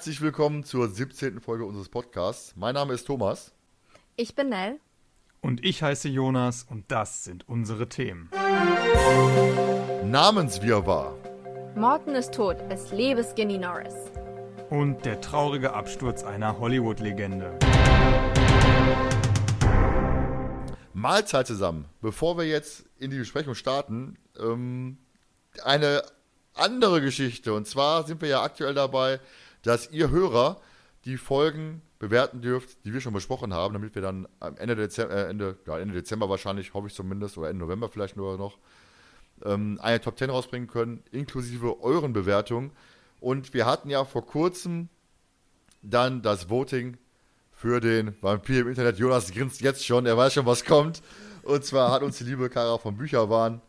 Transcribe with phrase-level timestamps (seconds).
[0.00, 1.42] Herzlich willkommen zur 17.
[1.42, 2.54] Folge unseres Podcasts.
[2.56, 3.52] Mein Name ist Thomas.
[4.16, 4.80] Ich bin Nell.
[5.42, 8.30] Und ich heiße Jonas und das sind unsere Themen.
[10.06, 11.14] Namenswirrwarr.
[11.76, 13.92] Morton ist tot, es lebe Skinny Norris.
[14.70, 17.58] Und der traurige Absturz einer Hollywood-Legende.
[20.94, 21.84] Mahlzeit zusammen.
[22.00, 24.96] Bevor wir jetzt in die Besprechung starten, ähm,
[25.62, 26.02] eine
[26.54, 27.52] andere Geschichte.
[27.52, 29.20] Und zwar sind wir ja aktuell dabei,
[29.62, 30.60] dass ihr Hörer
[31.04, 35.14] die Folgen bewerten dürft, die wir schon besprochen haben, damit wir dann am Ende Dezember,
[35.14, 38.58] äh, Ende, ja, Ende Dezember wahrscheinlich, hoffe ich zumindest, oder Ende November vielleicht nur noch,
[39.44, 42.72] ähm, eine Top 10 rausbringen können, inklusive euren Bewertungen.
[43.20, 44.88] Und wir hatten ja vor kurzem
[45.82, 46.96] dann das Voting
[47.52, 48.98] für den Vampir im Internet.
[48.98, 51.02] Jonas grinst jetzt schon, er weiß schon, was kommt.
[51.42, 53.60] Und zwar hat uns die liebe Kara von Bücherwahn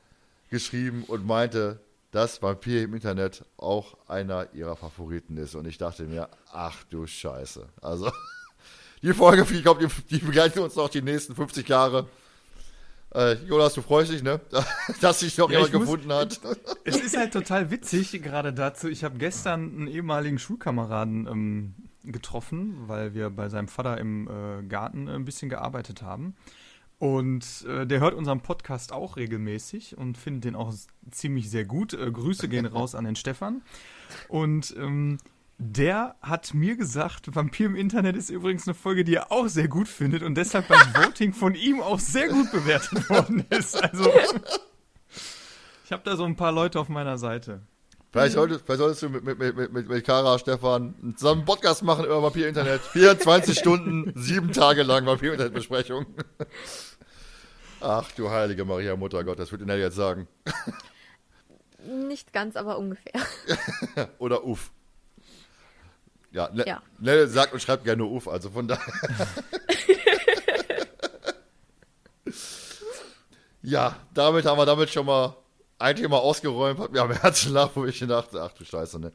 [0.49, 1.79] geschrieben und meinte,
[2.11, 5.55] dass Vampir im Internet auch einer ihrer Favoriten ist.
[5.55, 7.67] Und ich dachte mir, ach du Scheiße.
[7.81, 8.11] Also,
[9.01, 12.07] die Folge, ich glaube, die, die begleitet uns noch die nächsten 50 Jahre.
[13.13, 14.39] Äh, Jonas, du freust dich, ne?
[15.01, 16.39] Dass sich noch ja, jemand gefunden hat.
[16.83, 18.87] Es ist halt total witzig, gerade dazu.
[18.87, 24.63] Ich habe gestern einen ehemaligen Schulkameraden ähm, getroffen, weil wir bei seinem Vater im äh,
[24.63, 26.35] Garten ein bisschen gearbeitet haben.
[27.01, 30.71] Und äh, der hört unseren Podcast auch regelmäßig und findet den auch
[31.09, 31.95] ziemlich sehr gut.
[31.95, 33.63] Äh, Grüße gehen raus an den Stefan.
[34.27, 35.17] Und ähm,
[35.57, 39.67] der hat mir gesagt, Vampir im Internet ist übrigens eine Folge, die er auch sehr
[39.67, 43.81] gut findet und deshalb beim Voting von ihm auch sehr gut bewertet worden ist.
[43.81, 44.07] Also
[45.83, 47.61] ich habe da so ein paar Leute auf meiner Seite.
[48.11, 51.81] Vielleicht, solltest, vielleicht solltest du mit, mit, mit, mit, mit Kara, Stefan zusammen einen Podcast
[51.81, 52.81] machen über Vampir Internet.
[52.81, 56.05] 24 Stunden, sieben Tage lang Vampir Internet Besprechung.
[57.81, 60.27] Ach du heilige Maria Mutter Gott, das würde Nell jetzt sagen.
[62.07, 63.19] Nicht ganz, aber ungefähr.
[64.19, 64.71] Oder uff.
[66.31, 66.83] Ja, ne ja.
[66.99, 68.93] Nell sagt und schreibt gerne uff, also von daher.
[73.63, 75.35] ja, damit haben wir damit schon mal
[75.79, 79.11] ein Thema ausgeräumt, hat mir am Herzen lag, wo ich dachte, ach du Scheiße, ne.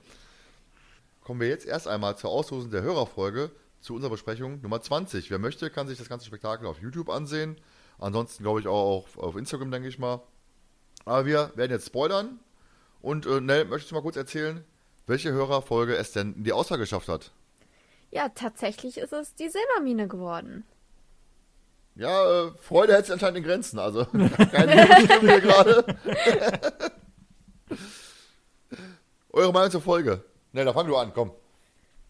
[1.22, 3.50] Kommen wir jetzt erst einmal zur Auslosung der Hörerfolge
[3.80, 5.30] zu unserer Besprechung Nummer 20.
[5.30, 7.56] Wer möchte, kann sich das ganze Spektakel auf YouTube ansehen.
[7.98, 10.20] Ansonsten glaube ich auch auf, auf Instagram, denke ich mal.
[11.04, 12.40] Aber wir werden jetzt spoilern.
[13.00, 14.64] Und äh, Nell, möchtest du mal kurz erzählen,
[15.06, 17.32] welche Hörerfolge es denn in die Auswahl geschafft hat?
[18.10, 20.64] Ja, tatsächlich ist es die Silbermine geworden.
[21.94, 23.78] Ja, äh, Freude hält sich anscheinend in Grenzen.
[23.78, 24.04] Also
[24.50, 25.84] keine Stimme hier gerade.
[29.30, 30.24] Eure Meinung zur Folge?
[30.52, 31.32] Ne, da fang du an, komm.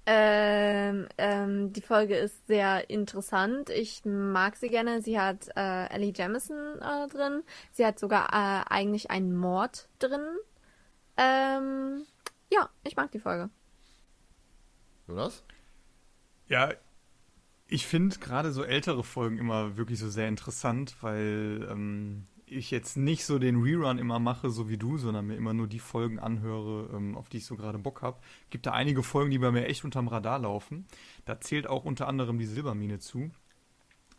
[0.09, 3.71] Ähm, ähm, die Folge ist sehr interessant.
[3.71, 5.03] Ich mag sie gerne.
[5.03, 7.43] Sie hat äh, Ellie Jamison äh, drin.
[7.72, 10.25] Sie hat sogar äh, eigentlich einen Mord drin.
[11.17, 12.06] Ähm,
[12.53, 13.50] ja, ich mag die Folge.
[15.09, 15.43] Jonas?
[16.47, 16.73] Ja,
[17.67, 22.96] ich finde gerade so ältere Folgen immer wirklich so sehr interessant, weil ähm, ich jetzt
[22.96, 26.18] nicht so den Rerun immer mache, so wie du, sondern mir immer nur die Folgen
[26.18, 28.18] anhöre, ähm, auf die ich so gerade Bock habe.
[28.50, 30.86] Gibt da einige Folgen, die bei mir echt unterm Radar laufen.
[31.24, 33.30] Da zählt auch unter anderem die Silbermine zu.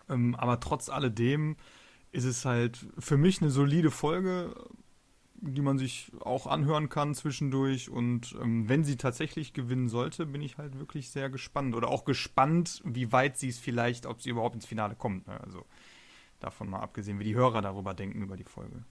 [0.10, 1.56] Ähm, aber trotz alledem
[2.12, 4.56] ist es halt für mich eine solide Folge,
[5.40, 7.90] die man sich auch anhören kann zwischendurch.
[7.90, 11.76] Und ähm, wenn sie tatsächlich gewinnen sollte, bin ich halt wirklich sehr gespannt.
[11.76, 15.28] Oder auch gespannt, wie weit sie es vielleicht, ob sie überhaupt ins Finale kommt.
[15.28, 15.40] Ne?
[15.40, 15.66] Also
[16.40, 18.84] Davon mal abgesehen, wie die Hörer darüber denken über die Folge.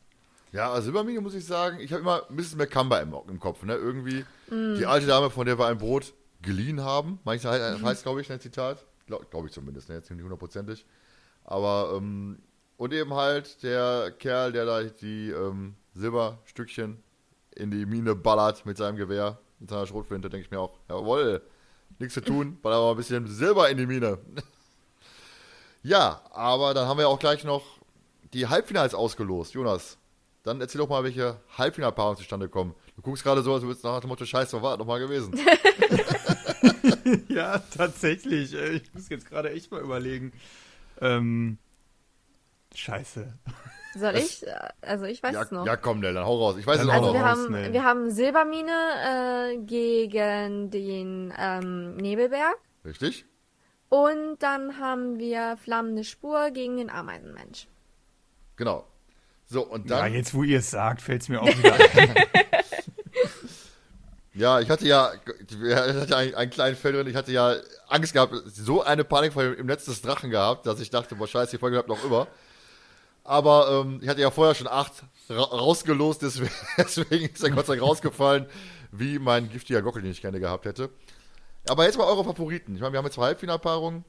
[0.53, 2.57] Ja, also Silbermine muss ich sagen, ich habe immer Mrs.
[2.57, 3.75] McCumber im, im Kopf, ne?
[3.75, 4.77] Irgendwie mm.
[4.79, 7.19] die alte Dame, von der wir ein Brot geliehen haben.
[7.25, 8.85] Manchmal heißt, heißt glaube ich, ein Zitat.
[9.07, 9.97] Glaube glaub ich zumindest, ne?
[9.97, 10.87] Jetzt nicht hundertprozentig.
[11.45, 12.39] Aber, ähm,
[12.77, 17.03] und eben halt der Kerl, der da die ähm, Silberstückchen
[17.55, 21.43] in die Mine ballert mit seinem Gewehr, mit seiner Schrotflinte, denke ich mir auch, jawohl,
[21.99, 24.19] nichts zu tun, baller mal ein bisschen Silber in die Mine.
[25.87, 27.63] Ja, aber dann haben wir auch gleich noch
[28.33, 29.55] die Halbfinals ausgelost.
[29.55, 29.99] Jonas,
[30.43, 32.75] dann erzähl doch mal, welche Halbfinalpaarungen zustande kommen.
[32.97, 35.39] Du guckst gerade so, als würdest du nach dem Motto, scheiße, war nochmal gewesen?
[37.29, 38.53] ja, tatsächlich.
[38.53, 40.33] Ich muss jetzt gerade echt mal überlegen.
[41.01, 41.59] Ähm,
[42.75, 43.35] scheiße.
[43.97, 44.45] Soll ich?
[44.81, 45.65] Also ich weiß ja, es noch.
[45.67, 46.57] Ja, komm, Nell, dann hau raus.
[46.59, 47.15] Ich weiß es auch also noch.
[47.15, 52.57] Wir haben, wir haben Silbermine äh, gegen den ähm, Nebelberg.
[52.85, 53.25] Richtig.
[53.89, 57.69] Und dann haben wir Flammende Spur gegen den Ameisenmensch.
[58.57, 58.87] Genau.
[59.49, 60.13] So, und dann.
[60.13, 62.15] Ja, jetzt, wo ihr es sagt, fällt es mir auch wieder ein.
[64.35, 67.55] ja, ich hatte ja, ich hatte einen, einen kleinen Fell drin, ich hatte ja
[67.89, 71.29] Angst gehabt, so eine Panik vor dem Netz des Drachen gehabt, dass ich dachte, boah,
[71.29, 72.27] scheiße, die Folge bleibt noch über.
[73.23, 77.67] Aber ähm, ich hatte ja vorher schon acht ra rausgelost, deswegen, deswegen ist er Gott
[77.67, 78.47] sei Dank rausgefallen,
[78.91, 80.91] wie mein giftiger Gockel, den ich gerne gehabt hätte.
[81.69, 82.75] Aber jetzt mal eure Favoriten.
[82.75, 84.05] Ich meine, wir haben jetzt zwei Halbfinalpaarungen.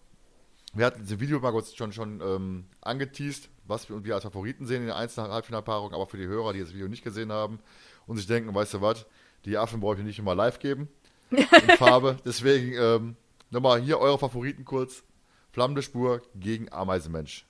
[0.73, 4.67] Wir hatten diese Video mal kurz schon, schon ähm, angeteased, was wir, wir als Favoriten
[4.67, 7.59] sehen in den einzelnen Halbfinalpaarungen, aber für die Hörer, die das Video nicht gesehen haben
[8.05, 9.05] und sich denken, weißt du was,
[9.45, 10.87] die Affen brauche ich nicht immer live geben
[11.31, 12.17] in Farbe.
[12.25, 13.15] Deswegen ähm,
[13.49, 15.03] nochmal hier eure Favoriten kurz.
[15.51, 17.47] Flammende Spur gegen Ameisenmensch.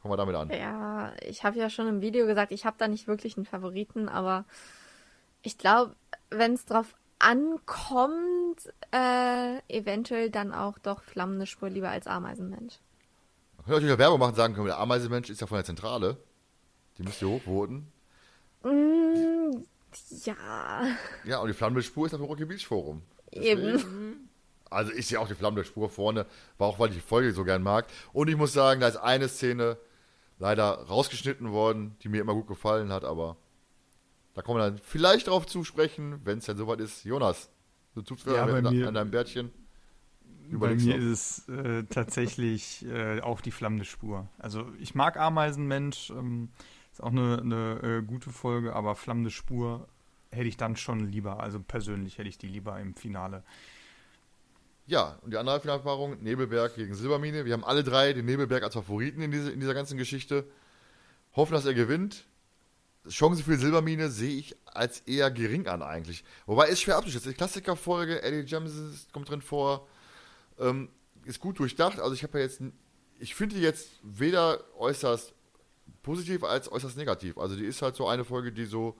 [0.00, 0.50] Fangen wir damit an.
[0.50, 4.08] Ja, ich habe ja schon im Video gesagt, ich habe da nicht wirklich einen Favoriten,
[4.08, 4.44] aber
[5.42, 5.96] ich glaube,
[6.30, 12.78] wenn es drauf ankommt, äh, eventuell dann auch doch flammende Spur lieber als Ameisenmensch.
[13.56, 16.16] Man könnte natürlich Werbung machen sagen können, der Ameisenmensch ist ja von der Zentrale.
[16.98, 17.92] Die müsst ihr hochvoten.
[18.64, 19.64] Mm,
[20.24, 20.86] ja.
[21.24, 23.02] Ja, und die flammende Spur ist auf dem Rocky Beach Forum.
[23.30, 24.28] Eben.
[24.70, 26.26] Also ich sehe auch die flammende Spur vorne,
[26.58, 27.86] war auch, weil ich die Folge so gern mag.
[28.12, 29.76] Und ich muss sagen, da ist eine Szene
[30.38, 33.36] leider rausgeschnitten worden, die mir immer gut gefallen hat, aber
[34.40, 37.04] da kommen wir dann vielleicht drauf zu sprechen, wenn es dann soweit ist.
[37.04, 37.50] Jonas,
[37.94, 39.50] du tust Ja, an, mir- an deinem Bärtchen.
[40.52, 41.04] Bei mir noch.
[41.12, 44.28] ist es äh, tatsächlich äh, auch die flammende Spur.
[44.38, 46.48] Also ich mag Ameisenmensch, ähm,
[46.90, 49.86] ist auch eine, eine äh, gute Folge, aber flammende Spur
[50.30, 51.40] hätte ich dann schon lieber.
[51.40, 53.44] Also persönlich hätte ich die lieber im Finale.
[54.86, 57.44] Ja, und die andere Finalpaarung, Nebelberg gegen Silbermine.
[57.44, 60.46] Wir haben alle drei den Nebelberg als Favoriten in, diese, in dieser ganzen Geschichte.
[61.36, 62.24] Hoffen, dass er gewinnt.
[63.08, 66.22] Chance für die Silbermine sehe ich als eher gering an eigentlich.
[66.46, 67.30] Wobei ist schwer abzuschätzen.
[67.30, 69.88] Die Klassikerfolge, Eddie Jameson kommt drin vor,
[70.58, 70.90] ähm,
[71.24, 71.98] ist gut durchdacht.
[71.98, 72.62] Also ich habe ja jetzt,
[73.18, 75.34] ich finde die jetzt weder äußerst
[76.02, 77.38] positiv als äußerst negativ.
[77.38, 78.96] Also die ist halt so eine Folge, die so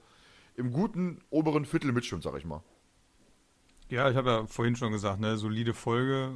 [0.56, 2.62] im guten oberen Viertel mitschwimmt, sag ich mal.
[3.88, 6.32] Ja, ich habe ja vorhin schon gesagt, ne, solide Folge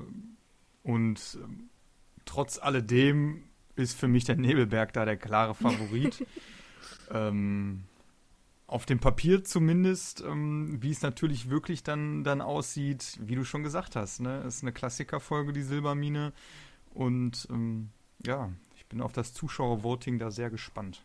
[0.83, 1.71] und ähm,
[2.25, 3.45] trotz alledem
[3.77, 6.27] ist für mich der Nebelberg da der klare Favorit.
[7.11, 7.85] ähm,
[8.67, 13.63] auf dem Papier zumindest, ähm, wie es natürlich wirklich dann, dann aussieht, wie du schon
[13.63, 16.33] gesagt hast, ne, ist eine Klassikerfolge, die Silbermine
[16.93, 17.91] und ähm,
[18.25, 21.05] ja, ich bin auf das Zuschauervoting da sehr gespannt.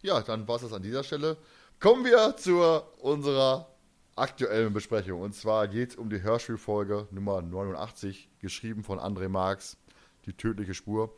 [0.00, 1.36] Ja, dann war es das an dieser Stelle.
[1.78, 2.60] Kommen wir zu
[3.00, 3.68] unserer
[4.16, 5.20] aktuellen Besprechung.
[5.20, 9.76] Und zwar geht es um die Hörspielfolge Nummer 89, geschrieben von André Marx,
[10.26, 11.14] Die tödliche Spur.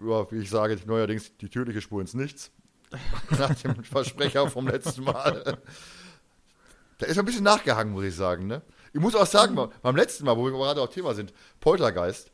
[0.00, 2.50] Oder wie ich sage, neuerdings die tödliche Spur ins Nichts.
[3.38, 5.58] Nach dem Versprecher vom letzten Mal.
[6.98, 8.46] Da ist ein bisschen nachgehangen, muss ich sagen.
[8.46, 8.62] Ne?
[8.92, 12.30] Ich muss auch sagen, beim letzten Mal, wo wir gerade auf Thema sind, Poltergeist,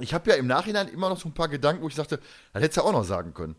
[0.00, 2.18] ich habe ja im Nachhinein immer noch so ein paar Gedanken, wo ich sagte,
[2.52, 3.56] das hättest du ja auch noch sagen können.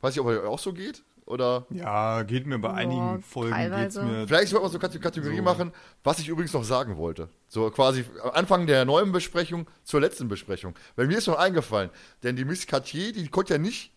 [0.00, 1.02] Weiß ich, ob euch auch so geht?
[1.30, 4.98] Oder Ja, geht mir bei Ja, einigen Folgen geht's mir Vielleicht sollten wir so eine
[5.00, 5.42] Kategorie So.
[5.42, 5.72] machen,
[6.02, 7.28] was ich übrigens noch sagen wollte.
[7.48, 10.74] So quasi am Anfang der neuen Besprechung zur letzten Besprechung.
[10.96, 11.90] Weil mir ist noch eingefallen,
[12.24, 13.92] denn die Miss Cartier, die konnte ja nicht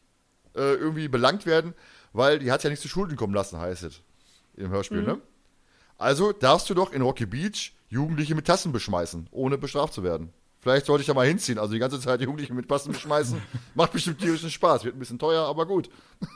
[0.55, 1.73] äh, irgendwie belangt werden,
[2.13, 4.01] weil die hat ja nicht zu Schulden kommen lassen, heißt es
[4.55, 5.19] im Hörspiel, ne?
[5.97, 10.31] Also darfst du doch in Rocky Beach Jugendliche mit Tassen beschmeißen, ohne bestraft zu werden.
[10.59, 11.59] Vielleicht sollte ich da mal hinziehen.
[11.59, 13.41] Also die ganze Zeit Jugendliche mit Tassen beschmeißen,
[13.75, 14.83] macht bestimmt tierischen Spaß.
[14.83, 15.89] Wird ein bisschen teuer, aber gut.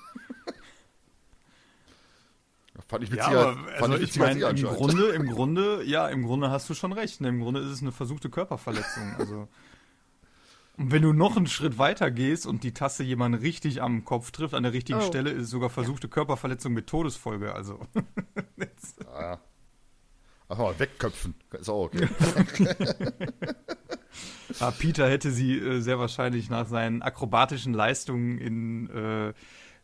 [2.87, 4.75] Fand ich Ja, witziger, aber fand also ich ich witziger als meine, ihr im.
[4.75, 7.19] Grunde, im Grunde, ja, im Grunde hast du schon recht.
[7.21, 7.27] Ne?
[7.29, 9.15] Im Grunde ist es eine versuchte Körperverletzung.
[9.17, 9.47] Also
[10.77, 14.29] und wenn du noch einen Schritt weiter gehst und die Tasse jemanden richtig am Kopf
[14.29, 15.07] trifft, an der richtigen Oh.
[15.07, 17.53] Stelle, ist es sogar versuchte Körperverletzung mit Todesfolge.
[17.55, 17.79] Also
[19.03, 19.39] Ja.
[20.49, 21.33] Einfach mal wegköpfen.
[21.59, 22.07] Ist auch okay.
[24.59, 29.33] Ah, Peter hätte sie äh, sehr wahrscheinlich nach seinen akrobatischen Leistungen in äh,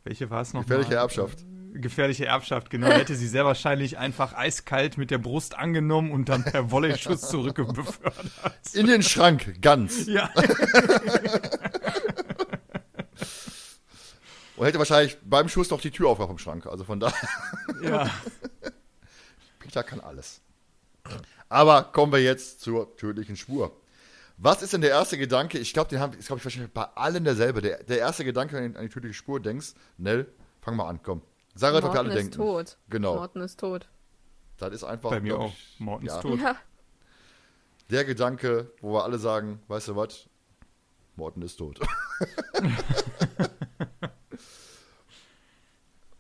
[0.04, 0.62] welche war es noch?
[0.62, 0.98] Gefährliche mal?
[1.02, 1.46] Erbschaft.
[1.74, 2.88] Äh, gefährliche Erbschaft, genau.
[2.88, 8.32] Hätte sie sehr wahrscheinlich einfach eiskalt mit der Brust angenommen und dann per Volley-Schuss zurückbefördert.
[8.74, 10.08] In den Schrank, ganz.
[10.08, 10.30] Ja.
[14.56, 16.68] Und hätte wahrscheinlich beim Schuss noch die Tür aufgemacht vom Schrank.
[16.68, 17.28] Also von daher,
[17.82, 18.10] ja.
[19.60, 20.42] Peter kann alles.
[21.50, 23.76] Aber kommen wir jetzt zur tödlichen Spur.
[24.38, 25.58] Was ist denn der erste Gedanke?
[25.60, 27.62] Ich glaube, den haben, ist glaube ich wahrscheinlich bei allen derselbe.
[27.62, 30.28] Der, der erste Gedanke, wenn du an die tödliche Spur denkst, Nell,
[30.62, 31.22] fang mal an, komm.
[31.56, 32.32] Sag was wir Morten alle ist denken.
[32.32, 32.78] tot.
[32.90, 33.16] Genau.
[33.16, 33.90] Morten ist tot.
[34.58, 35.10] Das ist einfach.
[35.10, 35.52] Bei mir auch.
[35.52, 36.40] ich, Morten ist ja, tot.
[36.40, 36.56] Ja.
[37.90, 40.30] Der Gedanke, wo wir alle sagen, weißt du was?
[41.16, 41.80] Morten ist tot.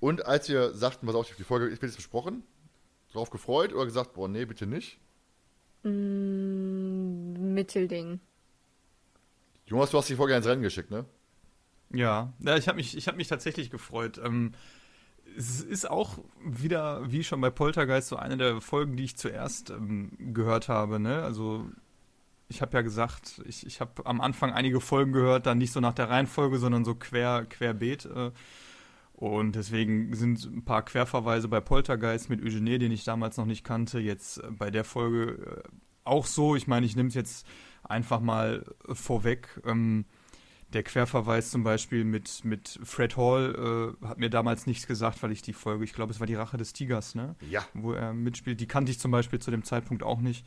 [0.04, 2.44] Und als wir sagten, pass auf, die Folge ist jetzt besprochen,
[3.13, 5.00] drauf gefreut oder gesagt, boah, nee, bitte nicht.
[5.84, 8.20] Mm, Mittelding.
[9.66, 11.06] Jonas, du hast die Folge ins Rennen geschickt, ne?
[11.90, 14.20] Ja, ja ich habe mich, ich hab mich tatsächlich gefreut.
[14.22, 14.52] Ähm,
[15.38, 19.70] es ist auch wieder, wie schon bei Poltergeist, so eine der Folgen, die ich zuerst
[19.70, 21.00] ähm, gehört habe.
[21.00, 21.22] Ne?
[21.24, 21.66] Also
[22.48, 25.80] ich habe ja gesagt, ich, ich habe am Anfang einige Folgen gehört, dann nicht so
[25.80, 28.06] nach der Reihenfolge, sondern so quer, querbeet.
[28.06, 28.32] Äh,
[29.13, 33.63] und deswegen sind ein paar Querverweise bei Poltergeist mit Eugenie, den ich damals noch nicht
[33.63, 35.63] kannte, jetzt äh, bei der Folge
[36.04, 37.48] auch so, ich meine, ich nehme es jetzt
[37.84, 39.62] einfach mal vorweg.
[39.66, 40.06] Ähm,
[40.74, 45.32] der Querverweis zum Beispiel mit, mit Fred Hall äh, hat mir damals nichts gesagt, weil
[45.32, 47.36] ich die Folge, ich glaube, es war die Rache des Tigers, ne?
[47.50, 47.65] Ja.
[47.74, 48.60] Wo er mitspielt.
[48.60, 50.46] Die kannte ich zum Beispiel zu dem Zeitpunkt auch nicht.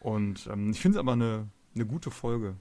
[0.00, 2.56] Und ähm, ich finde es aber eine, eine gute Folge.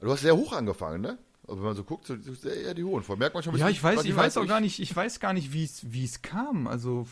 [0.00, 1.18] Du hast sehr hoch angefangen, ne?
[1.46, 3.18] Also wenn man so guckt, so, so eher die hohen Folgen.
[3.20, 5.20] Merkt man schon ein Ja, bisschen, ich weiß, ich weiß auch gar nicht, ich weiß
[5.20, 6.66] gar nicht, wie es kam.
[6.66, 7.06] Also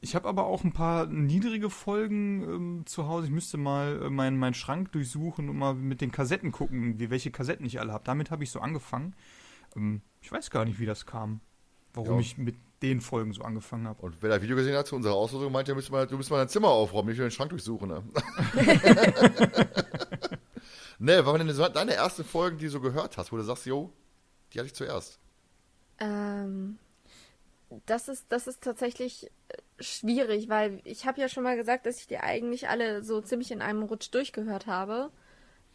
[0.00, 3.26] ich habe aber auch ein paar niedrige Folgen ähm, zu Hause.
[3.26, 7.10] Ich müsste mal äh, meinen meinen Schrank durchsuchen und mal mit den Kassetten gucken, wie
[7.10, 8.04] welche Kassetten ich alle habe.
[8.04, 9.14] Damit habe ich so angefangen.
[9.76, 11.40] Ähm, ich weiß gar nicht, wie das kam.
[11.92, 12.20] Warum Ja.
[12.20, 14.00] ich mit den Folgen so angefangen habe.
[14.00, 16.30] Und wer das Video gesehen hat zu unserer Auslosung, meint, ja, müsste mal, du müsst
[16.30, 17.88] mal dein Zimmer aufräumen, nicht nur den Schrank durchsuchen.
[17.88, 18.02] Ne,
[20.98, 23.42] ne was waren denn so deine ersten Folgen, die du so gehört hast, wo du
[23.42, 23.92] sagst, jo,
[24.52, 25.18] die hatte ich zuerst?
[25.98, 26.78] Ähm,
[27.86, 32.00] das ist, das ist tatsächlich äh, schwierig, weil ich habe ja schon mal gesagt, dass
[32.00, 35.10] ich die eigentlich alle so ziemlich in einem Rutsch durchgehört habe,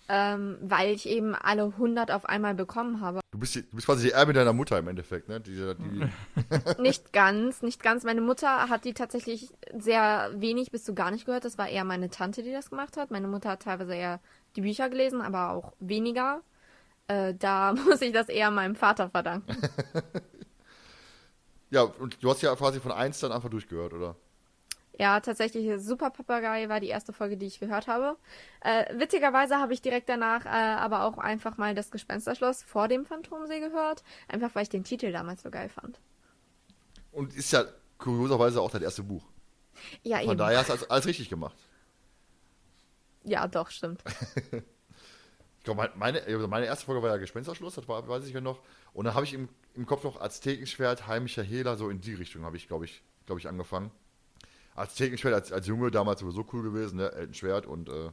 [0.07, 3.21] ähm, weil ich eben alle 100 auf einmal bekommen habe.
[3.31, 5.39] Du bist, die, du bist quasi die Erbin deiner Mutter im Endeffekt, ne?
[5.41, 8.03] Die, die, Nicht ganz, nicht ganz.
[8.03, 11.45] Meine Mutter hat die tatsächlich sehr wenig bis zu gar nicht gehört.
[11.45, 13.09] Das war eher meine Tante, die das gemacht hat.
[13.09, 14.19] Meine Mutter hat teilweise eher
[14.55, 16.41] die Bücher gelesen, aber auch weniger.
[17.07, 19.57] Äh, da muss ich das eher meinem Vater verdanken.
[21.69, 24.15] ja, und du hast ja quasi von eins dann einfach durchgehört, oder?
[24.97, 28.17] Ja, tatsächlich Super Papagei war die erste Folge, die ich gehört habe.
[28.61, 33.05] Äh, witzigerweise habe ich direkt danach äh, aber auch einfach mal das Gespensterschloss vor dem
[33.05, 34.03] Phantomsee gehört.
[34.29, 35.99] Einfach weil ich den Titel damals so geil fand.
[37.11, 37.65] Und ist ja
[37.97, 39.25] kurioserweise auch dein erstes Buch.
[40.03, 40.37] Ja, Von eben.
[40.37, 41.57] daher hast du alles, alles richtig gemacht.
[43.23, 44.03] Ja, doch, stimmt.
[45.65, 48.39] Ich glaube, meine, also meine erste Folge war ja Gespensterschluss, das war, weiß ich ja
[48.39, 48.59] noch.
[48.93, 52.43] Und dann habe ich im, im Kopf noch Aztekenschwert, heimischer Hehler, so in die Richtung
[52.43, 53.89] habe ich, glaube ich, glaube ich, angefangen.
[54.75, 57.11] Aztekenschwert als, als Junge damals sowieso cool gewesen, ne?
[57.11, 58.11] Eltenschwert und äh,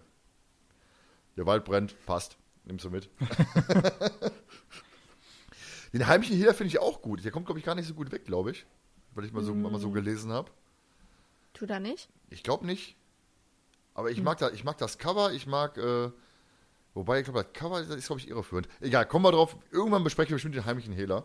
[1.36, 2.38] der Wald brennt, passt.
[2.64, 3.10] Nimmst du mit.
[5.92, 7.22] Den heimischen Hehler finde ich auch gut.
[7.22, 8.64] Der kommt, glaube ich, gar nicht so gut weg, glaube ich.
[9.14, 10.50] Weil ich mal so, mal so gelesen habe.
[11.52, 12.08] Tut er nicht?
[12.30, 12.96] Ich glaube nicht.
[13.92, 16.10] Aber ich mag, da, ich mag das Cover, ich mag, äh,
[16.94, 18.68] wobei ich glaube, das Cover ist, glaube ich, irreführend.
[18.80, 19.56] Egal, kommen wir drauf.
[19.70, 21.24] Irgendwann besprechen wir bestimmt den heimlichen Hehler.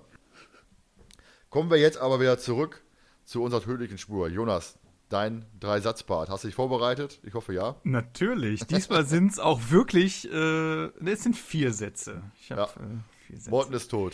[1.49, 2.83] Kommen wir jetzt aber wieder zurück
[3.23, 4.27] zu unserer tödlichen Spur.
[4.29, 4.77] Jonas,
[5.09, 6.29] dein Dreisatzpart.
[6.29, 7.19] Hast du dich vorbereitet?
[7.23, 7.75] Ich hoffe ja.
[7.83, 8.65] Natürlich.
[8.67, 12.21] Diesmal sind es auch wirklich, äh, es sind vier Sätze.
[12.41, 12.83] Ich habe Ja.
[12.85, 12.97] äh,
[13.27, 13.49] vier Sätze.
[13.49, 14.13] Morten ist tot.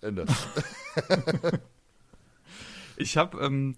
[0.00, 0.26] Ende.
[3.00, 3.76] Ich habe ähm,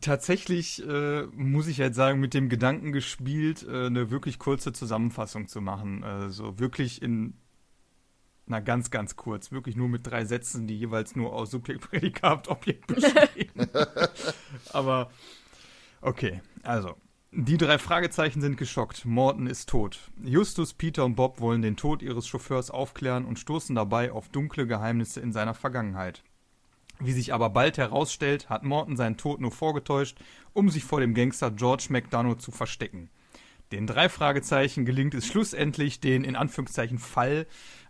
[0.00, 5.48] tatsächlich, äh, muss ich jetzt sagen, mit dem Gedanken gespielt, äh, eine wirklich kurze Zusammenfassung
[5.48, 6.02] zu machen.
[6.02, 7.34] Äh, so wirklich in,
[8.46, 12.48] na ganz, ganz kurz, wirklich nur mit drei Sätzen, die jeweils nur aus Subjekt, Prädikat,
[12.48, 13.50] Objekt bestehen.
[14.72, 15.10] Aber
[16.00, 16.96] okay, also.
[17.34, 19.06] Die drei Fragezeichen sind geschockt.
[19.06, 20.10] Morton ist tot.
[20.22, 24.66] Justus, Peter und Bob wollen den Tod ihres Chauffeurs aufklären und stoßen dabei auf dunkle
[24.66, 26.22] Geheimnisse in seiner Vergangenheit.
[27.04, 30.18] Wie sich aber bald herausstellt, hat Morton seinen Tod nur vorgetäuscht,
[30.52, 33.10] um sich vor dem Gangster George McDonough zu verstecken.
[33.72, 37.46] Den drei Fragezeichen gelingt es schlussendlich, den in Anführungszeichen Fall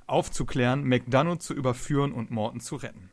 [0.06, 3.10] aufzuklären, McDonough zu überführen und Morton zu retten.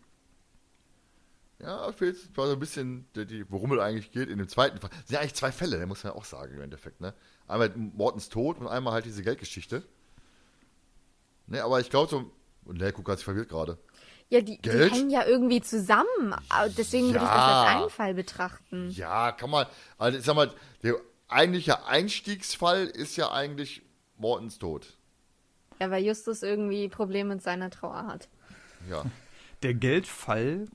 [1.62, 4.30] Ja, fehlt so ein bisschen, die, worum es eigentlich geht.
[4.30, 4.92] In dem zweiten Fall.
[4.92, 7.02] sind ja eigentlich zwei Fälle, muss man auch sagen, im Endeffekt.
[7.02, 7.14] Ne?
[7.48, 9.84] Einmal Mortens Tod und einmal halt diese Geldgeschichte.
[11.48, 12.32] Ne, aber ich glaube so.
[12.64, 13.78] Und ne, guck, hat sich verwirrt gerade.
[14.30, 16.36] Ja, die, die hängen ja irgendwie zusammen.
[16.50, 17.64] Aber Deswegen würde ich das Ja.
[17.64, 18.90] als einen Fall betrachten.
[18.92, 19.66] Ja, kann man.
[19.98, 20.96] Also, ich sag mal, der
[21.28, 23.82] eigentliche Einstiegsfall ist ja eigentlich
[24.18, 24.96] Mortens Tod.
[25.80, 28.28] Ja, weil Justus irgendwie Probleme mit seiner Trauer hat.
[28.90, 29.04] Ja.
[29.64, 30.68] Der Geldfall,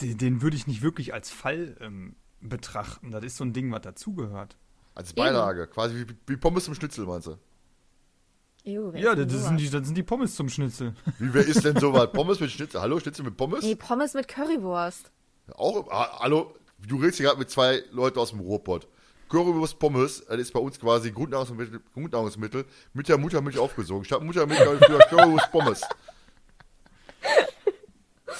[0.00, 3.10] den, den würde ich nicht wirklich als Fall ähm, betrachten.
[3.10, 4.56] Das ist so ein Ding, was dazugehört.
[4.94, 5.66] Als Beilage.
[5.66, 7.38] Quasi wie, wie Pommes zum Schnitzel, meinst du?
[8.66, 9.46] Ew, Ja, das sowas?
[9.46, 10.94] sind, die, das sind die Pommes zum Schnitzel.
[11.18, 12.10] Wie, wer ist denn sowas?
[12.12, 12.80] Pommes mit Schnitzel?
[12.80, 13.62] Hallo, Schnitzel mit Pommes?
[13.64, 15.10] Nee, Pommes mit Currywurst.
[15.54, 16.54] Auch, ah, hallo,
[16.86, 18.88] du redest hier gerade mit zwei Leuten aus dem Ruhrpott.
[19.28, 24.04] Currywurst Pommes, das ist bei uns quasi Grundnahrungsmittel, Grundnahrungsmittel mit der Muttermilch aufgesogen.
[24.04, 25.80] Statt Muttermilch habe ich früher Currywurst Pommes.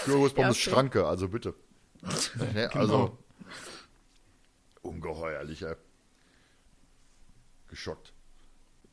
[0.05, 0.71] Currywurst Ja, Pommes okay.
[0.71, 1.55] Schranke, also bitte.
[2.55, 3.19] Ne, also, Genau.
[4.83, 5.75] ungeheuerlich, ey.
[7.69, 8.13] Geschockt.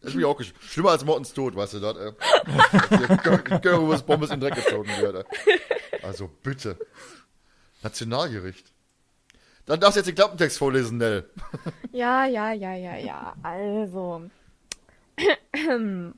[0.04, 0.40] Das ist mich auch.
[0.70, 2.12] Schlimmer als Mortens Tod, weißt du das, ey.
[2.70, 5.60] Dass hier Cur- Currywurst Pommes in den Dreck gezogen wird, ey.
[6.04, 6.78] Also bitte.
[7.82, 8.72] Nationalgericht.
[9.66, 11.30] Dann darfst du jetzt den Klappentext vorlesen, Nell.
[11.94, 13.34] Ja, ja, ja, ja, ja.
[13.44, 14.30] Also.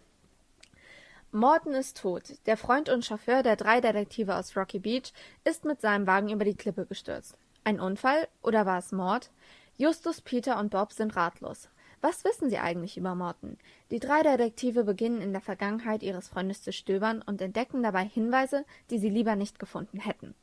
[1.31, 2.23] Morton ist tot.
[2.45, 5.11] Der Freund und Chauffeur der drei Detektive aus Rocky Beach
[5.43, 7.37] ist mit seinem Wagen über die Klippe gestürzt.
[7.63, 9.29] Ein Unfall oder war es Mord?
[9.77, 11.67] Justus, Peter und Bob sind ratlos.
[12.07, 13.57] Was wissen sie eigentlich über Morton?
[13.89, 18.63] Die drei Detektive beginnen in der Vergangenheit ihres Freundes zu stöbern und entdecken dabei Hinweise,
[18.91, 20.35] die sie lieber nicht gefunden hätten.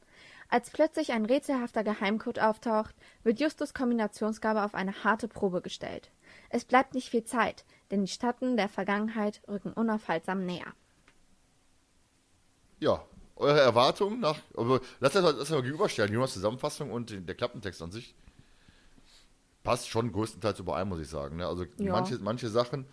[0.49, 6.11] Als plötzlich ein rätselhafter Geheimcode auftaucht, wird Justus Kombinationsgabe auf eine harte Probe gestellt.
[6.51, 10.75] Es bleibt nicht viel Zeit, denn die Schatten der Vergangenheit rücken unaufhaltsam näher.
[12.81, 13.05] Ja,
[13.37, 14.41] eure Erwartungen nach.
[14.57, 16.13] Also, lasst uns das mal gegenüberstellen.
[16.13, 18.17] Jonas Zusammenfassung und der Klappentext an sich
[19.63, 21.37] passt schon größtenteils überein, muss ich sagen.
[21.37, 21.47] Ne?
[21.47, 21.93] Also Ja.
[21.93, 22.87] manche, manche Sachen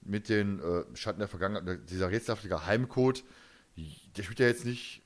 [0.00, 3.24] mit den äh, Schatten der Vergangenheit, dieser rätselhafte Geheimcode,
[4.16, 5.02] der spielt ja jetzt nicht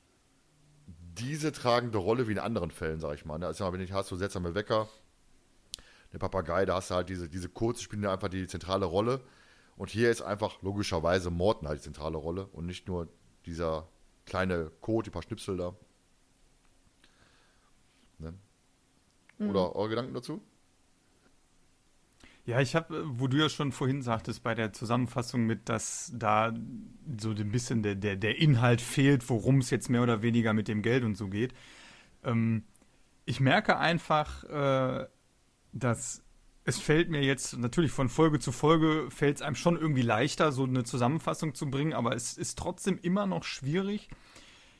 [0.87, 3.39] diese tragende Rolle wie in anderen Fällen, sag ich mal.
[3.39, 3.47] Ne?
[3.47, 4.89] Also, wenn ich hast so seltsame Wecker,
[6.13, 9.21] der Papagei, da hast du halt diese, diese Codes, spielen einfach die zentrale Rolle.
[9.77, 13.09] Und hier ist einfach logischerweise Morten halt die zentrale Rolle und nicht nur
[13.47, 13.89] dieser
[14.27, 15.75] kleine Code, die paar Schnipsel da.
[18.19, 18.35] Ne?
[19.41, 20.43] Oder eure Gedanken dazu?
[22.45, 26.53] Ja, ich habe, wo du ja schon vorhin sagtest, bei der Zusammenfassung mit, dass da
[27.21, 30.67] so ein bisschen der, der, der Inhalt fehlt, worum es jetzt mehr oder weniger mit
[30.67, 31.55] dem Geld und so geht.
[32.25, 32.65] Ähm,
[33.27, 35.07] ich merke einfach, äh,
[35.73, 36.25] dass
[36.65, 40.53] es fällt mir jetzt natürlich von Folge zu Folge fällt es einem schon irgendwie leichter,
[40.53, 44.09] so eine Zusammenfassung zu bringen, aber es ist trotzdem immer noch schwierig,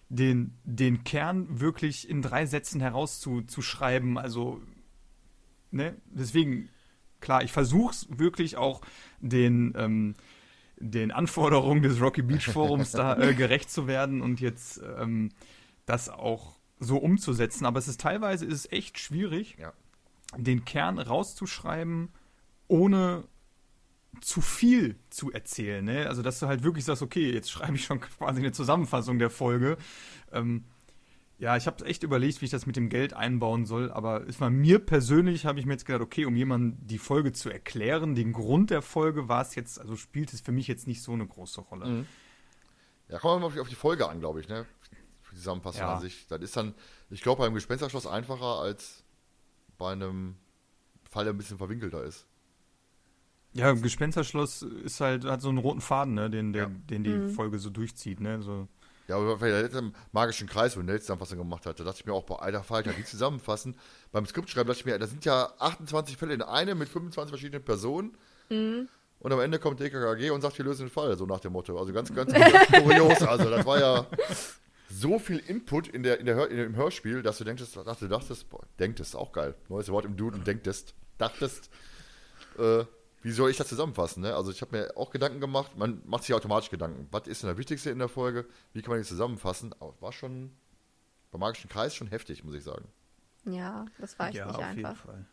[0.09, 4.19] den, den Kern wirklich in drei Sätzen herauszuschreiben.
[4.19, 4.61] Also,
[5.71, 6.69] ne, deswegen
[7.23, 8.83] klar, ich versuche es wirklich auch
[9.21, 10.15] den, ähm,
[10.77, 15.31] den Anforderungen des Rocky Beach Forums da äh, gerecht zu werden und jetzt ähm,
[15.87, 17.65] das auch so umzusetzen.
[17.65, 19.73] Aber es ist teilweise ist es echt schwierig, Ja.
[20.37, 22.11] den Kern rauszuschreiben,
[22.69, 23.25] ohne
[24.21, 25.85] zu viel zu erzählen.
[25.85, 26.07] Ne?
[26.07, 29.31] Also, dass du halt wirklich sagst, okay, jetzt schreibe ich schon quasi eine Zusammenfassung der
[29.31, 29.79] Folge.
[30.33, 30.65] Ähm,
[31.43, 34.41] ja, ich habe echt überlegt, wie ich das mit dem Geld einbauen soll, aber es
[34.41, 38.15] war mir persönlich, habe ich mir jetzt gedacht, okay, um jemandem die Folge zu erklären,
[38.15, 41.13] den Grund der Folge war es jetzt, also spielt es für mich jetzt nicht so
[41.13, 41.87] eine große Rolle.
[41.87, 42.07] Mhm.
[43.09, 44.67] Ja, kommen wir mal auf die, auf die Folge an, glaube ich, ne?
[45.33, 45.95] Die Zusammenfassung Ja.
[45.97, 46.29] an sich.
[46.29, 46.75] Das ist dann,
[47.11, 49.03] ich glaube, beim Gespensterschloss einfacher als
[49.79, 50.37] bei einem
[51.11, 52.25] Fall, der ein bisschen verwinkelter ist.
[53.53, 56.71] Ja, Gespensterschloss ist halt, hat so einen roten Faden, ne, den, der, Ja.
[56.89, 58.69] den die Folge so durchzieht, ne, so.
[59.13, 62.07] Ja, aber bei der letzten magischen Kreis, wo letzte Zusammenfassung gemacht hat, da dachte ich
[62.07, 63.77] mir auch, bei alter Falter, die zusammenfassen.
[64.11, 67.63] Beim Skriptschreiben dachte ich mir, da sind ja 28 Fälle in einem mit 25 verschiedenen
[67.63, 68.17] Personen.
[69.19, 71.79] Und am Ende kommt DKKG und sagt, wir lösen den Fall, so nach dem Motto.
[71.79, 72.33] Also ganz, ganz
[72.73, 73.23] kurios.
[73.23, 74.07] Also das war ja
[74.89, 78.49] so viel Input in der, in der in dem Hörspiel, dass du denktest, dachte, dachtest,
[78.49, 79.55] boah, denktest, auch geil.
[79.69, 81.69] Neues Wort im Duden, denktest, dachtest,
[82.59, 82.85] äh,
[83.23, 84.23] wie soll ich das zusammenfassen?
[84.23, 84.35] Ne?
[84.35, 87.09] Also ich habe mir auch Gedanken gemacht, man macht sich automatisch Gedanken.
[87.11, 88.47] Was ist denn das Wichtigste in der Folge?
[88.73, 89.73] Wie kann man die zusammenfassen?
[89.81, 90.51] Aber war schon
[91.31, 92.85] beim magischen Kreis schon heftig, muss ich sagen.
[93.45, 95.05] Ja, das war echt ja, nicht auf jeden einfach.
[95.07, 95.25] Fall.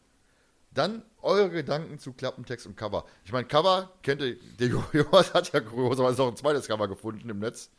[0.72, 3.06] Dann eure Gedanken zu Klappentext und Cover.
[3.26, 6.88] Ich meine, Cover kennt ihr, der Jo- Jonas hat ja kurioserweise auch ein zweites Cover
[6.88, 7.72] gefunden im Netz.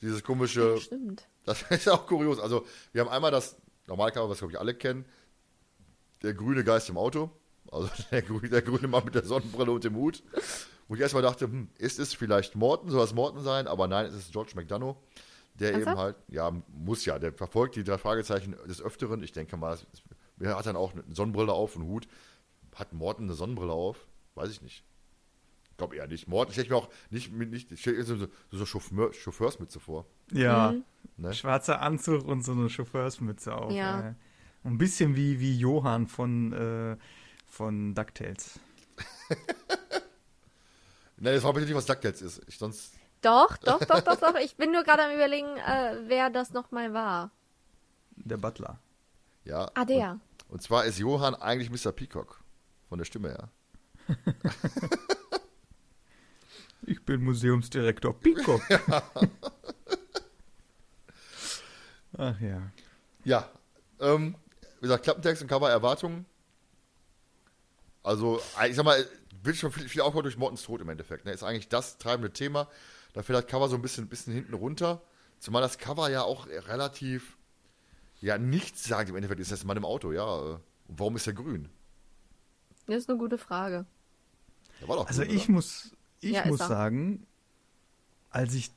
[0.00, 1.26] Dieses komische, Stimmt.
[1.44, 2.38] das ist auch kurios.
[2.40, 5.04] Also, wir haben einmal das normale Cover, was glaube ich alle kennen.
[6.22, 7.30] Der grüne Geist im Auto.
[7.72, 10.22] Also der, der grüne Mann mit der Sonnenbrille und dem Hut.
[10.88, 12.90] Wo ich erstmal dachte, hm, ist es vielleicht Morton?
[12.90, 13.66] Soll es Morton sein?
[13.66, 14.96] Aber nein, es ist George McDonough.
[15.54, 15.98] Der eben Ernsthaft?
[15.98, 19.22] halt, ja, muss ja, der verfolgt die drei Fragezeichen des Öfteren.
[19.22, 19.78] Ich denke mal,
[20.40, 22.08] er hat dann auch eine Sonnenbrille auf und Hut.
[22.74, 24.06] Hat Morton eine Sonnenbrille auf?
[24.34, 24.84] Weiß ich nicht.
[25.70, 26.26] Ich glaube eher nicht.
[26.28, 30.06] Morton stelle ich mir auch nicht, mit- nicht mir so, so, so Chauffeur, Chauffeursmütze vor.
[30.32, 30.74] Ja,
[31.16, 31.34] Ne?
[31.34, 33.72] schwarzer Anzug und so eine Chauffeursmütze auf.
[33.72, 34.08] Ja.
[34.10, 34.14] Äh.
[34.64, 36.96] Ein bisschen wie, wie Johann von, äh,
[37.52, 38.58] von DuckTales.
[41.18, 42.40] Nein, das war bitte nicht, was DuckTales ist.
[42.46, 44.34] Ich, sonst, Doch, doch, doch, doch, doch.
[44.36, 47.30] Ich bin nur gerade am überlegen, äh, wer das nochmal war.
[48.16, 48.78] Der Butler.
[49.44, 49.70] ja.
[49.74, 50.12] Ah, der.
[50.12, 50.20] Und,
[50.54, 51.92] und zwar ist Johann eigentlich Mr.
[51.92, 52.42] Peacock.
[52.88, 53.50] Von der Stimme her.
[56.84, 58.60] Ich bin Museumsdirektor Peacock.
[62.18, 62.72] Ach ja.
[63.24, 63.48] Ja,
[64.00, 64.34] ähm,
[64.80, 66.26] wie gesagt, Klappentext und Cover Erwartungen.
[68.02, 69.06] Also, ich sag mal,
[69.42, 71.24] wird schon viel, viel aufgebaut durch Mortens Tod im Endeffekt.
[71.24, 71.32] Ne?
[71.32, 72.68] Ist eigentlich das treibende Thema.
[73.12, 75.02] Da fällt das Cover so ein bisschen, bisschen hinten runter.
[75.38, 77.36] Zumal das Cover ja auch relativ,
[78.20, 79.40] ja, nichts sagt im Endeffekt.
[79.40, 80.24] Ist das Mann im Auto, ja.
[80.24, 80.54] äh,
[80.88, 81.70] Und warum ist er grün?
[82.86, 83.86] Das ist eine gute Frage.
[84.80, 85.48] Der war doch Also grün, ich oder?
[85.48, 87.26] muss, ich Ja, muss sagen,
[88.30, 88.72] als ich,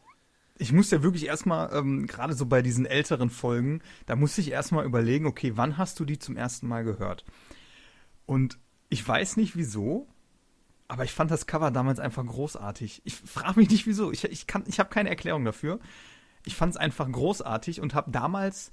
[0.57, 4.51] ich muss ja wirklich erstmal, ähm, gerade so bei diesen älteren Folgen, da muss ich
[4.51, 7.25] erstmal überlegen, okay, wann hast du die zum ersten Mal gehört?
[8.25, 8.57] Und
[8.95, 10.07] ich weiß nicht wieso,
[10.87, 13.01] aber ich fand das Cover damals einfach großartig.
[13.03, 14.09] Ich frage mich nicht wieso.
[14.13, 15.79] Ich, ich, ich habe keine Erklärung dafür.
[16.45, 18.71] Ich fand es einfach großartig und habe damals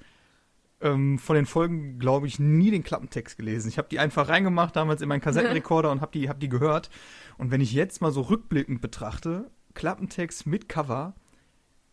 [0.80, 3.68] ähm, von den Folgen, glaube ich, nie den Klappentext gelesen.
[3.68, 6.88] Ich habe die einfach reingemacht damals in meinen Kassettenrekorder und habe die, hab die gehört.
[7.36, 11.16] Und wenn ich jetzt mal so rückblickend betrachte, Klappentext mit Cover,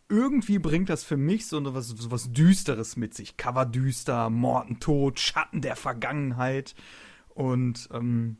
[0.08, 3.36] irgendwie bringt das für mich so was, so was Düsteres mit sich.
[3.36, 4.30] Cover düster,
[4.78, 6.76] Tod, Schatten der Vergangenheit
[7.34, 8.36] und ähm,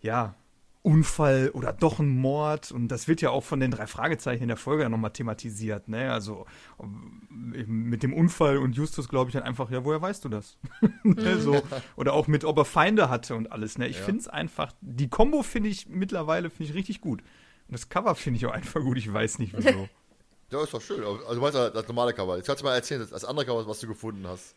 [0.00, 0.34] ja,
[0.82, 2.72] Unfall oder doch ein Mord.
[2.72, 5.88] Und das wird ja auch von den drei Fragezeichen in der Folge dann nochmal thematisiert.
[5.88, 6.10] Ne?
[6.10, 6.46] Also
[7.28, 10.56] mit dem Unfall und Justus glaube ich dann einfach, ja, woher weißt du das?
[11.02, 11.38] ne?
[11.38, 11.62] so,
[11.96, 13.76] oder auch mit, ob er Feinde hatte und alles.
[13.76, 13.88] Ne?
[13.88, 14.04] Ich ja.
[14.04, 17.20] finde es einfach, die Kombo finde ich mittlerweile finde ich richtig gut.
[17.20, 19.88] Und das Cover finde ich auch einfach gut, ich weiß nicht wieso.
[20.52, 21.04] Ja, ist doch schön.
[21.04, 22.36] Also du meinst das normale Cover.
[22.36, 24.56] Jetzt kannst du mal erzählen, das andere Cover, was du gefunden hast.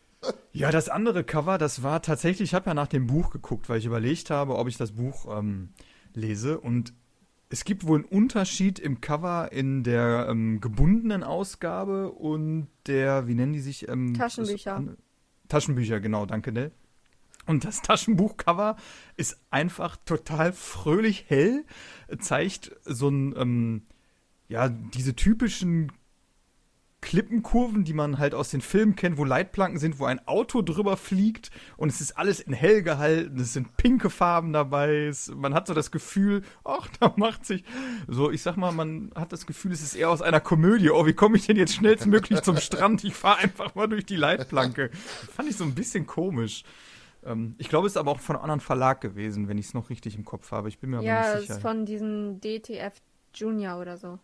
[0.52, 3.78] Ja, das andere Cover, das war tatsächlich, ich habe ja nach dem Buch geguckt, weil
[3.78, 5.70] ich überlegt habe, ob ich das Buch ähm,
[6.14, 6.60] lese.
[6.60, 6.94] Und
[7.48, 13.34] es gibt wohl einen Unterschied im Cover in der ähm, gebundenen Ausgabe und der, wie
[13.34, 13.88] nennen die sich?
[13.88, 14.82] Ähm, Taschenbücher.
[14.86, 14.96] Das,
[15.48, 16.72] Taschenbücher, genau, danke, Nell.
[17.46, 18.76] Und das Taschenbuchcover
[19.16, 21.64] ist einfach total fröhlich hell,
[22.18, 23.82] zeigt so ein, ähm,
[24.48, 25.92] ja, diese typischen
[27.04, 30.96] Klippenkurven, die man halt aus den Filmen kennt, wo Leitplanken sind, wo ein Auto drüber
[30.96, 35.52] fliegt und es ist alles in hell gehalten, es sind pinke Farben dabei, es, man
[35.52, 37.62] hat so das Gefühl, ach, da macht sich,
[38.08, 41.04] so, ich sag mal, man hat das Gefühl, es ist eher aus einer Komödie, oh,
[41.04, 43.04] wie komme ich denn jetzt schnellstmöglich zum Strand?
[43.04, 44.90] Ich fahre einfach mal durch die Leitplanke.
[44.92, 46.64] Fand ich so ein bisschen komisch.
[47.22, 49.74] Ähm, ich glaube, es ist aber auch von einem anderen Verlag gewesen, wenn ich es
[49.74, 50.70] noch richtig im Kopf habe.
[50.70, 51.52] Ich bin mir ja, aber nicht sicher.
[51.52, 52.94] Ja, ist von diesem DTF
[53.34, 54.18] Junior oder so.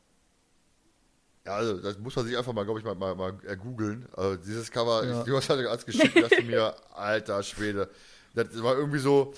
[1.46, 4.06] Ja, also das muss man sich einfach mal, glaube ich, mal, mal, mal googeln.
[4.12, 5.20] Also dieses Cover, ja.
[5.20, 7.88] ich, du hast halt als geschickt, du mir, alter Schwede.
[8.34, 9.32] Das war irgendwie so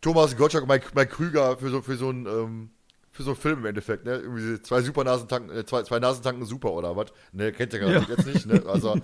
[0.00, 2.70] Thomas Gottschalk und Mike, Mike Krüger für so, für so ein, ähm,
[3.10, 4.16] für so einen Film im Endeffekt, ne?
[4.16, 7.12] Irgendwie zwei Supernasentanken, äh, zwei, zwei Nasentanken super oder was?
[7.32, 8.06] Ne, kennt ihr gerade ja.
[8.08, 8.62] jetzt nicht, ne?
[8.66, 8.96] Also,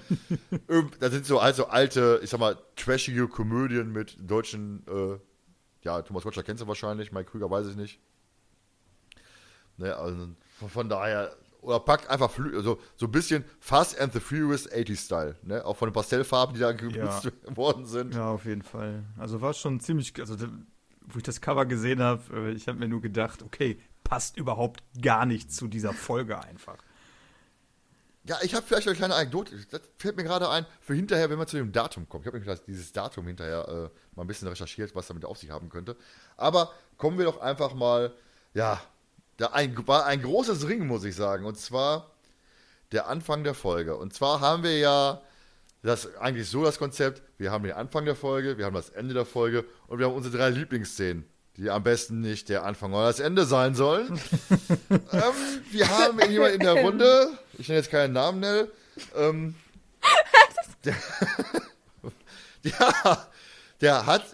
[1.00, 5.18] da sind so also alte, ich sag mal, trashige Komödien mit deutschen, äh,
[5.84, 8.00] ja, Thomas Gottschalk kennst du wahrscheinlich, Mike Krüger weiß ich nicht.
[9.76, 10.28] Ne, also
[10.66, 12.30] von daher, oder packt einfach
[12.62, 15.64] so, so ein bisschen Fast and the Furious 80s-Style, ne?
[15.64, 17.30] Auch von den Pastellfarben, die da genutzt ja.
[17.56, 18.14] worden sind.
[18.14, 19.04] Ja, auf jeden Fall.
[19.16, 20.36] Also war schon ziemlich, also
[21.00, 24.82] wo ich das Cover gesehen habe, äh, ich habe mir nur gedacht, okay, passt überhaupt
[25.00, 26.78] gar nicht zu dieser Folge einfach.
[28.24, 29.56] Ja, ich habe vielleicht eine kleine Anekdote.
[29.70, 32.24] Das fällt mir gerade ein, für hinterher, wenn man zu dem Datum kommt.
[32.24, 35.50] Ich habe nämlich dieses Datum hinterher äh, mal ein bisschen recherchiert, was damit auf sich
[35.50, 35.96] haben könnte.
[36.36, 38.12] Aber kommen wir doch einfach mal,
[38.52, 38.82] ja,
[39.38, 41.46] da ein, war ein großes Ring, muss ich sagen.
[41.46, 42.10] Und zwar
[42.92, 43.96] der Anfang der Folge.
[43.96, 45.22] Und zwar haben wir ja
[45.82, 49.14] das eigentlich so das Konzept, wir haben den Anfang der Folge, wir haben das Ende
[49.14, 51.24] der Folge und wir haben unsere drei Lieblingsszenen,
[51.56, 54.20] die am besten nicht der Anfang oder das Ende sein sollen.
[54.90, 55.00] ähm,
[55.70, 58.72] wir haben jemanden in der Runde, ich nenne jetzt keinen Namen, Nell,
[59.16, 59.54] ähm,
[60.84, 60.96] der,
[62.62, 63.28] ja,
[63.80, 64.24] der hat,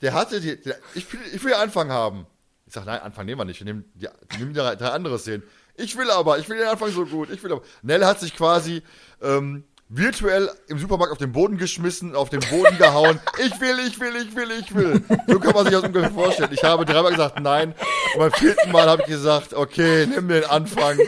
[0.00, 2.26] der hatte die, der, ich, will, ich will Anfang haben.
[2.68, 3.60] Ich sag, nein, Anfang nehmen wir nicht.
[3.60, 5.42] Wir nehmen, die, wir nehmen drei, drei andere Szenen.
[5.74, 7.30] Ich will aber, ich will den Anfang so gut.
[7.30, 7.62] Ich will aber.
[7.80, 8.82] Nell hat sich quasi
[9.22, 13.20] ähm, virtuell im Supermarkt auf den Boden geschmissen, auf den Boden gehauen.
[13.38, 15.02] Ich will, ich will, ich will, ich will.
[15.26, 16.50] So kann man sich das ungefähr vorstellen.
[16.52, 17.74] Ich habe dreimal gesagt nein.
[18.14, 20.98] Und beim vierten Mal habe ich gesagt, okay, nimm den Anfang.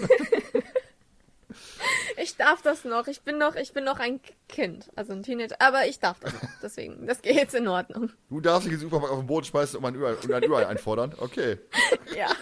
[2.22, 3.06] Ich darf das noch.
[3.06, 5.56] Ich bin noch, ich bin noch ein Kind, also ein Teenager.
[5.58, 6.50] Aber ich darf das noch.
[6.62, 8.10] Deswegen, das geht jetzt in Ordnung.
[8.28, 10.54] Du darfst dich den Supermarkt auf den Boden schmeißen und ein Ü, und ein Ü
[10.54, 11.14] einfordern.
[11.18, 11.58] Okay.
[12.16, 12.28] Ja.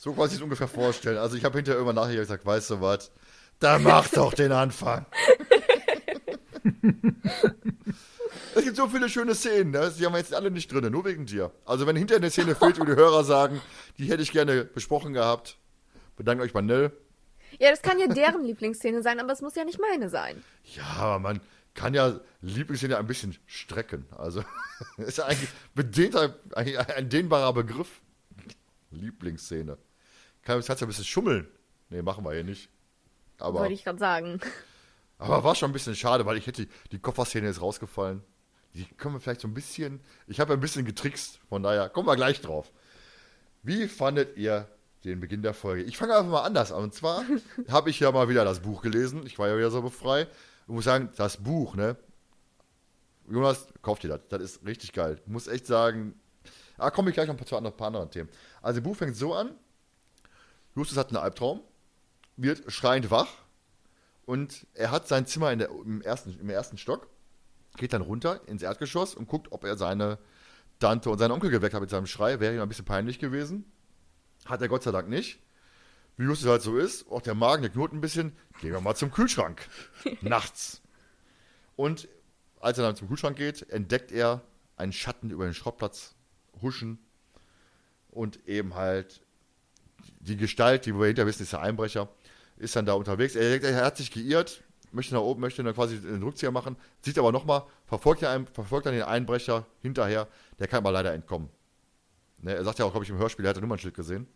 [0.00, 1.18] So kann sich das ungefähr vorstellen.
[1.18, 3.10] Also ich habe hinterher irgendwann nachher gesagt, weißt du was?
[3.58, 5.06] Da mach doch den Anfang.
[8.54, 9.92] Es gibt so viele schöne Szenen, ne?
[9.98, 11.50] die haben wir jetzt alle nicht drin, nur wegen dir.
[11.64, 13.60] Also wenn hinterher eine Szene fehlt, wo die Hörer sagen,
[13.98, 15.58] die hätte ich gerne besprochen gehabt,
[16.16, 16.92] bedanke euch bei Nell.
[17.58, 20.42] Ja, das kann ja deren Lieblingsszene sein, aber es muss ja nicht meine sein.
[20.64, 21.40] Ja, aber man
[21.74, 24.06] kann ja Lieblingsszene ein bisschen strecken.
[24.16, 24.44] Also
[24.96, 28.00] ist ja eigentlich bedehnter, ein, dehnbarer Begriff.
[28.90, 29.78] Lieblingsszene.
[30.42, 31.48] Kann jetzt ja ein bisschen schummeln.
[31.90, 32.70] Nee, machen wir hier nicht.
[33.38, 34.40] Aber, Wollte ich gerade sagen.
[35.18, 38.22] Aber war schon ein bisschen schade, weil ich hätte die, die Kofferszene ist rausgefallen.
[38.74, 40.00] Die können wir vielleicht so ein bisschen.
[40.26, 42.70] Ich habe ein bisschen getrickst, von daher kommen wir gleich drauf.
[43.62, 44.68] Wie fandet ihr
[45.08, 45.82] den Beginn der Folge.
[45.82, 46.84] Ich fange einfach mal anders an.
[46.84, 47.24] Und zwar
[47.68, 49.26] habe ich ja mal wieder das Buch gelesen.
[49.26, 50.28] Ich war ja wieder so befreit.
[50.66, 51.96] Ich muss sagen, das Buch, ne?
[53.28, 54.20] Jonas, kauft dir das.
[54.28, 55.20] Das ist richtig geil.
[55.24, 56.14] Ich muss echt sagen.
[56.76, 58.28] Ah, komme ich gleich noch ein paar, ein paar anderen Themen.
[58.62, 59.50] Also, das Buch fängt so an.
[60.76, 61.60] Justus hat einen Albtraum,
[62.36, 63.28] wird schreiend wach
[64.26, 67.08] und er hat sein Zimmer der, im, ersten, im ersten Stock,
[67.76, 70.18] geht dann runter ins Erdgeschoss und guckt, ob er seine
[70.78, 72.38] Tante und seinen Onkel geweckt hat mit seinem Schrei.
[72.38, 73.64] Wäre ihm ein bisschen peinlich gewesen.
[74.48, 75.38] Hat er Gott sei Dank nicht.
[76.16, 78.32] Wie es halt so ist, auch der Magen, der knurrt ein bisschen.
[78.60, 79.68] Gehen wir mal zum Kühlschrank.
[80.20, 80.82] Nachts.
[81.76, 82.08] Und
[82.58, 84.42] als er dann zum Kühlschrank geht, entdeckt er
[84.76, 86.16] einen Schatten über den Schrottplatz
[86.60, 86.98] huschen
[88.10, 89.20] und eben halt
[90.20, 92.08] die Gestalt, die wir hinterher wissen, ist der Einbrecher,
[92.56, 93.36] ist dann da unterwegs.
[93.36, 97.18] Er, er hat sich geirrt, möchte nach oben, möchte dann quasi den Rückzieher machen, sieht
[97.18, 100.26] aber nochmal, verfolgt, verfolgt dann den Einbrecher hinterher,
[100.58, 101.48] der kann aber leider entkommen.
[102.40, 104.26] Ne, er sagt ja auch, glaube ich, im Hörspiel, er hat ein Nummernschild gesehen.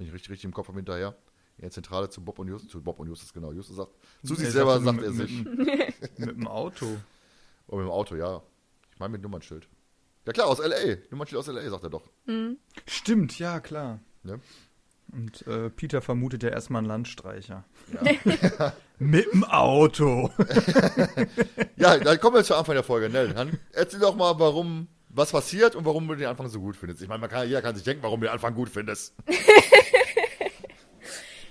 [0.00, 1.14] Wenn ich richtig, richtig im Kopf habe hinterher.
[1.58, 3.52] In der Zentrale zu Bob und Justus, zu Bob und Justus, genau.
[3.52, 3.90] Justus sagt,
[4.24, 5.44] zu sich selber sagt er sich.
[5.44, 6.86] Mit, mit dem Auto.
[7.66, 8.40] Oh, mit dem Auto, ja.
[8.94, 9.68] Ich meine mit Nummernschild.
[10.26, 10.96] Ja klar, aus L.A.
[11.10, 12.08] Nummernschild aus L.A., sagt er doch.
[12.24, 12.56] Mhm.
[12.86, 14.00] Stimmt, ja, klar.
[14.22, 14.40] Ne?
[15.12, 17.64] Und äh, Peter vermutet ja erstmal einen Landstreicher.
[17.92, 18.72] Ja.
[18.98, 20.30] mit dem Auto.
[21.76, 23.10] ja, dann kommen wir zu Anfang der Folge.
[23.10, 26.76] Nell, dann erzähl doch mal, warum, was passiert und warum du den Anfang so gut
[26.76, 27.02] findest.
[27.02, 29.14] Ich meine, man kann, jeder kann sich denken, warum du den Anfang gut findest.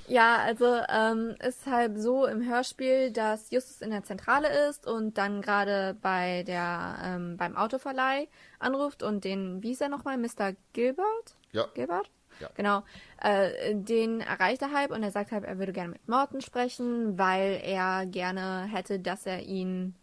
[0.10, 5.20] Ja, also ähm, ist halt so im Hörspiel, dass Justus in der Zentrale ist und
[5.20, 10.54] dann gerade bei der ähm, beim Autoverleih anruft und den, wie ist er nochmal, Mr.
[10.74, 11.36] Gilbert?
[11.52, 11.68] Ja.
[11.76, 12.10] Gilbert?
[12.40, 12.50] Ja.
[12.56, 12.82] Genau.
[13.22, 17.20] Äh, den erreicht er halt und er sagt halt, er würde gerne mit Morten sprechen,
[17.20, 19.94] weil er gerne hätte, dass er ihn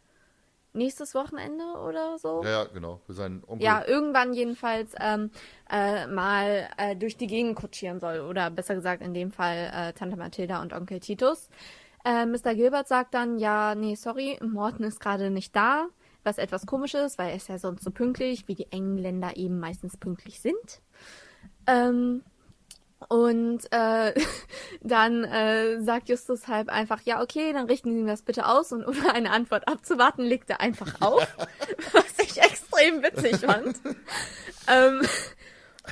[0.77, 2.43] nächstes Wochenende oder so.
[2.45, 3.65] Ja, ja, genau, für seinen Onkel.
[3.65, 5.31] Ja, irgendwann jedenfalls ähm,
[5.71, 8.21] äh, mal äh, durch die Gegend kutschieren soll.
[8.21, 11.49] Oder besser gesagt, in dem Fall äh, Tante Mathilda und Onkel Titus.
[12.05, 12.55] Äh, Mr.
[12.55, 15.87] Gilbert sagt dann, ja, nee, sorry, Morten ist gerade nicht da.
[16.23, 19.61] Was etwas komisch ist, weil er ist ja sonst so pünktlich, wie die Engländer eben
[19.61, 20.83] meistens pünktlich sind.
[21.69, 22.23] Ähm,
[23.09, 24.15] und äh,
[24.81, 28.73] dann äh, sagt Justus halb einfach, ja, okay, dann richten Sie mir das bitte aus
[28.73, 31.27] und ohne eine Antwort abzuwarten, legt er einfach auf,
[31.93, 33.77] was ich extrem witzig fand.
[34.69, 35.03] ähm,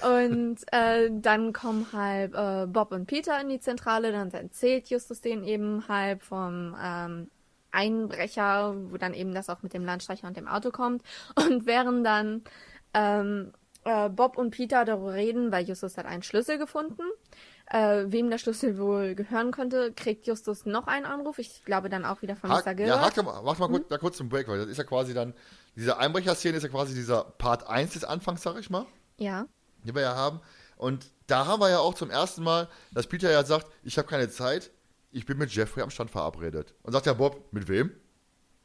[0.02, 5.20] und äh, dann kommen halb äh, Bob und Peter in die Zentrale, dann erzählt Justus
[5.20, 7.30] denen eben halb vom ähm,
[7.70, 11.02] Einbrecher, wo dann eben das auch mit dem Landstreicher und dem Auto kommt.
[11.36, 12.42] Und während dann
[12.92, 13.52] ähm,
[13.84, 17.02] äh, Bob und Peter darüber reden, weil Justus hat einen Schlüssel gefunden.
[17.66, 21.38] Äh, wem der Schlüssel wohl gehören könnte, kriegt Justus noch einen Anruf.
[21.38, 22.74] Ich glaube dann auch wieder von ha Mr.
[22.74, 23.16] Gilbert.
[23.16, 23.88] Ja, mal, mach mal kurz, hm?
[23.88, 25.32] da kurz zum Break, weil das ist ja quasi dann,
[25.74, 28.84] diese Einbrecherszene ist ja quasi dieser Part 1 des Anfangs, sag ich mal.
[29.16, 29.46] Ja.
[29.82, 30.40] Die wir ja haben.
[30.76, 34.08] Und da haben wir ja auch zum ersten Mal, dass Peter ja sagt, ich habe
[34.08, 34.70] keine Zeit,
[35.10, 36.74] ich bin mit Jeffrey am Stand verabredet.
[36.82, 37.92] Und sagt der Bob, mit wem?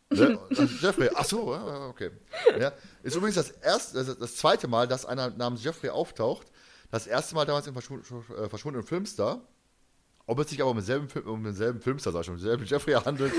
[0.09, 0.39] Ne?
[0.81, 1.53] Jeffrey, ach so,
[1.89, 2.11] okay.
[2.59, 6.47] Ja, ist übrigens das erste, das zweite Mal, dass einer namens Jeffrey auftaucht.
[6.91, 9.41] Das erste Mal damals im Verschwund, äh, verschwundenen Filmstar.
[10.25, 12.93] Ob es sich aber um denselben, um denselben Filmstar, sag ich schon, um denselben Jeffrey
[12.93, 13.33] handelt,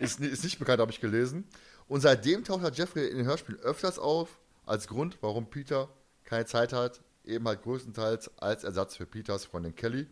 [0.00, 1.44] ist, ist, nicht bekannt, habe ich gelesen.
[1.86, 5.88] Und seitdem taucht halt Jeffrey in den Hörspielen öfters auf, als Grund, warum Peter
[6.24, 10.06] keine Zeit hat, eben halt größtenteils als Ersatz für Peters Freundin Kelly.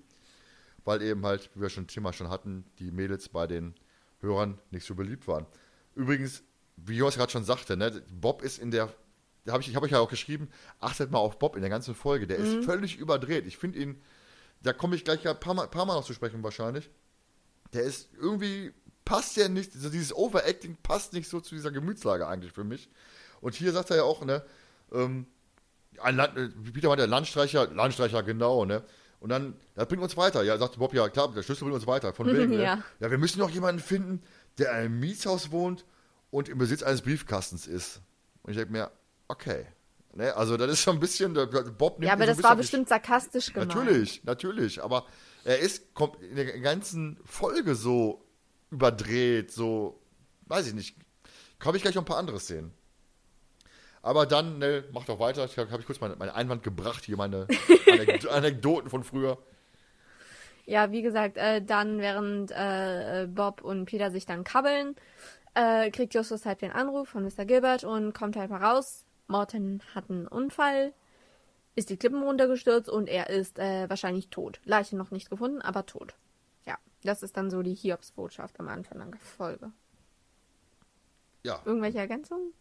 [0.85, 3.75] Weil eben halt, wie wir schon Thema schon hatten, die Mädels bei den
[4.21, 5.47] Hörern nicht so beliebt waren.
[5.99, 6.45] Übrigens,
[6.77, 8.95] wie Jos gerade schon sagte, ne, Bob ist in der,
[9.45, 11.71] da hab ich, ich habe euch ja auch geschrieben, achtet mal auf Bob in der
[11.71, 12.29] ganzen Folge.
[12.29, 12.45] Der mhm.
[12.61, 13.47] ist völlig überdreht.
[13.47, 14.01] Ich finde ihn,
[14.63, 16.89] da komme ich gleich ein paar Mal, paar Mal noch zu sprechen wahrscheinlich.
[17.73, 18.73] Der ist irgendwie,
[19.05, 22.89] passt ja nicht, also dieses Overacting passt nicht so zu dieser Gemütslage eigentlich für mich.
[23.41, 24.45] Und hier sagt er ja auch, ne,
[24.93, 25.27] ähm,
[26.01, 28.85] ein Land, äh, Peter meint der Landstreicher, Landstreicher, genau, ne?
[29.19, 30.45] Und dann, das bringt uns weiter.
[30.45, 32.15] Ja, sagt Bob, ja klar, der Schlüssel bringt uns weiter.
[32.15, 32.63] Von wegen, ne?
[32.63, 32.83] ja.
[33.01, 34.23] ja, wir müssen noch jemanden finden,
[34.59, 35.85] der in einem Mietshaus wohnt
[36.31, 38.01] und im Besitz eines Briefkastens ist.
[38.43, 38.91] Und ich denke mir,
[39.29, 39.67] okay.
[40.15, 43.53] Ne, also das ist schon ein bisschen, Bob nimmt Ja, aber das war bestimmt sarkastisch
[43.53, 43.75] gemeint.
[43.75, 44.83] Natürlich, natürlich.
[44.83, 45.07] Aber
[45.45, 48.25] er ist kommt in der ganzen Folge so
[48.71, 50.01] überdreht, so,
[50.47, 50.97] weiß ich nicht.
[51.65, 52.73] Habe ich gleich noch ein paar andere Szenen.
[54.03, 55.45] Aber dann, ne, mach doch weiter.
[55.45, 57.47] Ich habe ich kurz meine, meine Einwand gebracht, hier meine
[58.31, 59.39] Anekdoten von früher.
[60.69, 64.97] Ja, wie gesagt, äh, dann während äh, Bob und Peter sich dann kabbeln,
[65.55, 67.47] äh, kriegt Justus halt den Anruf von Mr.
[67.47, 69.07] Gilbert und kommt halt mal raus.
[69.29, 70.93] Morton hat einen Unfall,
[71.75, 74.61] ist die Klippen runtergestürzt und er ist äh, wahrscheinlich tot.
[74.65, 76.17] Leiche noch nicht gefunden, aber tot.
[76.67, 79.73] Ja, das ist dann so die Hiobsbotschaft am Anfang der Folge.
[81.45, 81.63] Ja.
[81.65, 82.53] Irgendwelche Ergänzungen?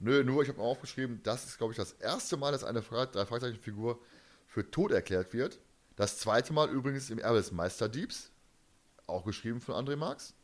[0.00, 3.24] Nö, nur ich habe aufgeschrieben, das ist, glaube ich, das erste Mal, dass eine drei
[3.24, 4.00] Fragezeichen-Figur
[4.48, 5.60] für tot erklärt wird.
[5.96, 8.30] Das zweite Mal übrigens im Erbe des Meisterdiebs,
[9.06, 10.34] auch geschrieben von André Marx.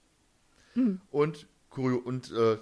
[0.74, 1.00] Hm.
[1.10, 2.58] Und, kurio und äh,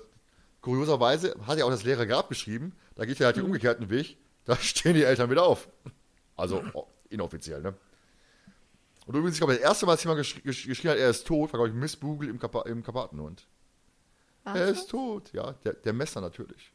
[0.60, 2.74] kurioserweise hat er auch das leere Grab geschrieben.
[2.94, 3.42] Da geht er halt hm.
[3.42, 4.16] den umgekehrten Weg.
[4.44, 5.68] Da stehen die Eltern wieder auf.
[6.36, 6.62] Also
[7.10, 7.74] inoffiziell, ne?
[9.06, 11.26] Und übrigens, ich glaube, das erste Mal, als jemand gesch gesch geschrien hat, er ist
[11.26, 13.46] tot, war, glaube ich, Miss Bugel im, Kapa im Karpatenhund.
[14.44, 15.52] Er ist tot, ja.
[15.64, 16.72] Der, der Messer natürlich.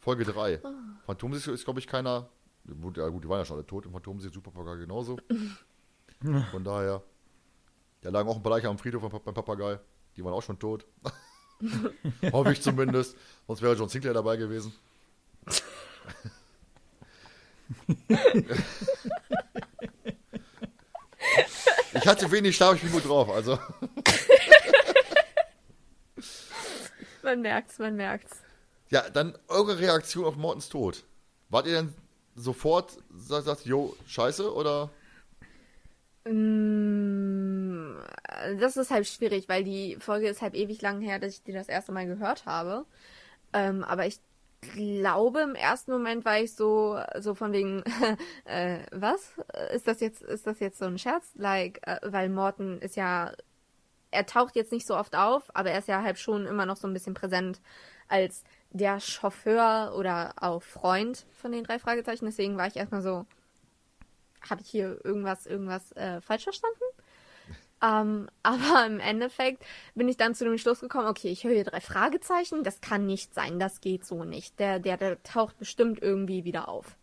[0.00, 0.60] Folge 3.
[0.62, 0.68] Oh.
[1.06, 2.28] Phantom ist, ist glaube ich, keiner
[2.64, 5.18] ja gut, die waren ja schon alle tot, im Phantom sieht Superpapagei genauso.
[6.50, 7.02] Von daher,
[8.02, 9.80] da lagen auch ein paar Leichen am Friedhof beim Papagei.
[10.16, 10.86] Die waren auch schon tot.
[12.32, 13.16] Hoffe ich zumindest.
[13.46, 14.72] Sonst wäre John Sinclair dabei gewesen.
[21.94, 23.58] ich hatte wenig Schlaf, ich bin gut drauf, also.
[27.22, 28.38] Man merkt's, man merkt's.
[28.90, 31.04] Ja, dann eure Reaktion auf Mortens Tod.
[31.48, 31.94] Wart ihr denn
[32.34, 34.90] sofort, sagt, sagt jo, scheiße, oder?
[36.24, 37.98] Mm,
[38.60, 41.52] Das ist halt schwierig, weil die Folge ist halt ewig lang her, dass ich die
[41.52, 42.86] das erste Mal gehört habe.
[43.52, 44.20] Ähm, aber ich
[44.62, 47.84] glaube, im ersten Moment war ich so, so von wegen,
[48.46, 49.34] äh, was?
[49.74, 51.32] Ist das jetzt, ist das jetzt so ein Scherz?
[51.36, 53.32] Like, äh, weil Morton ist ja,
[54.10, 56.76] er taucht jetzt nicht so oft auf, aber er ist ja halt schon immer noch
[56.76, 57.60] so ein bisschen präsent
[58.08, 62.24] als der Chauffeur oder auch Freund von den drei Fragezeichen.
[62.24, 63.26] Deswegen war ich erstmal so,
[64.48, 66.80] habe ich hier irgendwas, irgendwas äh, falsch verstanden?
[67.82, 71.64] Ähm, aber im Endeffekt bin ich dann zu dem Schluss gekommen, okay, ich höre hier
[71.64, 74.58] drei Fragezeichen, das kann nicht sein, das geht so nicht.
[74.58, 76.96] Der, der, der taucht bestimmt irgendwie wieder auf.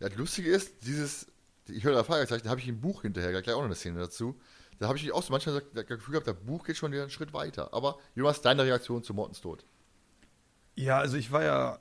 [0.00, 1.28] Ja, das Lustige ist, dieses,
[1.68, 4.00] ich höre da Fragezeichen, da habe ich ein Buch hinterher, gleich auch noch eine Szene
[4.00, 4.36] dazu.
[4.80, 7.10] Da habe ich auch so manchmal das Gefühl gehabt, das Buch geht schon wieder einen
[7.10, 7.72] Schritt weiter.
[7.72, 9.64] Aber Jonas, deine Reaktion zu Mortens Tod?
[10.74, 11.78] Ja, also ich war ja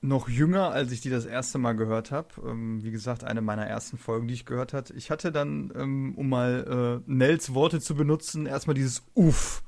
[0.00, 2.28] noch jünger, als ich die das erste Mal gehört habe.
[2.46, 4.92] Ähm, wie gesagt, eine meiner ersten Folgen, die ich gehört habe.
[4.94, 9.62] Ich hatte dann, ähm, um mal äh, Nels Worte zu benutzen, erstmal dieses Uff,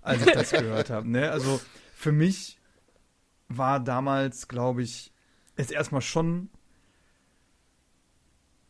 [0.00, 1.08] als ich das gehört habe.
[1.08, 1.30] Ne?
[1.30, 1.60] Also
[1.94, 2.58] für mich
[3.48, 5.12] war damals, glaube ich,
[5.56, 6.50] es erstmal schon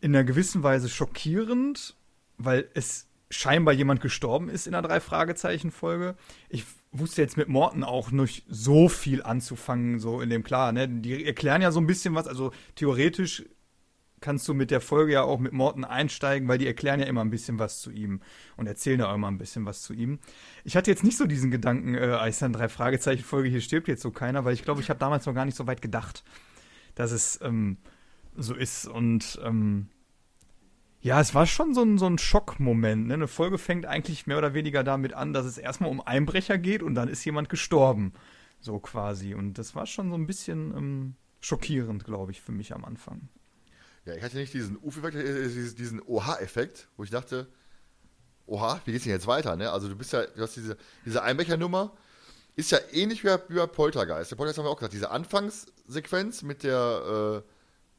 [0.01, 1.97] in einer gewissen Weise schockierend,
[2.37, 6.15] weil es scheinbar jemand gestorben ist in der Drei-Fragezeichen-Folge.
[6.49, 6.65] Ich
[6.99, 10.89] wusste jetzt mit Morten auch nicht so viel anzufangen, so in dem klar, ne?
[10.89, 13.45] Die erklären ja so ein bisschen was, also theoretisch
[14.21, 17.23] kannst du mit der Folge ja auch mit Morten einsteigen, weil die erklären ja immer
[17.23, 18.23] ein bisschen was zu ihm
[18.57, 20.19] und erzählen ja auch immer ein bisschen was zu ihm.
[20.65, 23.87] Ich hatte jetzt nicht so diesen Gedanken, äh, als dann drei Fragezeichen Folge, hier stirbt
[23.87, 26.25] jetzt so keiner, weil ich glaube, ich habe damals noch gar nicht so weit gedacht,
[26.95, 27.77] dass es ähm,
[28.35, 29.89] so ist und ähm,
[31.05, 33.09] ja, es war schon so ein, so ein Schockmoment.
[33.09, 33.15] Ne?
[33.15, 36.83] Eine Folge fängt eigentlich mehr oder weniger damit an, dass es erstmal um Einbrecher geht
[36.83, 38.15] und dann ist jemand gestorben.
[38.59, 39.35] So quasi.
[39.35, 43.29] Und das war schon so ein bisschen ähm, schockierend, glaube ich, für mich am Anfang.
[44.07, 47.49] Ja, ich hatte nicht diesen Uff-Effekt, äh, diesen Oha-Effekt, wo ich dachte,
[48.47, 49.57] oha, wie geht's denn jetzt weiter?
[49.57, 49.71] Ne?
[49.71, 51.93] Also du bist ja, du hast diese, diese Einbrecher-Nummer,
[52.57, 54.31] ist ja ähnlich wie bei, wie bei Poltergeist.
[54.31, 57.54] Der Poltergeist haben wir auch gesagt, diese Anfangssequenz mit der äh,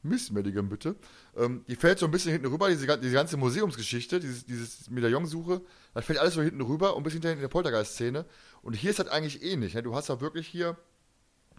[0.08, 0.96] Miss Madigan, bitte,
[1.36, 5.60] ähm, die fällt so ein bisschen hinten rüber, diese, diese ganze Museumsgeschichte, dieses, dieses Medaillonsuche,
[5.94, 8.24] das fällt alles so hinten rüber und bis hinterher in der Poltergeist-Szene.
[8.62, 9.74] Und hier ist das eigentlich ähnlich.
[9.74, 9.82] Ne?
[9.82, 10.76] Du hast ja wirklich hier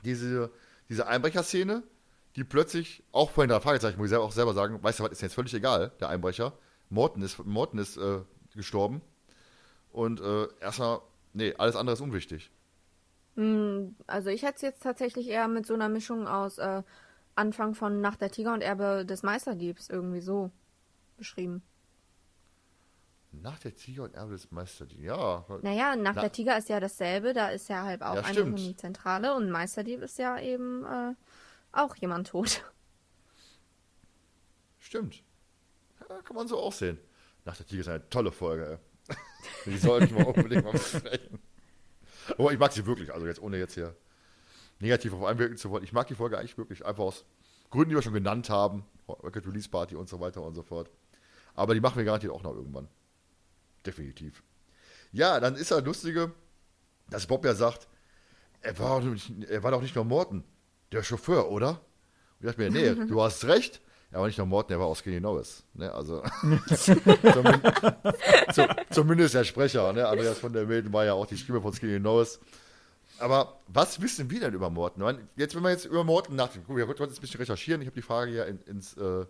[0.03, 0.51] diese,
[0.89, 1.83] diese Einbrecher-Szene,
[2.35, 5.21] die plötzlich, auch vorhin drei Fragezeichen, muss ich auch selber sagen, weißt du was, ist
[5.21, 6.53] jetzt völlig egal, der Einbrecher.
[6.89, 8.19] Morten ist, Morten ist äh,
[8.55, 9.01] gestorben.
[9.91, 11.01] Und äh, erstmal,
[11.33, 12.51] nee, alles andere ist unwichtig.
[13.35, 16.83] Hm, Also ich hätte es jetzt tatsächlich eher mit so einer Mischung aus äh,
[17.37, 20.51] Anfang von Nacht der Tiger und Erbe des Meisterdiebs irgendwie so
[21.17, 21.61] beschrieben.
[23.31, 25.03] Nach der Tiger und Erbe des Meisterdiener,
[25.47, 25.59] ja.
[25.61, 28.43] Naja, Nacht Na- der Tiger ist ja dasselbe, da ist ja halt auch Ja, eine.
[28.43, 31.13] Uni-Zentrale und Meisterdieb ist ja eben äh,
[31.71, 32.63] auch jemand tot.
[34.79, 35.23] Stimmt.
[36.09, 36.97] Ja, kann man so auch sehen.
[37.45, 39.15] Nach der Tiger ist eine tolle Folge, ey.
[39.65, 41.39] Die sollten wir unbedingt mal besprechen.
[42.37, 43.95] Aber ich mag sie wirklich, also jetzt ohne jetzt hier
[44.79, 45.83] negativ auf einwirken zu wollen.
[45.83, 47.25] Ich mag die Folge eigentlich wirklich, einfach aus
[47.69, 48.85] Gründen, die wir schon genannt haben.
[49.07, 50.89] Rocket Release Party und so weiter und so fort.
[51.55, 52.87] Aber die machen wir garantiert auch noch irgendwann.
[53.85, 54.43] Definitiv.
[55.11, 56.31] Ja, dann ist das Lustige,
[57.09, 57.87] dass Bob ja sagt,
[58.61, 60.43] er war, doch nicht, er war doch nicht nur Morten,
[60.91, 61.69] der Chauffeur, oder?
[61.69, 61.79] Und
[62.41, 63.81] ich dachte mir, nee, du hast recht.
[64.11, 65.63] Er war nicht nur Morten, er war auch Skinny Norris.
[65.73, 65.93] Ne?
[65.93, 66.23] Also,
[66.67, 67.81] zumindest,
[68.53, 69.91] zu, zumindest der Sprecher.
[69.91, 70.07] Ne?
[70.07, 72.39] Andreas von der Milden war ja auch die Stimme von Skinny Norris.
[73.19, 75.01] Aber was wissen wir denn über Morten?
[75.01, 77.81] Meine, Jetzt, wenn wir jetzt über Morten nachdenken, guck, wir wollten jetzt ein bisschen recherchieren.
[77.81, 78.95] Ich habe die Frage ja in, ins.
[78.97, 79.25] Äh,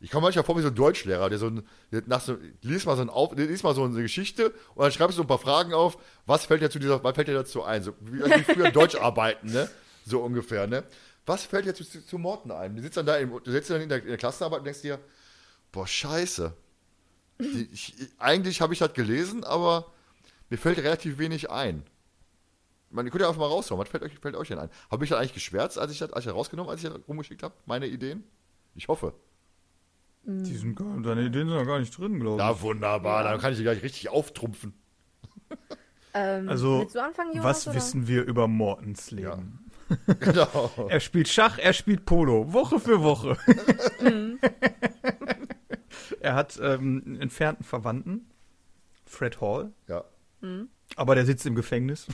[0.00, 1.66] ich komme manchmal vor wie so ein Deutschlehrer, der so ein,
[2.06, 5.18] nach so, liest mal so, ein auf, liest mal so eine Geschichte und dann schreibst
[5.18, 5.98] du ein paar Fragen auf.
[6.24, 7.82] Was fällt dir zu dieser, was fällt dir dazu ein?
[7.82, 9.68] So, wie, wie früher Deutsch arbeiten, ne?
[10.06, 10.84] So ungefähr, ne?
[11.26, 12.76] Was fällt dir zu, zu, zu Morten ein?
[12.76, 14.82] Du sitzt dann da, im, du sitzt dann in der, in der Klassenarbeit und denkst
[14.82, 15.00] dir,
[15.72, 16.54] boah, scheiße.
[17.40, 19.92] Die, ich, eigentlich habe ich das gelesen, aber
[20.48, 21.82] mir fällt relativ wenig ein.
[22.90, 23.80] Man, ihr könnt ja einfach mal raushauen.
[23.80, 24.70] Was fällt euch, fällt euch denn ein?
[24.90, 26.98] Habe ich das eigentlich geschwärzt, als ich das, als ich das rausgenommen, als ich das
[27.06, 27.54] rumgeschickt habe?
[27.66, 28.24] Meine Ideen?
[28.74, 29.12] Ich hoffe.
[30.24, 32.46] Die sind gar, deine Ideen sind ja gar nicht drin, glaube ich.
[32.46, 33.30] Na wunderbar, Ja.
[33.32, 34.74] dann kann ich die gleich richtig auftrumpfen.
[36.14, 37.76] Ähm, Also, anfangen, Jonas, Was oder?
[37.76, 39.64] wissen wir über Mortens Leben?
[40.20, 40.70] Genau.
[40.90, 43.38] Er spielt Schach, er spielt Polo, Woche für Woche.
[46.20, 48.28] er hat ähm, einen entfernten Verwandten,
[49.06, 50.04] Fred Hall, Ja.
[50.96, 52.06] Aber der sitzt im Gefängnis.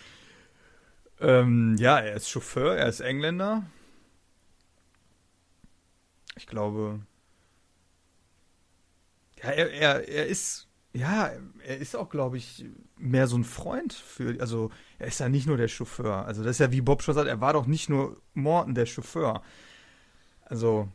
[1.20, 3.64] ähm, ja, er ist Chauffeur, er ist Engländer.
[6.36, 7.00] Ich glaube.
[9.42, 10.66] Ja, er, er, er ist.
[10.92, 11.30] Ja,
[11.64, 12.64] er ist auch, glaube ich,
[12.96, 14.40] mehr so ein Freund für.
[14.40, 16.26] Also, er ist ja nicht nur der Chauffeur.
[16.26, 18.86] Also, das ist ja wie Bob schon sagt, er war doch nicht nur Morton der
[18.86, 19.42] Chauffeur.
[20.44, 20.88] Also.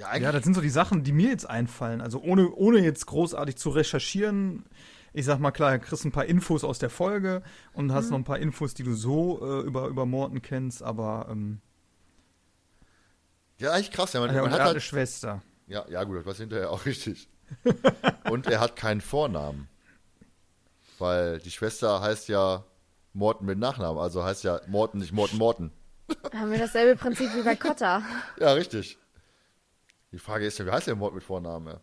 [0.00, 2.00] Ja, ja, das sind so die Sachen, die mir jetzt einfallen.
[2.00, 4.64] Also ohne, ohne jetzt großartig zu recherchieren,
[5.12, 7.42] ich sag mal klar, du kriegst ein paar Infos aus der Folge
[7.74, 8.10] und hast mhm.
[8.12, 11.60] noch ein paar Infos, die du so äh, über, über Morten kennst, aber ähm,
[13.58, 14.20] Ja, eigentlich krass, ja.
[14.20, 15.42] Man, man hat halt eine Schwester.
[15.66, 17.28] Ja, ja, gut, das war hinterher auch richtig.
[18.30, 19.68] und er hat keinen Vornamen.
[20.98, 22.64] Weil die Schwester heißt ja
[23.12, 25.72] Morten mit Nachnamen, also heißt ja Morten, nicht Morten Morten.
[26.32, 28.02] Haben wir dasselbe Prinzip wie bei Cotta.
[28.38, 28.96] ja, richtig.
[30.12, 31.78] Die Frage ist ja, wie heißt der Mord mit Vornamen?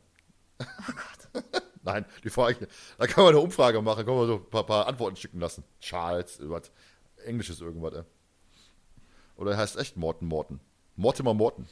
[0.60, 1.44] Oh Gott.
[1.84, 2.68] Nein, die Frage,
[2.98, 5.64] da kann man eine Umfrage machen, kann man so ein paar, paar Antworten schicken lassen.
[5.80, 6.72] Charles, was,
[7.26, 8.04] Englisches irgendwas, ey.
[9.38, 10.60] Oder er heißt echt Morten Morten.
[10.96, 11.68] Mortimer Morten.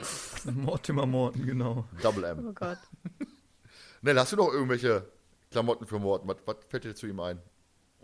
[0.44, 1.86] Mortimer Morten, genau.
[2.02, 2.48] Double M.
[2.48, 2.78] Oh Gott.
[4.02, 5.08] Nell, hast du noch irgendwelche
[5.50, 6.28] Klamotten für Morten?
[6.28, 7.40] Was, was fällt dir zu ihm ein?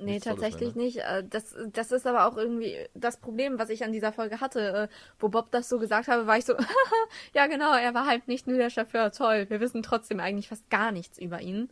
[0.00, 0.84] Nee, Nichts tatsächlich mehr, ne?
[0.84, 0.96] nicht.
[0.98, 4.88] Äh, das, das ist aber auch irgendwie das Problem, was ich an dieser Folge hatte.
[4.90, 6.54] Äh, wo Bob das so gesagt habe, war ich so,
[7.34, 9.46] ja genau, er war halt nicht nur der Chauffeur, toll.
[9.50, 11.68] Wir wissen trotzdem eigentlich fast gar nichts über ihn.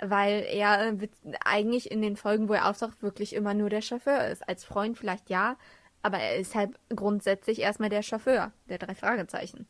[0.00, 1.08] Weil er äh,
[1.44, 4.48] eigentlich in den Folgen, wo er auftaucht, wirklich immer nur der Chauffeur ist.
[4.48, 5.56] Als Freund vielleicht ja,
[6.02, 9.66] aber er ist halt grundsätzlich erstmal der Chauffeur, der drei Fragezeichen.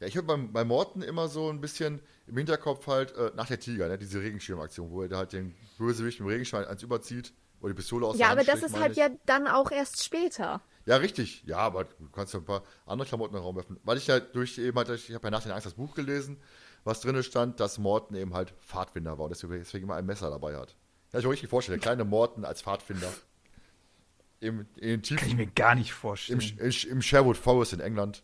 [0.00, 3.48] Ja, ich habe bei, bei Morten immer so ein bisschen im Hinterkopf halt äh, nach
[3.48, 7.32] der Tiger, ne, diese Regenschirmaktion, wo er halt den Bösewicht mit dem Regenschirm eins überzieht
[7.60, 8.98] oder die Pistole aus Ja, aber das ist halt ich.
[8.98, 10.60] ja dann auch erst später.
[10.86, 11.42] Ja, richtig.
[11.46, 13.78] Ja, aber du kannst ja ein paar andere Klamotten in den Raum werfen.
[13.82, 16.38] Weil ich halt durch eben halt, ich habe ja nach den Angst das Buch gelesen,
[16.84, 20.30] was drin stand, dass Morten eben halt Pfadfinder war und deswegen, deswegen immer ein Messer
[20.30, 20.76] dabei hat.
[21.12, 23.12] Ja, ich mir richtig vorstellen, der kleine Morten als Pfadfinder.
[24.40, 26.40] Im, in Tiefen, Kann ich mir gar nicht vorstellen.
[26.40, 28.22] Im, im Sherwood Forest in England.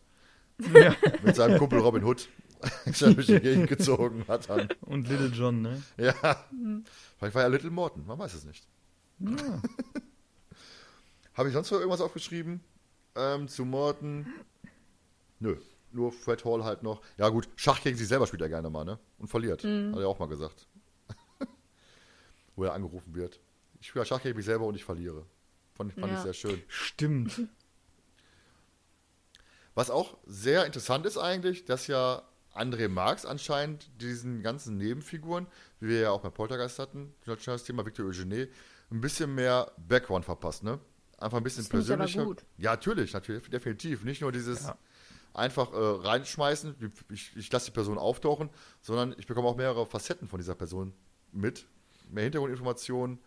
[0.73, 0.95] Ja.
[1.23, 2.29] Mit seinem Kumpel Robin Hood.
[2.85, 4.69] ist er durch die Gegend gezogen hat dann.
[4.81, 5.83] Und Little John, ne?
[5.97, 6.13] Ja.
[7.17, 8.67] Vielleicht war ja Little Morton, man weiß es nicht.
[9.19, 9.61] Ja.
[11.33, 12.61] Habe ich sonst noch irgendwas aufgeschrieben?
[13.15, 14.25] Ähm, zu Morton?
[15.39, 15.57] Nö.
[15.91, 17.01] Nur Fred Hall halt noch.
[17.17, 18.99] Ja, gut, Schach gegen sich selber spielt er gerne mal, ne?
[19.17, 19.63] Und verliert.
[19.63, 19.93] Mhm.
[19.93, 20.67] Hat er auch mal gesagt.
[22.55, 23.39] Wo er angerufen wird.
[23.79, 25.25] Ich spiele Schach gegen mich selber und ich verliere.
[25.73, 26.17] Fand, fand ja.
[26.17, 26.61] ich sehr schön.
[26.67, 27.41] Stimmt.
[29.75, 32.23] Was auch sehr interessant ist eigentlich, dass ja
[32.53, 35.47] André Marx anscheinend diesen ganzen Nebenfiguren,
[35.81, 38.47] wie wir ja auch bei Poltergeist hatten, das Thema Victor Eugene,
[38.89, 40.79] ein bisschen mehr Background verpasst, ne?
[41.17, 42.21] Einfach ein bisschen das persönlicher.
[42.21, 42.45] Aber gut.
[42.57, 44.03] Ja, natürlich, natürlich, definitiv.
[44.03, 44.77] Nicht nur dieses ja.
[45.33, 46.75] einfach äh, reinschmeißen,
[47.11, 48.49] ich, ich lasse die Person auftauchen,
[48.81, 50.93] sondern ich bekomme auch mehrere Facetten von dieser Person
[51.31, 51.65] mit,
[52.09, 53.19] mehr Hintergrundinformationen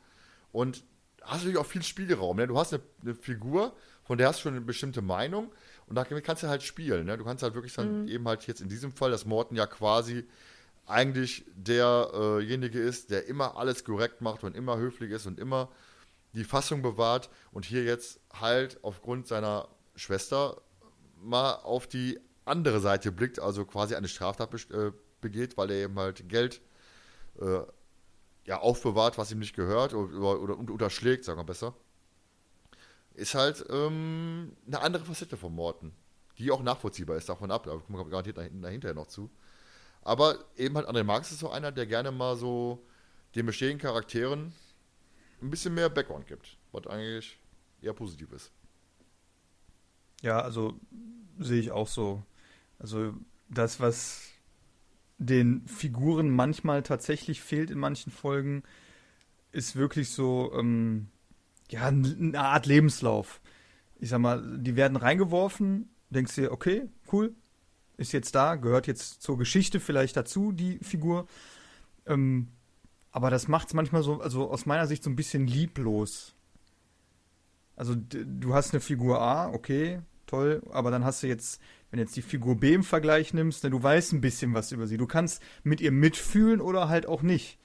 [0.53, 0.84] und
[1.22, 2.36] hast natürlich auch viel Spielraum.
[2.36, 2.46] Ne?
[2.46, 3.74] Du hast eine, eine, Figur,
[4.09, 5.52] von der hast du schon eine bestimmte Meinung
[5.86, 7.04] und damit kannst du halt spielen.
[7.04, 7.18] Ne?
[7.18, 8.09] Du kannst halt wirklich dann mhm.
[8.09, 10.26] eben halt jetzt in diesem Fall, dass Morten ja quasi
[10.86, 15.68] eigentlich derjenige äh ist, der immer alles korrekt macht und immer höflich ist und immer
[16.32, 20.62] die Fassung bewahrt und hier jetzt halt aufgrund seiner Schwester
[21.20, 25.98] mal auf die andere Seite blickt, also quasi eine Straftat äh, begeht, weil er eben
[25.98, 26.62] halt Geld
[27.42, 27.61] äh,
[28.46, 31.74] ja, aufbewahrt, was ihm nicht gehört oder, oder, oder unterschlägt, sagen wir besser,
[33.19, 35.93] ist halt ähm, eine andere Facette von Morten,
[36.39, 39.31] die auch nachvollziehbar ist, davon ab, da kommen wir garantiert dahinter noch zu.
[40.03, 42.87] Aber eben halt André Marx ist so einer, der gerne mal so
[43.35, 44.53] den bestehenden Charakteren
[45.43, 47.39] ein bisschen mehr Background gibt, was eigentlich
[47.83, 48.53] eher positiv ist.
[50.23, 50.79] Ja, also
[51.39, 52.23] sehe ich auch so.
[52.79, 53.14] Also
[53.49, 54.31] das, was
[55.19, 58.62] den Figuren manchmal tatsächlich fehlt in manchen Folgen,
[59.51, 61.09] ist wirklich so, ähm,
[61.71, 63.41] ja, eine Art Lebenslauf.
[64.01, 67.35] Ich sag mal, die werden reingeworfen, denkst dir, okay, cool,
[67.97, 71.27] ist jetzt da, gehört jetzt zur Geschichte vielleicht dazu, die Figur.
[72.07, 72.49] Ähm,
[73.11, 76.35] aber das macht es manchmal so, also aus meiner Sicht so ein bisschen lieblos.
[77.75, 81.61] Also du hast eine Figur A, okay, toll, aber dann hast du jetzt
[81.91, 84.87] wenn jetzt die Figur B im Vergleich nimmst, ne, du weißt ein bisschen was über
[84.87, 84.99] sie.
[84.99, 87.59] Du kannst mit ihr mitfühlen oder halt auch nicht.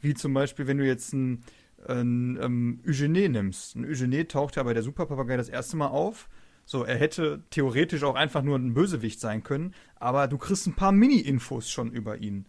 [0.00, 1.44] Wie zum Beispiel, wenn du jetzt ein,
[1.88, 3.76] ein, ein ähm, Eugene nimmst.
[3.76, 6.28] Ein Eugene taucht ja bei der Superpapagei das erste Mal auf.
[6.64, 10.74] So, er hätte theoretisch auch einfach nur ein Bösewicht sein können, aber du kriegst ein
[10.74, 12.46] paar Mini-Infos schon über ihn.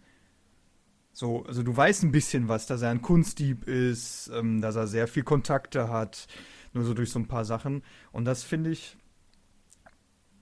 [1.12, 4.86] So, also du weißt ein bisschen was, dass er ein Kunstdieb ist, ähm, dass er
[4.86, 6.26] sehr viel Kontakte hat,
[6.72, 7.82] nur so durch so ein paar Sachen.
[8.12, 8.96] Und das finde ich,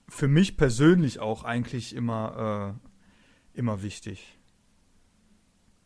[0.09, 2.75] für mich persönlich auch eigentlich immer,
[3.55, 4.38] äh, immer wichtig.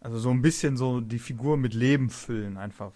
[0.04, 2.92] Also so ein bisschen so die Figur mit Leben füllen, einfach.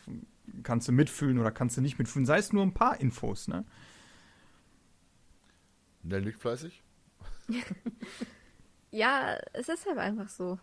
[0.63, 3.63] Kannst du mitfühlen oder kannst du nicht mitfühlen, sei es nur ein paar Infos, ne?
[6.03, 6.83] Nell nickt fleißig.
[8.91, 10.59] ja, es ist halt einfach so.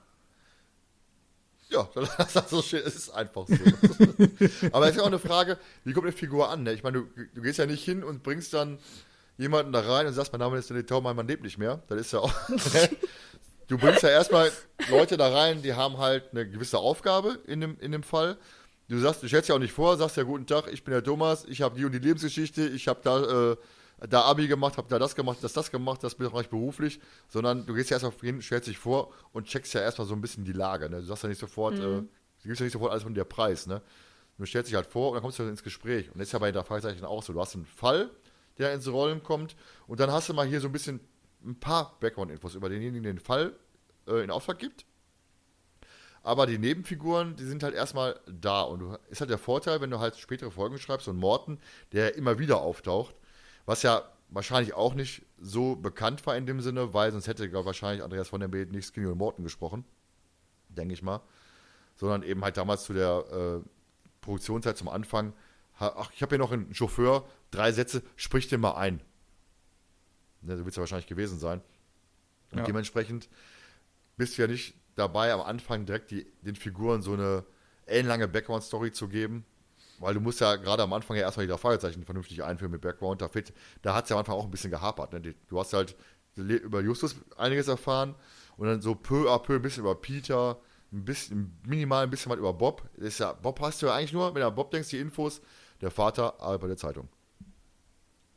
[1.70, 1.88] Ja,
[2.18, 2.82] das ist so schön.
[2.84, 3.54] Es ist einfach so.
[4.72, 6.62] Aber es ist ja auch eine Frage, wie kommt eine Figur an?
[6.64, 6.74] Ne?
[6.74, 8.78] Ich meine, du, du, gehst ja nicht hin und bringst dann
[9.38, 11.82] jemanden da rein und sagst, mein Name ist Danny Taumann, man lebt nicht mehr.
[11.88, 12.34] Das ist ja auch.
[13.66, 14.52] Du bringst ja erstmal
[14.90, 18.36] Leute da rein, die haben halt eine gewisse Aufgabe in dem, in dem Fall.
[18.88, 21.02] Du sagst, du stellst ja auch nicht vor, sagst ja, guten Tag, ich bin der
[21.02, 23.56] Thomas, ich habe die und die Lebensgeschichte, ich habe da, äh,
[24.06, 27.64] da Abi gemacht, habe da das gemacht, das das gemacht, das bin ich beruflich, sondern
[27.64, 30.44] du gehst ja erstmal hin, stellst dich vor und checkst ja erstmal so ein bisschen
[30.44, 30.90] die Lage.
[30.90, 30.96] Ne?
[30.96, 31.80] Du sagst ja nicht sofort, mhm.
[31.80, 32.08] äh, du
[32.44, 33.66] gibst ja nicht sofort alles von dir Preis.
[33.66, 33.80] Ne?
[34.36, 36.10] Du stellst dich halt vor und dann kommst du ins Gespräch.
[36.10, 37.32] Und das ist ja bei der Fragezeichen auch so.
[37.32, 38.10] Du hast einen Fall,
[38.58, 39.56] der ins Rollen kommt
[39.86, 41.00] und dann hast du mal hier so ein bisschen
[41.44, 43.54] ein paar Background-Infos über denjenigen, den Fall
[44.06, 44.84] äh, in Auftrag gibt.
[46.22, 48.62] Aber die Nebenfiguren, die sind halt erstmal da.
[48.62, 51.58] Und du, ist halt der Vorteil, wenn du halt spätere Folgen schreibst, ein Morten,
[51.92, 53.14] der immer wieder auftaucht,
[53.66, 57.66] was ja wahrscheinlich auch nicht so bekannt war in dem Sinne, weil sonst hätte glaub,
[57.66, 59.84] wahrscheinlich Andreas von der Beet nicht Skinny und Morten gesprochen.
[60.70, 61.20] Denke ich mal.
[61.94, 63.68] Sondern eben halt damals zu der äh,
[64.22, 65.34] Produktionszeit zum Anfang.
[65.78, 69.00] Ach, ich habe hier noch einen Chauffeur, drei Sätze, sprich den mal ein.
[70.44, 71.60] Ne, so wird es ja wahrscheinlich gewesen sein.
[72.52, 72.64] Und ja.
[72.64, 73.28] dementsprechend
[74.16, 77.44] bist du ja nicht dabei, am Anfang direkt die, den Figuren so eine
[77.86, 79.44] ellenlange Background-Story zu geben.
[79.98, 83.22] Weil du musst ja gerade am Anfang ja erstmal die Fragezeichen vernünftig einführen mit Background.
[83.22, 83.30] Da,
[83.82, 85.12] da hat es ja am Anfang auch ein bisschen gehapert.
[85.12, 85.34] Ne?
[85.48, 85.96] Du hast halt
[86.36, 88.14] über Justus einiges erfahren
[88.56, 90.58] und dann so peu à peu ein bisschen über Peter,
[90.92, 92.82] ein bisschen, minimal ein bisschen was über Bob.
[92.96, 94.98] Das ist ja, Bob hast du ja eigentlich nur, wenn du an Bob denkst, die
[94.98, 95.40] Infos,
[95.80, 97.08] der Vater arbeitet bei der Zeitung.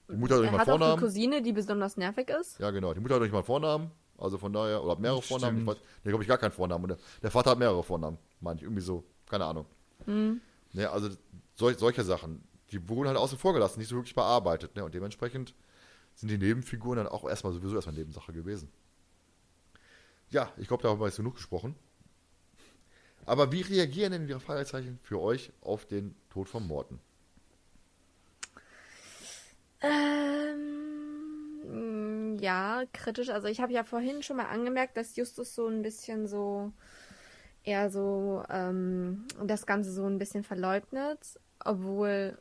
[0.09, 0.83] Die Mutter hat, er hat Vornamen.
[0.83, 2.59] auch eine Cousine, die besonders nervig ist.
[2.59, 2.93] Ja, genau.
[2.93, 3.91] Die Mutter hat nicht mal einen Vornamen.
[4.17, 5.41] Also von daher, oder hat mehrere Stimmt.
[5.41, 5.61] Vornamen.
[5.61, 6.87] Ich weiß, nee, glaube ich, gar keinen Vornamen.
[6.87, 8.63] Der, der, Vater hat mehrere Vornamen, meine ich.
[8.63, 9.03] Irgendwie so.
[9.29, 9.65] Keine Ahnung.
[10.05, 10.41] Mhm.
[10.73, 11.09] Ne, also
[11.55, 12.43] sol solche Sachen.
[12.71, 14.75] Die wurden halt außen vor gelassen, nicht so wirklich bearbeitet.
[14.75, 14.83] Ne?
[14.83, 15.53] Und dementsprechend
[16.15, 18.69] sind die Nebenfiguren dann auch erstmal sowieso erstmal Nebensache gewesen.
[20.29, 21.75] Ja, ich glaube, da haben wir jetzt genug gesprochen.
[23.25, 26.99] Aber wie reagieren denn die Fragezeichen für euch auf den Tod von Morten?
[29.81, 31.17] Ähm,
[32.39, 33.29] ja, kritisch.
[33.29, 36.71] Also ich habe ja vorhin schon mal angemerkt, dass Justus so ein bisschen so
[37.63, 41.19] eher so ähm, das Ganze so ein bisschen verleugnet,
[41.63, 42.37] obwohl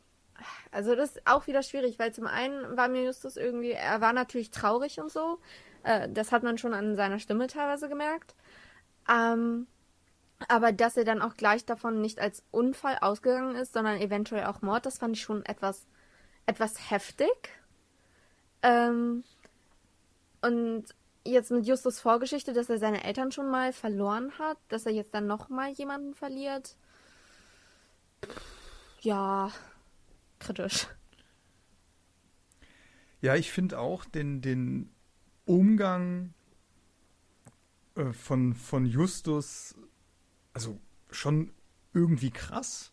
[0.71, 4.13] also das ist auch wieder schwierig, weil zum einen war mir Justus irgendwie, er war
[4.13, 5.39] natürlich traurig und so.
[5.83, 8.35] Äh, das hat man schon an seiner Stimme teilweise gemerkt.
[9.09, 9.67] Ähm,
[10.47, 14.61] aber dass er dann auch gleich davon nicht als Unfall ausgegangen ist, sondern eventuell auch
[14.61, 15.87] Mord, das fand ich schon etwas
[16.47, 17.49] etwas heftig.
[18.63, 19.23] Ähm,
[20.41, 20.85] und
[21.23, 25.13] jetzt mit Justus Vorgeschichte, dass er seine Eltern schon mal verloren hat, dass er jetzt
[25.13, 26.75] dann noch mal jemanden verliert.
[29.01, 29.51] Ja,
[30.39, 30.87] kritisch.
[33.21, 34.89] Ja, ich finde auch den, den
[35.45, 36.33] Umgang
[37.95, 39.75] äh, von, von Justus,
[40.53, 40.79] also
[41.11, 41.51] schon
[41.93, 42.91] irgendwie krass.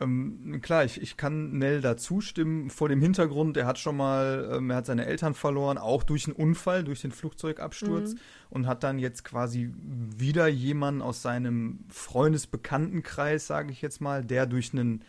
[0.00, 2.70] Ähm, klar, ich, ich kann Nell da zustimmen.
[2.70, 6.26] Vor dem Hintergrund, er hat schon mal, ähm, er hat seine Eltern verloren, auch durch
[6.26, 8.18] einen Unfall, durch den Flugzeugabsturz mhm.
[8.50, 14.46] und hat dann jetzt quasi wieder jemanden aus seinem Freundesbekanntenkreis, sage ich jetzt mal, der
[14.46, 15.04] durch einen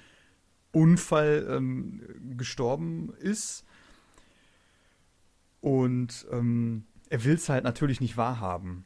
[0.73, 2.01] Unfall ähm,
[2.35, 3.63] gestorben ist.
[5.61, 8.85] Und ähm, er will es halt natürlich nicht wahrhaben.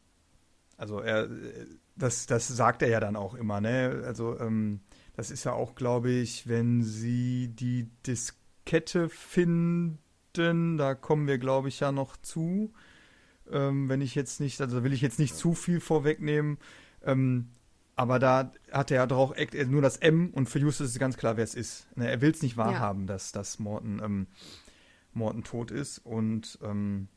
[0.78, 1.28] Also er,
[1.96, 4.04] das, das sagt er ja dann auch immer, ne?
[4.06, 4.82] Also, ähm,
[5.18, 9.98] das ist ja auch, glaube ich, wenn sie die Diskette finden,
[10.78, 12.72] da kommen wir, glaube ich, ja noch zu.
[13.52, 16.60] Ähm, wenn ich jetzt nicht, also will ich jetzt nicht zu viel vorwegnehmen.
[17.04, 17.50] Ähm,
[17.96, 19.36] aber da hat er ja doch
[19.68, 21.88] nur das M und für Justus ist ganz klar, wer es ist.
[21.98, 23.08] Ne, er will es nicht wahrhaben, ja.
[23.08, 24.28] dass, dass Morten, ähm,
[25.14, 25.98] Morten tot ist.
[25.98, 27.08] Und ähm,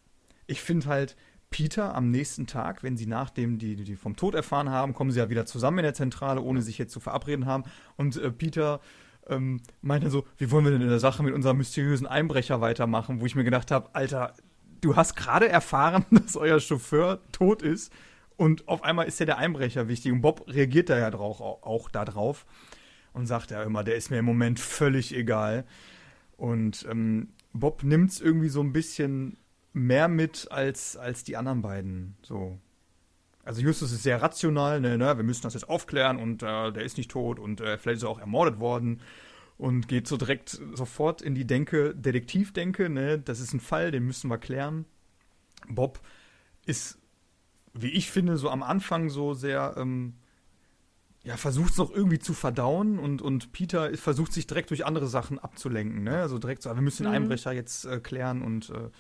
[0.46, 1.16] ich finde halt,
[1.51, 5.18] Peter am nächsten Tag, wenn sie nachdem die, die vom Tod erfahren haben, kommen sie
[5.18, 7.64] ja wieder zusammen in der Zentrale, ohne sich jetzt zu verabreden haben.
[7.96, 8.80] Und äh, Peter
[9.28, 13.20] ähm, meinte so, wie wollen wir denn in der Sache mit unserem mysteriösen Einbrecher weitermachen?
[13.20, 14.34] Wo ich mir gedacht habe, Alter,
[14.80, 17.92] du hast gerade erfahren, dass euer Chauffeur tot ist
[18.36, 20.12] und auf einmal ist ja der Einbrecher wichtig.
[20.12, 22.46] Und Bob reagiert da ja drauf, auch, darauf
[23.12, 25.64] und sagt ja immer, der ist mir im Moment völlig egal.
[26.36, 29.36] Und ähm, Bob nimmt es irgendwie so ein bisschen
[29.73, 32.16] mehr mit als, als die anderen beiden.
[32.23, 32.59] So.
[33.45, 36.83] Also Justus ist sehr rational, ne, ne, wir müssen das jetzt aufklären und äh, der
[36.83, 39.01] ist nicht tot und äh, vielleicht ist er auch ermordet worden
[39.57, 44.05] und geht so direkt sofort in die Denke, Detektivdenke, ne, das ist ein Fall, den
[44.05, 44.85] müssen wir klären.
[45.68, 46.01] Bob
[46.66, 46.99] ist,
[47.73, 50.14] wie ich finde, so am Anfang so sehr ähm,
[51.23, 55.07] ja, versucht es noch irgendwie zu verdauen und, und Peter versucht sich direkt durch andere
[55.07, 56.03] Sachen abzulenken.
[56.03, 56.16] Ne?
[56.16, 57.16] Also direkt so, wir müssen den mhm.
[57.16, 58.91] Einbrecher jetzt äh, klären und äh,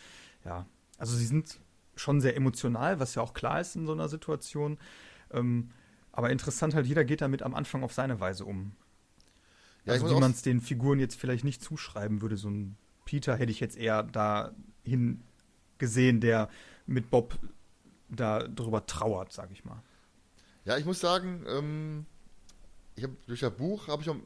[0.44, 0.66] ja,
[0.98, 1.60] also sie sind
[1.96, 4.78] schon sehr emotional, was ja auch klar ist in so einer Situation.
[5.32, 5.70] Ähm,
[6.12, 8.72] aber interessant halt, jeder geht damit am Anfang auf seine Weise um.
[9.84, 12.36] Ja, also wie man es den Figuren jetzt vielleicht nicht zuschreiben würde.
[12.36, 15.22] So ein Peter hätte ich jetzt eher dahin
[15.78, 16.48] gesehen, der
[16.86, 17.38] mit Bob
[18.08, 19.82] da drüber trauert, sag ich mal.
[20.64, 22.06] Ja, ich muss sagen, ähm,
[22.96, 24.16] ich habe durch das Buch habe ich noch,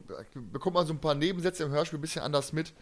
[0.51, 2.73] bekommt man so ein paar Nebensätze im Hörspiel ein bisschen anders mit.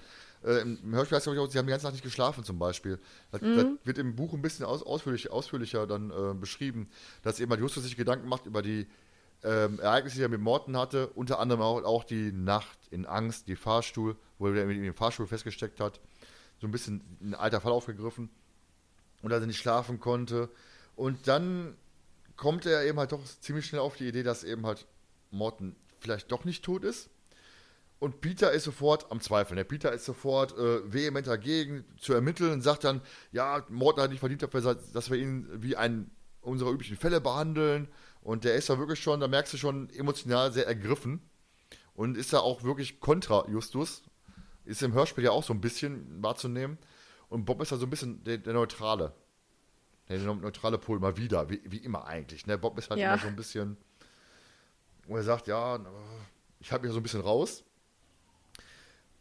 [0.43, 2.99] Äh, Im Hörspiel heißt es auch, sie haben die ganze Nacht nicht geschlafen zum Beispiel.
[3.31, 3.55] Das, mhm.
[3.55, 6.89] das wird im Buch ein bisschen aus, ausführlich, ausführlicher dann äh, beschrieben,
[7.21, 8.87] dass eben halt Justus sich Gedanken macht über die
[9.43, 13.47] ähm, Ereignisse, die er mit Morten hatte, unter anderem auch, auch die Nacht in Angst,
[13.47, 15.99] die Fahrstuhl, wo er mit ihm im Fahrstuhl festgesteckt hat,
[16.59, 18.29] so ein bisschen ein alter Fall aufgegriffen
[19.21, 20.49] und dass er nicht schlafen konnte.
[20.95, 21.75] Und dann
[22.35, 24.87] kommt er eben halt doch ziemlich schnell auf die Idee, dass eben halt
[25.31, 27.09] Morten vielleicht doch nicht tot ist.
[28.03, 29.55] Und Peter ist sofort am Zweifeln.
[29.55, 32.99] Der Peter ist sofort äh, vehement dagegen zu ermitteln und sagt dann,
[33.31, 37.87] ja, Morten hat nicht verdient dass wir ihn wie einen unserer üblichen Fälle behandeln.
[38.19, 41.21] Und der ist da wirklich schon, da merkst du schon emotional sehr ergriffen.
[41.93, 44.03] Und ist da auch wirklich kontra Justus.
[44.65, 46.77] Ist im Hörspiel ja auch so ein bisschen wahrzunehmen.
[47.29, 49.13] Und Bob ist da so ein bisschen der, der Neutrale.
[50.09, 52.47] Der neutrale Pol mal wieder, wie, wie immer eigentlich.
[52.47, 52.57] Ne?
[52.57, 53.13] Bob ist halt ja.
[53.13, 53.77] immer so ein bisschen,
[55.07, 55.79] wo er sagt, ja,
[56.59, 57.63] ich halte mich ja so ein bisschen raus.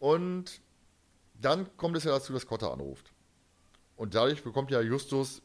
[0.03, 0.61] Und
[1.41, 3.13] dann kommt es ja dazu, dass Cotta anruft.
[3.95, 5.43] Und dadurch bekommt ja Justus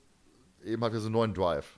[0.65, 1.77] eben halt wieder so einen neuen Drive.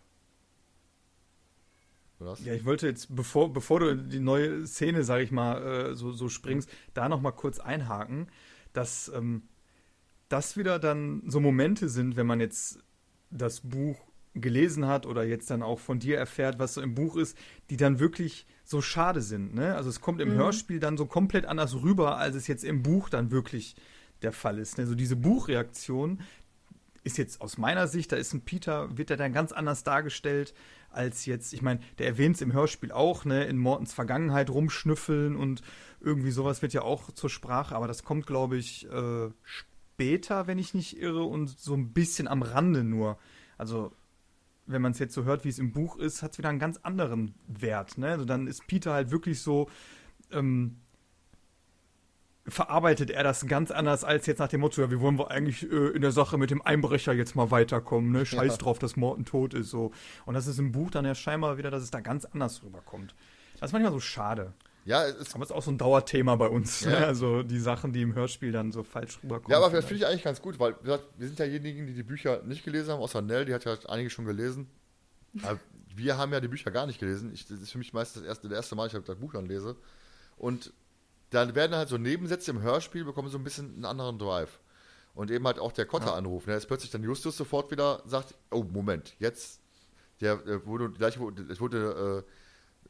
[2.21, 6.13] Ja, ich wollte jetzt, bevor, bevor du die neue Szene, sag ich mal, äh, so,
[6.13, 8.31] so springst, da noch mal kurz einhaken,
[8.71, 9.43] dass ähm,
[10.29, 12.79] das wieder dann so Momente sind, wenn man jetzt
[13.29, 13.97] das Buch
[14.35, 17.37] gelesen hat oder jetzt dann auch von dir erfährt, was so im Buch ist,
[17.69, 19.55] die dann wirklich so schade sind.
[19.55, 19.75] Ne?
[19.75, 20.37] Also es kommt im mhm.
[20.37, 23.75] Hörspiel dann so komplett anders rüber, als es jetzt im Buch dann wirklich
[24.21, 24.77] der Fall ist.
[24.77, 26.21] Also diese Buchreaktion
[27.03, 30.53] ist jetzt aus meiner Sicht, da ist ein Peter, wird er dann ganz anders dargestellt
[30.91, 35.35] als jetzt, ich meine, der erwähnt es im Hörspiel auch, ne, in Mortens Vergangenheit rumschnüffeln
[35.35, 35.63] und
[35.99, 40.59] irgendwie sowas wird ja auch zur Sprache, aber das kommt, glaube ich, äh, später, wenn
[40.59, 43.17] ich nicht irre, und so ein bisschen am Rande nur.
[43.57, 43.93] Also,
[44.69, 46.59] wenn man es jetzt so hört, wie es im Buch ist, hat es wieder einen
[46.59, 47.97] ganz anderen Wert.
[47.97, 48.09] Ne?
[48.09, 49.67] Also dann ist Peter halt wirklich so,
[50.31, 50.77] ähm,
[52.47, 55.69] verarbeitet er das ganz anders als jetzt nach dem Motto, ja, wie wollen wir eigentlich
[55.71, 58.25] äh, in der Sache mit dem Einbrecher jetzt mal weiterkommen, ne?
[58.25, 58.57] Scheiß ja.
[58.57, 59.91] drauf, dass Morten tot ist, so.
[60.25, 63.15] Und das ist im Buch dann ja scheinbar wieder, dass es da ganz anders rüberkommt.
[63.59, 64.53] Das ist manchmal so schade.
[64.89, 66.81] Ja, es aber es ist auch so ein Dauerthema bei uns.
[66.81, 66.89] Ja.
[66.89, 67.05] Ne?
[67.05, 69.51] Also die Sachen, die im Hörspiel dann so falsch rüberkommen.
[69.51, 72.01] Ja, aber das finde ich eigentlich ganz gut, weil wir sind ja diejenigen, die die
[72.01, 74.67] Bücher nicht gelesen haben, außer Nell, die hat ja einige schon gelesen.
[75.43, 75.59] Aber
[75.95, 77.31] wir haben ja die Bücher gar nicht gelesen.
[77.35, 79.45] Ich, das ist für mich meistens das erste, das erste Mal, ich das Buch dann
[79.45, 79.75] lese.
[80.37, 80.73] Und
[81.29, 84.59] dann werden halt so Nebensätze im Hörspiel, bekommen so ein bisschen einen anderen Drive.
[85.13, 86.47] Und eben halt auch der Kotter-Anruf.
[86.47, 86.53] Ja.
[86.53, 86.57] Ne?
[86.57, 89.61] Ist plötzlich dann Justus sofort wieder sagt, oh, Moment, jetzt,
[90.19, 92.31] der, der wurde, gleich, es wurde äh,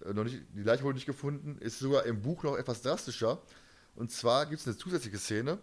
[0.06, 3.42] noch nicht, die Leiche wurde nicht gefunden, ist sogar im Buch noch etwas drastischer.
[3.96, 5.60] Und zwar gibt es eine zusätzliche Szene,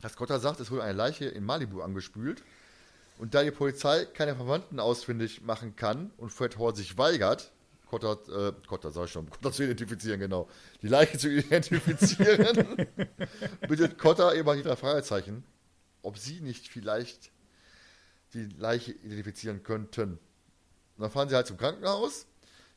[0.00, 2.42] dass Cotta sagt, es wurde eine Leiche in Malibu angespült.
[3.18, 7.52] Und da die Polizei keine Verwandten ausfindig machen kann und Fred Hall sich weigert,
[7.86, 10.48] Cotta, äh, Cotta sag ich schon, Cotta zu identifizieren, genau,
[10.80, 12.86] die Leiche zu identifizieren,
[13.68, 15.44] bittet Cotta eben die drei Fragezeichen,
[16.00, 17.30] ob sie nicht vielleicht
[18.32, 20.12] die Leiche identifizieren könnten.
[20.12, 22.26] Und dann fahren sie halt zum Krankenhaus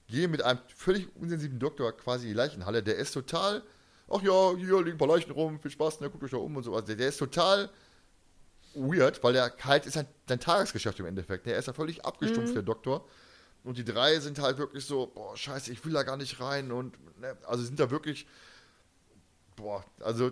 [0.07, 2.83] gehe mit einem völlig unsensiblen Doktor quasi in die Leichenhalle.
[2.83, 3.63] Der ist total,
[4.09, 6.55] ach ja, hier liegen ein paar Leichen rum, viel Spaß, ne, guckt euch da um
[6.55, 6.73] und so.
[6.73, 7.69] Also der, der ist total
[8.75, 11.45] weird, weil der halt ist halt sein Tagesgeschäft im Endeffekt.
[11.45, 12.55] Der ist ja völlig abgestumpft, mhm.
[12.55, 13.07] der Doktor.
[13.63, 16.71] Und die drei sind halt wirklich so, boah, scheiße, ich will da gar nicht rein.
[16.71, 18.27] Und ne, also sind da wirklich,
[19.55, 20.31] boah, also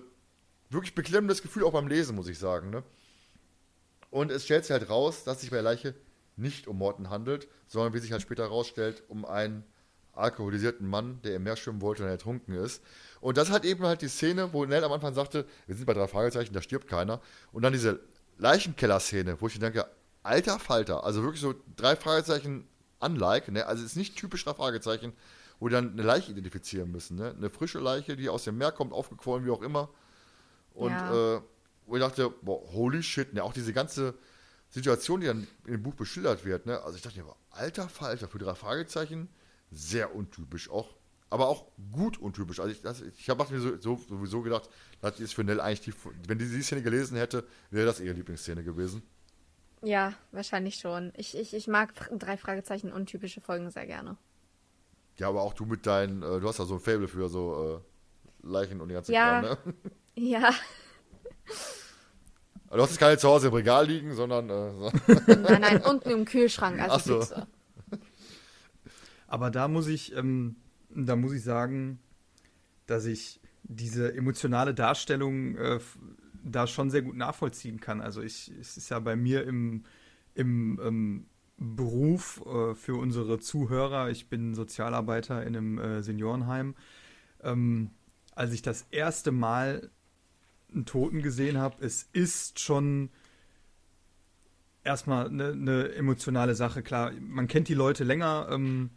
[0.70, 2.70] wirklich beklemmendes Gefühl auch beim Lesen, muss ich sagen.
[2.70, 2.84] Ne?
[4.10, 5.96] Und es stellt sich halt raus, dass sich bei der Leiche
[6.42, 9.64] nicht um Morten handelt, sondern wie sich halt später herausstellt, um einen
[10.14, 12.84] alkoholisierten Mann, der im Meer schwimmen wollte und ertrunken ist.
[13.22, 15.94] Und das hat eben halt die Szene, wo Nell am Anfang sagte, wir sind bei
[15.94, 17.22] drei Fragezeichen, da stirbt keiner.
[17.52, 18.02] Und dann diese
[18.38, 19.86] Leichenkeller-Szene, wo ich denke,
[20.24, 22.68] alter Falter, also wirklich so drei Fragezeichen
[23.00, 23.66] unlike, ne?
[23.66, 25.14] also es ist nicht typisch drei Fragezeichen,
[25.60, 27.34] wo die dann eine Leiche identifizieren müssen, ne?
[27.38, 29.90] eine frische Leiche, die aus dem Meer kommt, aufgequollen, wie auch immer.
[30.74, 31.38] Und ja.
[31.38, 31.42] äh,
[31.86, 33.44] wo ich dachte, boah, holy shit, ne?
[33.44, 34.16] auch diese ganze
[34.72, 36.82] Situation, die dann im Buch beschildert wird, ne?
[36.82, 39.30] Also ich dachte mir, alter Falter, für drei Fragezeichen,
[39.70, 40.96] sehr untypisch auch.
[41.30, 42.60] Aber auch gut untypisch.
[42.60, 44.70] Also ich, das, ich habe mir so, so, sowieso gedacht,
[45.02, 45.94] das ist für Nell eigentlich die,
[46.28, 49.02] wenn die die Szene gelesen hätte, wäre das ihre Lieblingsszene gewesen.
[49.82, 51.14] Ja, wahrscheinlich schon.
[51.16, 54.18] Ich, ich, ich mag drei Fragezeichen untypische Folgen sehr gerne.
[55.18, 57.82] Ja, aber auch du mit deinen, äh, du hast ja so ein Fable für so
[58.44, 59.42] äh, Leichen und die ganze Ja.
[59.42, 59.74] Kram, ne?
[60.16, 60.54] Ja,
[62.72, 64.92] Aber Du hast jetzt keine zu Hause im Regal liegen, sondern äh, so.
[65.28, 66.80] nein, nein, unten im Kühlschrank.
[66.80, 67.44] Also Ach so.
[69.28, 70.56] Aber da muss ich, ähm,
[70.90, 72.00] da muss ich sagen,
[72.86, 75.80] dass ich diese emotionale Darstellung äh,
[76.46, 78.00] da schon sehr gut nachvollziehen kann.
[78.00, 79.84] Also ich, es ist ja bei mir im,
[80.34, 81.26] im ähm,
[81.58, 86.76] Beruf äh, für unsere Zuhörer, ich bin Sozialarbeiter in einem äh, Seniorenheim,
[87.44, 87.90] ähm,
[88.34, 89.92] als ich das erste Mal
[90.74, 93.10] einen Toten gesehen habe, es ist schon
[94.84, 96.82] erstmal eine, eine emotionale Sache.
[96.82, 98.90] Klar, man kennt die Leute länger ähm,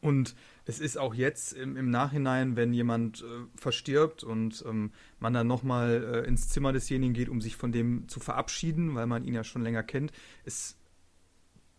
[0.00, 0.34] und
[0.64, 3.24] es ist auch jetzt im, im Nachhinein, wenn jemand äh,
[3.56, 8.08] verstirbt und ähm, man dann nochmal äh, ins Zimmer desjenigen geht, um sich von dem
[8.08, 10.12] zu verabschieden, weil man ihn ja schon länger kennt,
[10.44, 10.76] es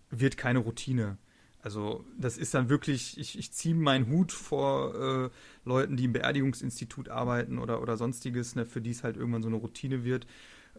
[0.09, 1.18] wird keine Routine.
[1.61, 4.95] Also das ist dann wirklich, ich, ich ziehe meinen Hut vor
[5.25, 5.29] äh,
[5.65, 9.49] Leuten, die im Beerdigungsinstitut arbeiten oder, oder sonstiges, ne, für die es halt irgendwann so
[9.49, 10.27] eine Routine wird.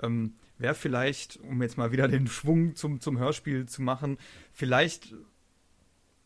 [0.03, 4.19] Ähm, Wäre vielleicht, um jetzt mal wieder den Schwung zum, zum Hörspiel zu machen,
[4.53, 5.15] vielleicht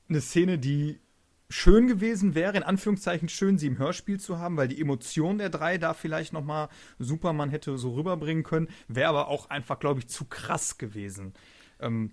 [0.09, 1.00] eine Szene, die
[1.53, 5.50] schön gewesen wäre, in Anführungszeichen schön, sie im Hörspiel zu haben, weil die Emotion der
[5.50, 10.09] drei da vielleicht nochmal Superman hätte so rüberbringen können, wäre aber auch einfach, glaube ich,
[10.09, 11.34] zu krass gewesen.
[11.78, 12.12] Ähm,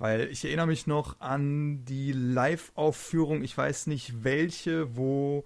[0.00, 5.44] weil ich erinnere mich noch an die Live-Aufführung, ich weiß nicht welche, wo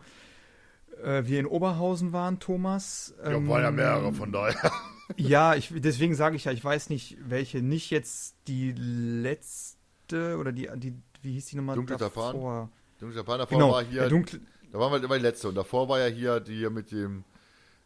[1.02, 3.14] äh, wir in Oberhausen waren, Thomas.
[3.22, 4.72] Ja, Ähm, waren ja mehrere von daher.
[5.16, 7.62] ja, ich, deswegen sage ich ja, ich weiß nicht, welche.
[7.62, 12.32] Nicht jetzt die letzte oder die, die wie hieß die nochmal Dunkle davor?
[12.32, 12.68] Tappan?
[13.00, 14.40] Dunkle Japan, davor Genau, war hier, dunkle,
[14.70, 17.24] da waren wir immer die letzte und davor war ja hier die hier mit dem,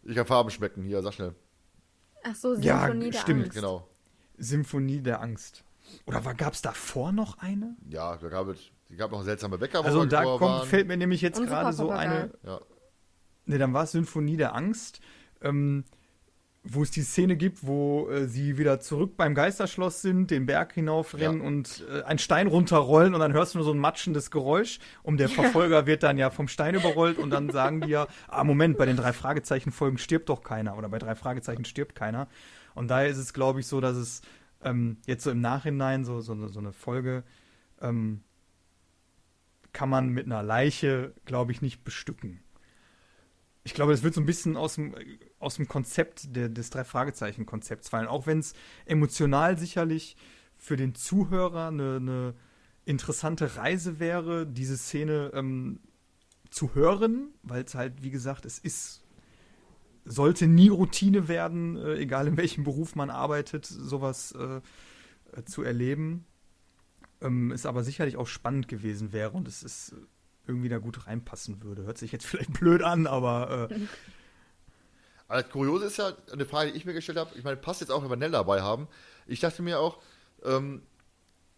[0.04, 1.34] ich kann Farben schmecken, hier, sag schnell.
[2.24, 3.54] Ach so, Ja, Symphonie der stimmt, Angst.
[3.54, 3.88] Genau.
[4.36, 5.64] Symphonie der Angst.
[6.06, 7.76] Oder gab es davor noch eine?
[7.88, 8.58] Ja, da gab es,
[8.88, 10.66] die gab noch seltsame Bäcker, wo Also da kommt, waren.
[10.68, 12.30] fällt mir nämlich jetzt gerade so eine.
[12.44, 12.60] Ja.
[13.46, 15.00] Ne, dann war es Symphonie der Angst,
[15.42, 15.84] ähm,
[16.64, 20.74] wo es die Szene gibt, wo äh, sie wieder zurück beim Geisterschloss sind, den Berg
[20.74, 21.46] hinaufrennen Ja.
[21.46, 25.18] und äh, einen Stein runterrollen und dann hörst du nur so ein matschendes Geräusch und
[25.18, 28.76] der Verfolger wird dann ja vom Stein überrollt und dann sagen die ja, ah Moment,
[28.76, 32.28] bei den drei Fragezeichen Folgen stirbt doch keiner oder bei drei Fragezeichen stirbt keiner.
[32.74, 34.20] Und daher ist es, glaube ich, so, dass es
[34.62, 37.24] ähm, jetzt so im Nachhinein so, so, so eine Folge
[37.80, 38.22] ähm,
[39.72, 42.40] kann man mit einer Leiche, glaube ich, nicht bestücken.
[43.64, 44.94] Ich glaube, das wird so ein bisschen aus dem,
[45.38, 48.08] aus dem Konzept der, des Drei-Fragezeichen-Konzepts fallen.
[48.08, 48.54] Auch wenn es
[48.86, 50.16] emotional sicherlich
[50.56, 52.34] für den Zuhörer eine, eine
[52.84, 55.80] interessante Reise wäre, diese Szene ähm,
[56.50, 59.04] zu hören, weil es halt, wie gesagt, es ist,
[60.08, 64.60] sollte nie Routine werden, äh, egal in welchem Beruf man arbeitet, sowas äh,
[65.36, 66.24] äh, zu erleben.
[67.20, 69.94] Ähm, es aber sicherlich auch spannend gewesen wäre und es ist
[70.46, 71.82] irgendwie da gut reinpassen würde.
[71.82, 73.74] Hört sich jetzt vielleicht blöd an, aber äh,
[75.28, 77.36] Aber das Kuriose ist ja eine Frage, die ich mir gestellt habe.
[77.36, 78.88] Ich meine, passt jetzt auch, wenn wir Nell dabei haben.
[79.26, 79.98] Ich dachte mir auch,
[80.42, 80.82] ähm,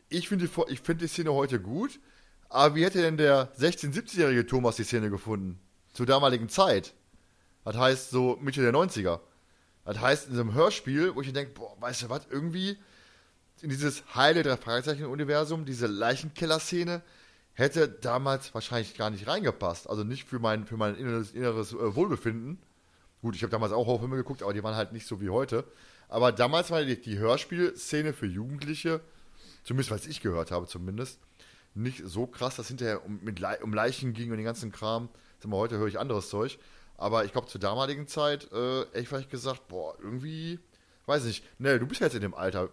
[0.09, 2.01] ich finde die, finde die Szene heute gut,
[2.49, 5.61] aber wie hätte denn der 16-, 17-jährige Thomas die Szene gefunden?
[5.93, 6.95] Zur damaligen Zeit.
[7.65, 9.21] Das heißt, so Mitte der 90er.
[9.85, 12.79] Das heißt, in so einem Hörspiel, wo ich mir denke, boah, weißt du was, irgendwie
[13.63, 17.03] in dieses heile drei Fragezeichen-Universum, diese Leichenkiller-Szene,
[17.55, 19.89] hätte damals wahrscheinlich gar nicht reingepasst.
[19.89, 22.59] Also nicht für mein, für mein inneres, inneres äh, Wohlbefinden.
[23.21, 25.65] Gut, ich habe damals auch Horrorfilme geguckt, aber die waren halt nicht so wie heute.
[26.09, 29.01] Aber damals war die, die Hörspielszene für Jugendliche,
[29.63, 31.21] zumindest was ich gehört habe zumindest,
[31.75, 35.09] nicht so krass, dass hinterher um, mit Le um Leichen ging und den ganzen Kram.
[35.39, 36.59] Sag mal, heute höre ich anderes Zeug.
[37.01, 40.61] Aber ich glaube, zur damaligen Zeit, äh, vielleicht gesagt, boah, irgendwie,
[41.07, 41.43] weiß nicht.
[41.59, 42.69] Nell, du bist jetzt in dem Alter.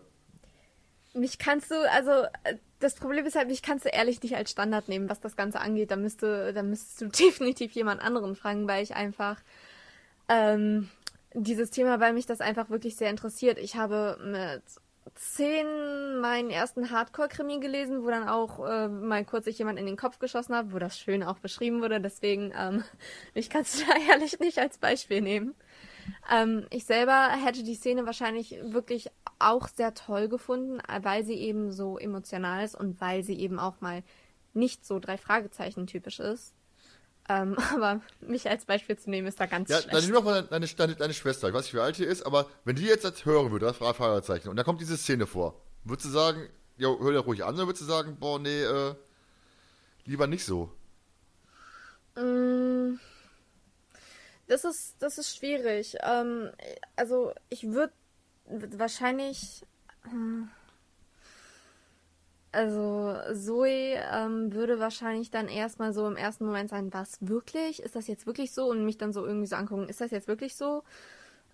[1.14, 2.12] Mich kannst du, also
[2.44, 5.38] äh, das Problem ist halt, mich kannst du ehrlich nicht als Standard nehmen, was das
[5.38, 5.92] Ganze angeht.
[5.92, 9.38] Da müsste, da müsstest du definitiv jemand anderen fragen, weil ich einfach
[10.28, 10.90] ähm,
[11.34, 13.58] dieses Thema, weil mich das einfach wirklich sehr interessiert.
[13.58, 14.62] Ich habe mit
[15.18, 19.98] zehn meinen ersten Hardcore-Krimi gelesen, wo dann auch äh, mal kurz sich jemand in den
[19.98, 22.00] Kopf geschossen hat, wo das schön auch beschrieben wurde.
[22.00, 22.84] Deswegen, ähm,
[23.34, 25.56] mich kannst du da ehrlich nicht als Beispiel nehmen.
[26.32, 29.10] Ähm, ich selber hätte die Szene wahrscheinlich wirklich
[29.40, 33.82] auch sehr toll gefunden, weil sie eben so emotional ist und weil sie eben auch
[33.82, 34.04] mal
[34.54, 36.57] nicht so drei Fragezeichen typisch ist.
[37.30, 39.94] Ähm, aber mich als Beispiel zu nehmen, ist da ganz Ja, schlecht.
[39.94, 41.48] dann nimm doch mal deine, deine, deine Schwester.
[41.50, 43.78] Ich weiß nicht, wie alt die ist, aber wenn die jetzt das hören würde, das
[43.78, 47.56] Fragezeichen, und da kommt diese Szene vor, würdest du sagen, ja, hör dir ruhig an,
[47.56, 48.96] oder würdest du sagen, boah, nee, äh,
[50.06, 50.72] lieber nicht so?
[52.16, 52.98] Mm,
[54.48, 55.98] Das ist, das ist schwierig.
[56.02, 56.52] Ähm,
[56.96, 57.94] also ich würde
[58.46, 59.66] wahrscheinlich.
[60.04, 60.50] hm,
[62.52, 67.82] Also Zoe ähm, würde wahrscheinlich dann erstmal so im ersten Moment sein, was wirklich?
[67.84, 68.70] Ist das jetzt wirklich so?
[68.70, 70.84] Und mich dann so irgendwie so angucken, ist das jetzt wirklich so?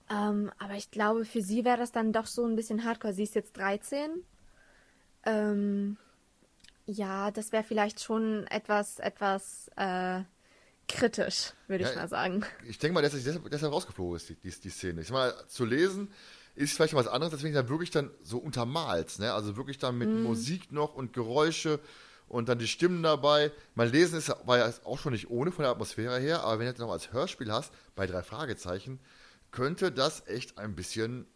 [0.10, 3.14] Ähm, aber ich glaube, für sie wäre das dann doch so ein bisschen hardcore.
[3.14, 4.24] Sie ist jetzt 13.
[5.26, 5.98] Ähm,
[6.86, 10.22] ja, das wäre vielleicht schon etwas, etwas äh,
[10.88, 12.46] kritisch, würde ja, ich mal sagen.
[12.68, 15.02] Ich denke mal, dass deshalb, deshalb rausgeflogen ist, die, die, die Szene.
[15.02, 16.12] Ich sag mal, zu lesen
[16.56, 19.34] ist vielleicht was anderes, deswegen dann wirklich dann so untermalt, ne?
[19.34, 20.24] Also wirklich dann mit mm.
[20.24, 21.80] Musik noch und Geräusche
[22.28, 23.52] und dann die Stimmen dabei.
[23.76, 26.68] Mein Lesen ist, war ja auch schon nicht ohne von der Atmosphäre her, aber wenn
[26.68, 29.00] du das noch als Hörspiel hast, bei drei Fragezeichen,
[29.52, 31.28] könnte das echt ein bisschen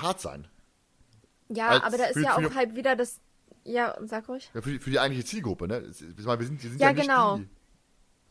[0.00, 0.48] hart sein.
[1.48, 3.20] Ja, als aber da ist ja auch halt wieder das.
[3.64, 4.50] Ja, sag ruhig.
[4.54, 5.82] Ja, für, die, für die eigentliche Zielgruppe, ne?
[5.82, 6.16] Wir sind,
[6.62, 7.36] wir sind ja, ja genau.
[7.38, 7.48] Die,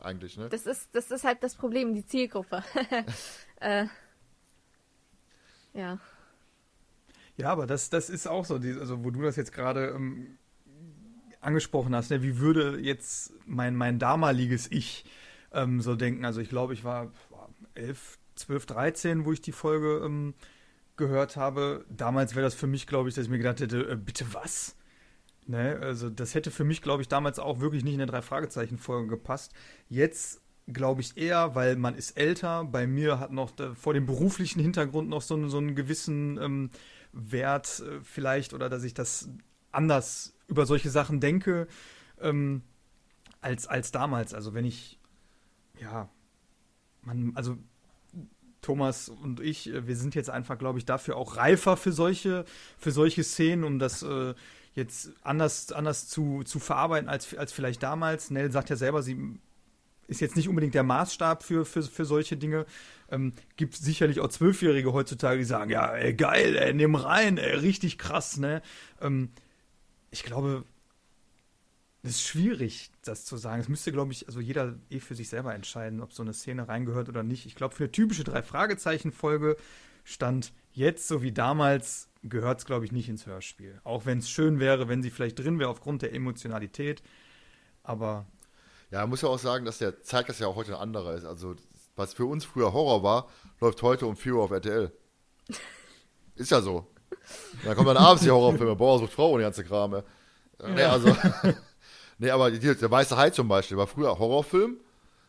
[0.00, 0.48] eigentlich, ne?
[0.48, 2.62] Das ist, das ist halt das Problem, die Zielgruppe.
[3.60, 3.86] äh,
[5.74, 5.98] ja.
[7.36, 10.38] Ja, aber das, das ist auch so, also wo du das jetzt gerade ähm,
[11.40, 12.22] angesprochen hast, ne?
[12.22, 15.04] wie würde jetzt mein, mein damaliges Ich
[15.52, 16.24] ähm, so denken?
[16.24, 20.34] Also ich glaube, ich war, war 11, 12, 13, wo ich die Folge ähm,
[20.96, 21.84] gehört habe.
[21.88, 24.76] Damals wäre das für mich, glaube ich, dass ich mir gedacht hätte, äh, bitte was?
[25.46, 25.78] Ne?
[25.82, 29.52] Also das hätte für mich, glaube ich, damals auch wirklich nicht in eine Drei-Fragezeichen-Folge gepasst.
[29.88, 32.64] Jetzt glaube ich eher, weil man ist älter.
[32.64, 36.70] Bei mir hat noch da, vor dem beruflichen Hintergrund noch so, so einen gewissen ähm,
[37.12, 39.28] Wert äh, vielleicht oder dass ich das
[39.70, 41.66] anders über solche Sachen denke
[42.20, 42.62] ähm,
[43.40, 44.34] als, als damals.
[44.34, 44.98] Also wenn ich,
[45.80, 46.08] ja,
[47.02, 47.56] man, also
[48.60, 52.44] Thomas und ich, äh, wir sind jetzt einfach, glaube ich, dafür auch reifer für solche,
[52.78, 54.34] für solche Szenen, um das äh,
[54.74, 58.30] jetzt anders, anders zu, zu verarbeiten als, als vielleicht damals.
[58.30, 59.38] Nell sagt ja selber, sie
[60.12, 62.66] ist jetzt nicht unbedingt der Maßstab für, für, für solche Dinge.
[63.10, 67.56] Ähm, gibt sicherlich auch Zwölfjährige heutzutage, die sagen, ja, ey, geil, ey, nimm rein, ey,
[67.56, 68.62] richtig krass, ne?
[69.00, 69.30] Ähm,
[70.10, 70.64] ich glaube,
[72.02, 73.60] es ist schwierig, das zu sagen.
[73.60, 76.68] Es müsste, glaube ich, also jeder eh für sich selber entscheiden, ob so eine Szene
[76.68, 77.46] reingehört oder nicht.
[77.46, 79.56] Ich glaube, für eine typische Drei-Fragezeichen-Folge
[80.04, 83.80] stand jetzt, so wie damals, gehört es, glaube ich, nicht ins Hörspiel.
[83.84, 87.02] Auch wenn es schön wäre, wenn sie vielleicht drin wäre aufgrund der Emotionalität.
[87.82, 88.26] Aber.
[88.92, 91.24] Ja, man muss ja auch sagen, dass der Zeitgeist ja auch heute ein anderer ist.
[91.24, 91.56] Also,
[91.96, 93.28] was für uns früher Horror war,
[93.60, 94.92] läuft heute um 4 Uhr auf RTL.
[96.36, 96.86] ist ja so.
[97.64, 99.92] Da kommen dann abends die Horrorfilme, Bauer sucht Frau und die ganze Kram.
[99.94, 100.02] Ja.
[100.68, 101.16] Nee, also.
[102.18, 104.76] Nee, aber die, der Weiße Hai zum Beispiel war früher Horrorfilm.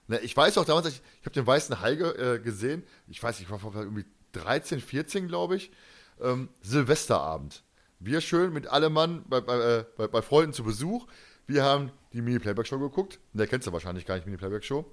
[0.07, 2.83] Ne, ich weiß auch damals, ich, ich habe den Weißen Hai äh, gesehen.
[3.07, 5.71] Ich weiß, ich war irgendwie 13, 14, glaube ich.
[6.21, 7.63] Ähm, Silvesterabend.
[7.97, 11.07] Wir schön mit allem Mann bei, bei, äh, bei, bei, Freunden zu Besuch.
[11.47, 13.19] Wir haben die Mini-Playback-Show geguckt.
[13.33, 14.85] Der kennst du wahrscheinlich gar nicht, Mini-Playback-Show.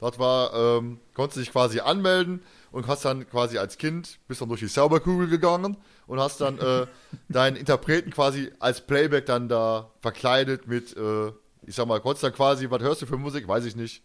[0.00, 2.42] Dort war, ähm, konntest du dich quasi anmelden
[2.72, 6.58] und hast dann quasi als Kind, bist dann durch die Sauberkugel gegangen und hast dann
[6.58, 6.86] äh,
[7.28, 11.28] deinen Interpreten quasi als Playback dann da verkleidet mit, äh,
[11.66, 13.46] ich sag mal, konntest dann quasi, was hörst du für Musik?
[13.46, 14.02] Weiß ich nicht.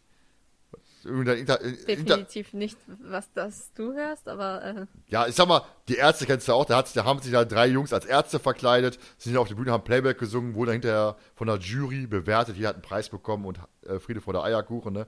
[1.05, 4.63] Inter Definitiv Inter nicht, was das du hörst, aber.
[4.63, 4.85] Äh.
[5.07, 7.67] Ja, ich sag mal, die Ärzte kennst du auch, da, da haben sich da drei
[7.67, 11.57] Jungs als Ärzte verkleidet, sind auf der Bühne, haben Playback gesungen, wurde hinterher von der
[11.57, 15.07] Jury bewertet, jeder hat einen Preis bekommen und äh, Friede vor der Eierkuchen, ne?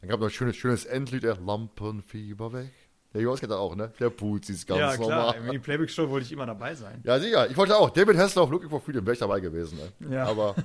[0.00, 2.72] Dann gab es noch ein schönes, schönes Endlied, der Lampenfieber weg.
[3.14, 3.90] Der Jonas kennt das auch, ne?
[3.98, 5.16] Der Putz ist ganz normal.
[5.16, 7.00] Ja, klar, in die Playback-Show wollte ich immer dabei sein.
[7.04, 7.50] Ja, sicher.
[7.50, 7.90] Ich wollte auch.
[7.90, 10.14] David Hessler auf Looking for Freedom wäre ich dabei gewesen, ne?
[10.14, 10.26] Ja.
[10.26, 10.54] Aber.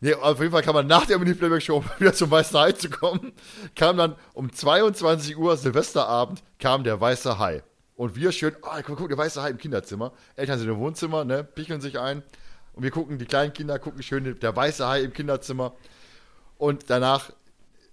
[0.00, 3.32] Nee, auf jeden Fall kann man nach der Mini-Playback-Show wieder zum Weißen Hai zu kommen.
[3.74, 7.62] Kam dann um 22 Uhr Silvesterabend, kam der Weiße Hai.
[7.96, 10.12] Und wir schön, oh, guck, guck, der Weiße Hai im Kinderzimmer.
[10.36, 12.22] Eltern sind im Wohnzimmer, ne, pickeln sich ein.
[12.74, 15.72] Und wir gucken, die kleinen Kinder gucken schön, der Weiße Hai im Kinderzimmer.
[16.58, 17.30] Und danach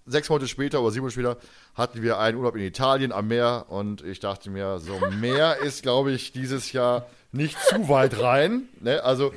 [0.06, 1.36] sechs Monate später oder sieben Monate später
[1.74, 5.82] hatten wir einen Urlaub in Italien am Meer und ich dachte mir, so Meer ist,
[5.82, 8.68] glaube ich, dieses Jahr nicht zu weit rein.
[8.80, 9.02] Ne?
[9.02, 9.32] Also,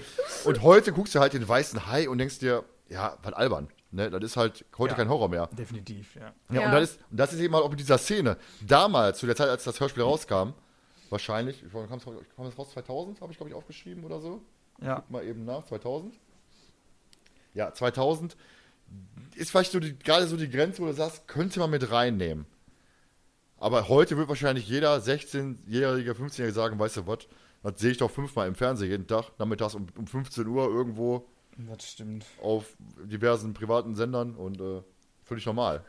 [0.45, 3.69] und heute guckst du halt den weißen Hai und denkst dir, ja, was albern.
[3.91, 4.09] Ne?
[4.09, 5.47] Das ist halt heute ja, kein Horror mehr.
[5.47, 6.33] Definitiv, ja.
[6.51, 6.65] ja, ja.
[6.67, 8.37] Und, das ist, und das ist eben mal auch mit dieser Szene.
[8.61, 10.49] Damals, zu der Zeit, als das Hörspiel rauskam,
[11.09, 14.41] wahrscheinlich, kam es raus 2000, habe ich glaube ich aufgeschrieben oder so.
[14.81, 14.95] Ja.
[14.95, 16.13] Guck mal eben nach, 2000.
[17.53, 18.37] Ja, 2000
[19.37, 22.45] ist vielleicht so die, gerade so die Grenze, wo du sagst, könnte man mit reinnehmen.
[23.59, 27.27] Aber heute wird wahrscheinlich jeder 16-Jährige, 15-Jährige sagen, weißt du was,
[27.63, 31.27] das sehe ich doch fünfmal im Fernsehen jeden Tag, nachmittags um, um 15 Uhr irgendwo.
[31.57, 32.25] Das stimmt.
[32.41, 34.81] Auf diversen privaten Sendern und äh,
[35.23, 35.83] völlig normal.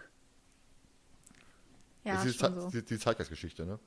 [2.05, 2.71] Ja, das ist die, so.
[2.71, 3.79] die, die Zeitgeistgeschichte, ne?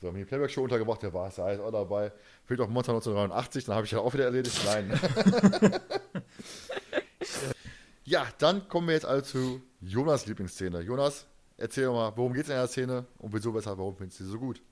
[0.00, 2.12] So, haben die Playback-Show untergebracht, der war es da auch dabei.
[2.44, 4.60] Fehlt auch Monster 1983, dann habe ich ja auch wieder erledigt.
[4.66, 4.92] Nein.
[8.04, 10.80] Ja, dann kommen wir jetzt also zu Jonas Lieblingsszene.
[10.80, 11.26] Jonas,
[11.56, 14.30] erzähl mal, worum geht es in der Szene und wieso, weshalb, warum findest du sie
[14.30, 14.62] so gut?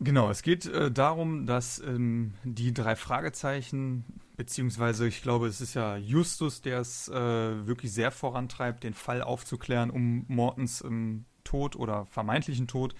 [0.00, 4.04] Genau, es geht äh, darum, dass ähm, die drei Fragezeichen
[4.36, 9.22] beziehungsweise ich glaube, es ist ja Justus, der es äh, wirklich sehr vorantreibt, den Fall
[9.22, 12.94] aufzuklären um Mortens ähm, Tod oder vermeintlichen Tod.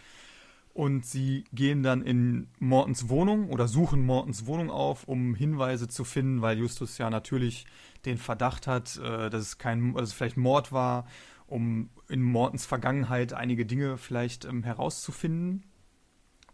[0.79, 6.05] Und sie gehen dann in Mortens Wohnung oder suchen Mortens Wohnung auf, um Hinweise zu
[6.05, 7.67] finden, weil Justus ja natürlich
[8.05, 11.09] den Verdacht hat, äh, dass es kein, dass es vielleicht Mord war,
[11.49, 15.65] um in Mortens Vergangenheit einige Dinge vielleicht ähm, herauszufinden.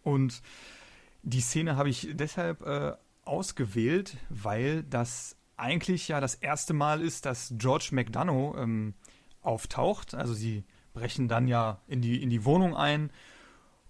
[0.02, 0.40] Und
[1.22, 2.92] die Szene habe ich deshalb äh,
[3.26, 8.94] ausgewählt, weil das eigentlich ja das erste Mal ist, dass George McDonough ähm,
[9.42, 10.14] auftaucht.
[10.14, 10.64] Also sie
[10.94, 13.10] brechen dann ja in die, in die Wohnung ein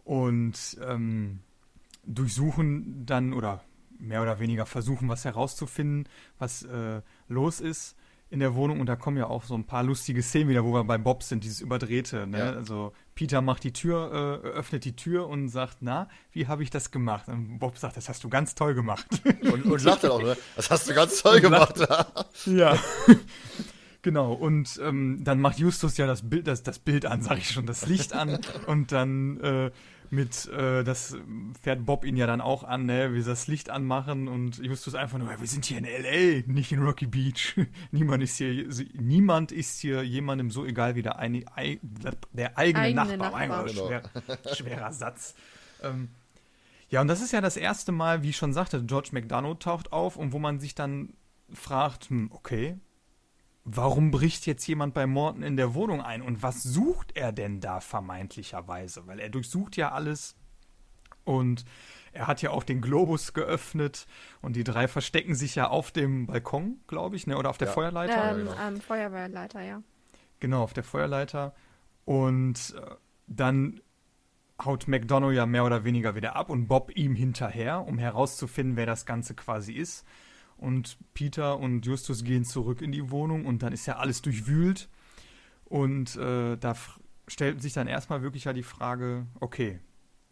[0.04, 1.40] und ähm,
[2.04, 3.62] durchsuchen dann oder
[3.98, 7.96] mehr oder weniger versuchen, was herauszufinden, was äh, los ist
[8.30, 10.72] in der Wohnung und da kommen ja auch so ein paar lustige Szenen wieder, wo
[10.72, 12.26] wir bei Bob sind, dieses Überdrehte.
[12.26, 12.38] Ne?
[12.38, 12.50] Ja.
[12.52, 16.70] Also Peter macht die Tür, äh, öffnet die Tür und sagt, na, wie habe ich
[16.70, 17.28] das gemacht?
[17.28, 19.06] Und Bob sagt, das hast du ganz toll gemacht.
[19.42, 20.36] Und, und lacht dann auch, ne?
[20.56, 21.78] Das hast du ganz toll gemacht.
[22.46, 22.76] ja.
[24.02, 27.50] Genau, und ähm, dann macht Justus ja das Bild, das, das Bild an, sag ich
[27.50, 29.70] schon, das Licht an und dann äh,
[30.10, 31.16] mit, äh, das
[31.62, 34.94] fährt Bob ihn ja dann auch an, ne, wie sie das Licht anmachen und Justus
[34.94, 37.56] einfach nur, wir sind hier in L.A., nicht in Rocky Beach.
[37.90, 41.44] niemand ist hier, niemand ist hier jemandem so egal wie der, ein,
[42.32, 43.46] der eigene, eigene Nachbar.
[43.46, 43.64] Nachbar.
[43.66, 43.86] Genau.
[43.86, 44.02] Schwer,
[44.54, 45.34] schwerer Satz.
[45.82, 46.08] Ähm,
[46.90, 49.92] ja, und das ist ja das erste Mal, wie ich schon sagte, George McDonough taucht
[49.92, 51.14] auf und wo man sich dann
[51.52, 52.76] fragt, hm, okay,
[53.64, 57.60] warum bricht jetzt jemand bei Morton in der Wohnung ein und was sucht er denn
[57.60, 59.06] da vermeintlicherweise?
[59.06, 60.36] Weil er durchsucht ja alles
[61.24, 61.64] und
[62.12, 64.06] er hat ja auch den Globus geöffnet
[64.40, 67.36] und die drei verstecken sich ja auf dem Balkon, glaube ich, ne?
[67.36, 67.74] oder auf der ja.
[67.74, 68.30] Feuerleiter.
[68.30, 68.54] Ähm, genau.
[68.60, 69.82] ähm, Feuerwehrleiter, ja.
[70.40, 71.54] Genau, auf der Feuerleiter.
[72.04, 72.94] Und äh,
[73.26, 73.80] dann
[74.62, 78.86] haut McDonough ja mehr oder weniger wieder ab und Bob ihm hinterher, um herauszufinden, wer
[78.86, 80.06] das Ganze quasi ist.
[80.56, 84.88] Und Peter und Justus gehen zurück in die Wohnung und dann ist ja alles durchwühlt.
[85.64, 86.76] Und äh, da
[87.26, 89.80] stellt sich dann erstmal wirklich ja die Frage, okay,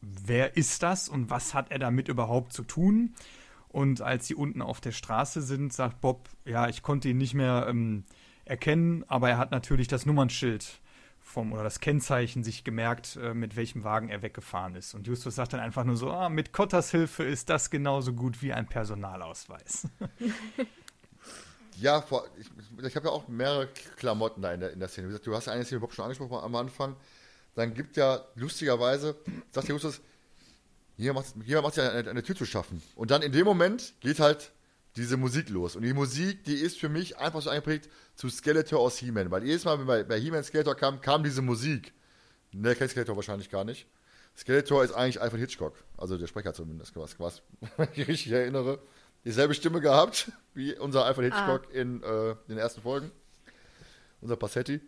[0.00, 3.14] wer ist das und was hat er damit überhaupt zu tun?
[3.68, 7.34] Und als sie unten auf der Straße sind, sagt Bob, ja, ich konnte ihn nicht
[7.34, 8.04] mehr ähm,
[8.44, 10.81] erkennen, aber er hat natürlich das Nummernschild
[11.32, 14.94] vom oder das Kennzeichen sich gemerkt, äh, mit welchem Wagen er weggefahren ist.
[14.94, 18.42] Und Justus sagt dann einfach nur so: ah, mit Kotters Hilfe ist das genauso gut
[18.42, 19.88] wie ein Personalausweis.
[21.80, 22.50] ja, vor, ich,
[22.84, 25.06] ich habe ja auch mehrere Klamotten da in der, in der Szene.
[25.06, 26.96] Wie gesagt, du hast eine Szene überhaupt schon angesprochen am Anfang.
[27.54, 29.16] Dann gibt ja lustigerweise,
[29.50, 30.00] sagt Justus,
[30.96, 32.82] hier macht ja eine, eine Tür zu schaffen.
[32.94, 34.52] Und dann in dem Moment geht halt
[34.96, 35.76] diese Musik los.
[35.76, 39.30] Und die Musik, die ist für mich einfach so eingeprägt zu Skeletor aus He-Man.
[39.30, 41.92] Weil jedes Mal, wenn bei, bei He-Man Skeletor kam, kam diese Musik.
[42.52, 43.86] Ne, kennt Skeletor wahrscheinlich gar nicht.
[44.36, 45.74] Skeletor ist eigentlich Alfred Hitchcock.
[45.96, 47.42] Also der Sprecher zumindest, was, was
[47.76, 48.78] wenn ich richtig erinnere.
[49.24, 51.74] Dieselbe Stimme gehabt wie unser Alfred Hitchcock ah.
[51.74, 53.10] in äh, den ersten Folgen.
[54.20, 54.80] Unser Passetti.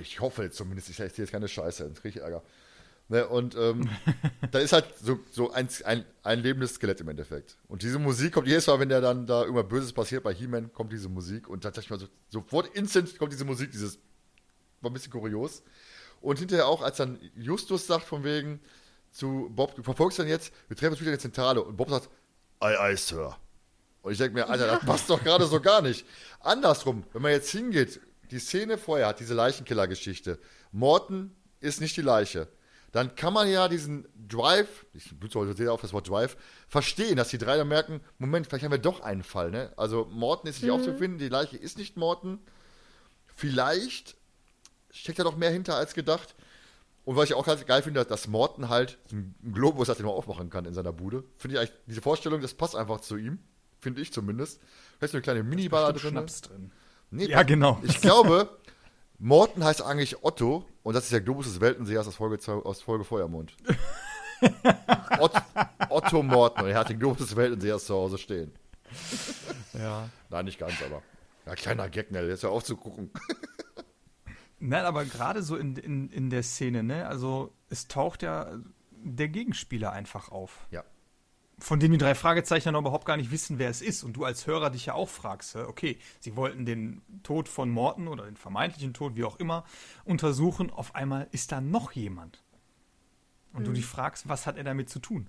[0.00, 2.42] Ich hoffe jetzt zumindest, ich erzähle jetzt keine Scheiße, dann kriege ich Ärger.
[3.12, 3.90] Ne, und ähm,
[4.52, 7.58] da ist halt so, so ein, ein, ein lebendes Skelett im Endeffekt.
[7.68, 10.72] Und diese Musik kommt jedes Mal, wenn der dann da irgendwas Böses passiert, bei He-Man
[10.72, 13.98] kommt diese Musik und da dachte ich mal so, sofort instant kommt diese Musik, dieses
[14.80, 15.62] war ein bisschen kurios.
[16.22, 18.60] Und hinterher auch, als dann Justus sagt, von wegen
[19.10, 21.90] zu Bob, du verfolgst dann jetzt, wir treffen uns wieder in der Zentrale und Bob
[21.90, 22.08] sagt,
[22.60, 23.36] Ei, ei, Sir.
[24.00, 26.06] Und ich denke mir, Alter, das passt doch gerade so gar nicht.
[26.40, 28.00] Andersrum, wenn man jetzt hingeht,
[28.30, 30.38] die Szene vorher hat diese Leichenkiller-Geschichte.
[30.70, 32.48] Morton ist nicht die Leiche
[32.92, 36.36] dann kann man ja diesen Drive, ich blühe heute sehr auf das Wort Drive,
[36.68, 39.72] verstehen, dass die drei dann merken, Moment, vielleicht haben wir doch einen Fall, ne?
[39.76, 40.76] Also Morten ist nicht mhm.
[40.76, 42.38] aufzufinden, die Leiche ist nicht Morten.
[43.34, 44.16] Vielleicht
[44.90, 46.34] steckt da doch mehr hinter als gedacht.
[47.04, 50.14] Und was ich auch ganz geil finde, dass Morten halt einen Globus hat, den man
[50.14, 51.24] aufmachen kann in seiner Bude.
[51.38, 53.38] Finde ich eigentlich, diese Vorstellung, das passt einfach zu ihm.
[53.80, 54.60] Finde ich zumindest.
[54.98, 56.12] Vielleicht eine kleine Minibar drin.
[56.12, 56.70] Schnaps drin.
[57.10, 57.80] Nee, ja, genau.
[57.82, 58.48] Ich glaube,
[59.24, 63.04] Morten heißt eigentlich Otto und das ist der Globus des Weltensehers aus Folge, aus Folge
[63.04, 63.56] Feuermond.
[65.20, 65.32] Ott,
[65.90, 68.52] Otto Morten und er hat den Globus des Weltensehers zu Hause stehen.
[69.74, 70.08] Ja.
[70.28, 71.02] Nein, nicht ganz, aber.
[71.46, 73.12] Ja, kleiner Gag, ne, jetzt hör auf zu gucken.
[74.58, 78.58] Nein, aber gerade so in, in, in der Szene, ne, also es taucht ja
[78.90, 80.66] der Gegenspieler einfach auf.
[80.72, 80.82] Ja
[81.62, 84.02] von dem die drei Fragezeichner noch überhaupt gar nicht wissen, wer es ist.
[84.02, 88.08] Und du als Hörer dich ja auch fragst, okay, sie wollten den Tod von Morten
[88.08, 89.64] oder den vermeintlichen Tod, wie auch immer,
[90.04, 90.70] untersuchen.
[90.70, 92.42] Auf einmal ist da noch jemand.
[93.52, 93.66] Und mhm.
[93.66, 95.28] du dich fragst, was hat er damit zu tun?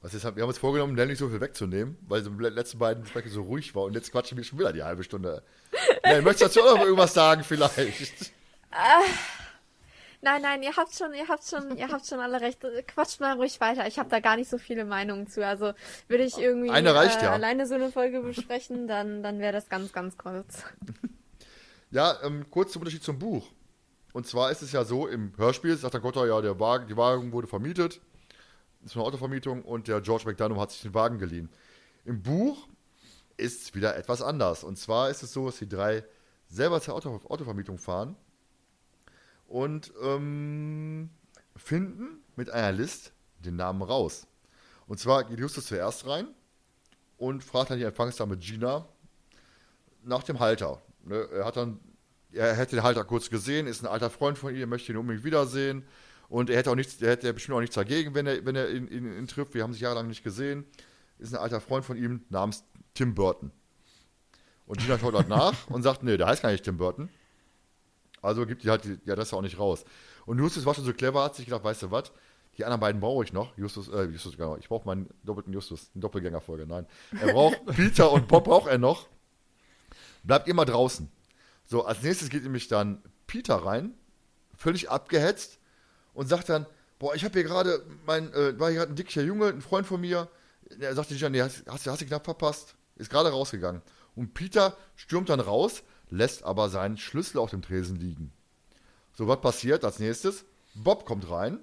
[0.00, 3.28] Was ist, wir haben uns vorgenommen, nicht so viel wegzunehmen, weil die letzten beiden Sprecher
[3.28, 3.84] so ruhig war.
[3.84, 5.42] Und jetzt quatschen wir schon wieder die halbe Stunde.
[6.04, 8.32] ja, möchtest du dazu auch noch irgendwas sagen, vielleicht?
[8.70, 9.02] Ah.
[10.26, 12.58] Nein, nein, ihr habt schon, ihr habt schon, ihr habt schon alle recht.
[12.88, 13.86] Quatscht mal ruhig weiter.
[13.86, 15.46] Ich habe da gar nicht so viele Meinungen zu.
[15.46, 15.72] Also
[16.08, 17.32] würde ich irgendwie reicht, äh, ja.
[17.32, 20.64] alleine so eine Folge besprechen, dann, dann wäre das ganz, ganz kurz.
[21.92, 23.46] Ja, ähm, kurz zum Unterschied zum Buch.
[24.12, 26.96] Und zwar ist es ja so, im Hörspiel sagt der Gotter, ja, der Wagen, die
[26.96, 28.00] Wagen wurde vermietet,
[28.84, 31.48] ist eine Autovermietung und der George McDonough hat sich den Wagen geliehen.
[32.04, 32.66] Im Buch
[33.36, 34.64] ist es wieder etwas anders.
[34.64, 36.02] Und zwar ist es so, dass die drei
[36.48, 38.16] selber zur Auto, Autovermietung fahren
[39.46, 41.10] und ähm,
[41.56, 44.26] finden mit einer List den Namen raus.
[44.86, 46.28] Und zwar geht Justus zuerst rein
[47.16, 48.86] und fragt dann die Empfangsdame Gina
[50.02, 50.80] nach dem Halter.
[51.04, 51.80] Ne, er hat dann,
[52.32, 55.24] er hätte den Halter kurz gesehen, ist ein alter Freund von ihr, möchte ihn unbedingt
[55.24, 55.84] wiedersehen.
[56.28, 58.70] Und er hätte auch nichts, er hätte bestimmt auch nichts dagegen, wenn er, wenn er
[58.70, 59.54] ihn, ihn, ihn trifft.
[59.54, 60.64] Wir haben sich jahrelang nicht gesehen.
[61.18, 63.52] Ist ein alter Freund von ihm namens Tim Burton.
[64.66, 67.08] Und Gina schaut halt nach und sagt, nee, der heißt gar nicht Tim Burton.
[68.22, 69.84] Also gibt die halt die, die Adresse auch nicht raus.
[70.26, 72.12] Und Justus war schon so clever, hat sich gedacht, weißt du was?
[72.56, 73.56] Die anderen beiden brauche ich noch.
[73.58, 74.56] Justus, äh, Justus, genau.
[74.56, 76.66] Ich brauche meinen doppelten Justus, eine Doppelgängerfolge.
[76.66, 76.86] Nein.
[77.20, 79.08] Er braucht Peter und Bob braucht er noch.
[80.22, 81.10] Bleibt immer draußen.
[81.66, 83.94] So, als nächstes geht nämlich dann Peter rein,
[84.56, 85.58] völlig abgehetzt
[86.14, 86.66] und sagt dann,
[86.98, 89.86] boah, ich habe hier gerade, mein, äh, war hier gerade ein dicker Junge, ein Freund
[89.86, 90.28] von mir.
[90.80, 92.74] Er sagte Gina, nee, hast, hast, hast du knapp verpasst.
[92.96, 93.82] Ist gerade rausgegangen.
[94.14, 98.32] Und Peter stürmt dann raus, lässt aber seinen Schlüssel auf dem Tresen liegen.
[99.14, 100.44] So, was passiert als nächstes?
[100.74, 101.58] Bob kommt rein,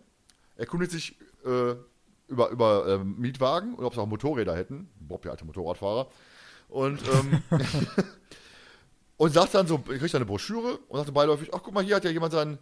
[0.56, 1.16] erkundigt sich
[1.46, 1.76] äh,
[2.28, 4.90] über, über äh, Mietwagen und ob sie auch Motorräder hätten.
[5.00, 6.10] Bob, der alte Motorradfahrer.
[6.70, 7.44] Und, ähm,
[9.18, 11.96] und sagt dann so, kriegt dann eine Broschüre und sagt beiläufig, ach guck mal, hier
[11.96, 12.58] hat ja jemand seinen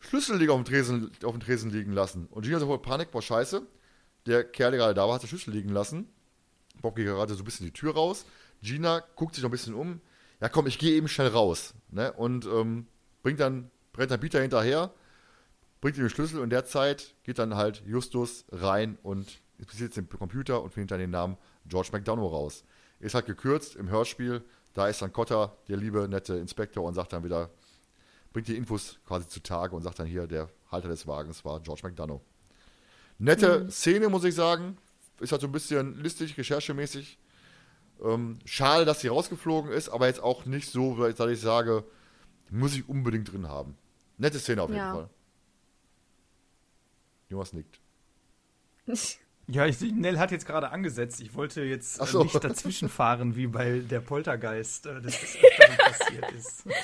[0.00, 2.26] Schlüsselleger auf dem Tresen, auf dem Tresen liegen lassen.
[2.30, 3.62] Und Gina sofort Panik, boah, scheiße.
[4.26, 6.08] Der Kerl, der gerade da war, hat den Schlüssel liegen lassen.
[6.80, 8.24] Bob geht gerade so ein bisschen die Tür raus.
[8.62, 10.00] Gina guckt sich noch ein bisschen um.
[10.42, 11.72] Ja, komm, ich gehe eben schnell raus.
[11.92, 12.12] Ne?
[12.12, 12.88] Und ähm,
[13.22, 14.92] bringt dann, brennt dann Peter hinterher,
[15.80, 19.96] bringt ihm den Schlüssel und in der Zeit geht dann halt Justus rein und inspiziert
[19.96, 21.36] den Computer und findet dann den Namen
[21.66, 22.64] George McDonough raus.
[22.98, 24.42] Ist halt gekürzt im Hörspiel.
[24.74, 27.50] Da ist dann Cotter, der liebe, nette Inspektor, und sagt dann wieder,
[28.32, 31.82] bringt die Infos quasi zutage und sagt dann hier, der Halter des Wagens war George
[31.84, 32.20] McDonough.
[33.18, 34.76] Nette Szene, muss ich sagen.
[35.20, 37.20] Ist halt so ein bisschen listig, recherchemäßig.
[38.02, 41.84] Ähm, schade, dass sie rausgeflogen ist, aber jetzt auch nicht so, dass ich sage,
[42.50, 43.76] muss ich unbedingt drin haben.
[44.18, 44.94] Nette Szene auf jeden Ja.
[44.94, 45.10] Fall.
[47.28, 47.80] Jonas nickt.
[49.48, 51.20] Ja, ich, Nell hat jetzt gerade angesetzt.
[51.20, 52.22] Ich wollte jetzt äh, so.
[52.22, 56.64] nicht dazwischen fahren, wie bei der Poltergeist, äh, das passiert ist.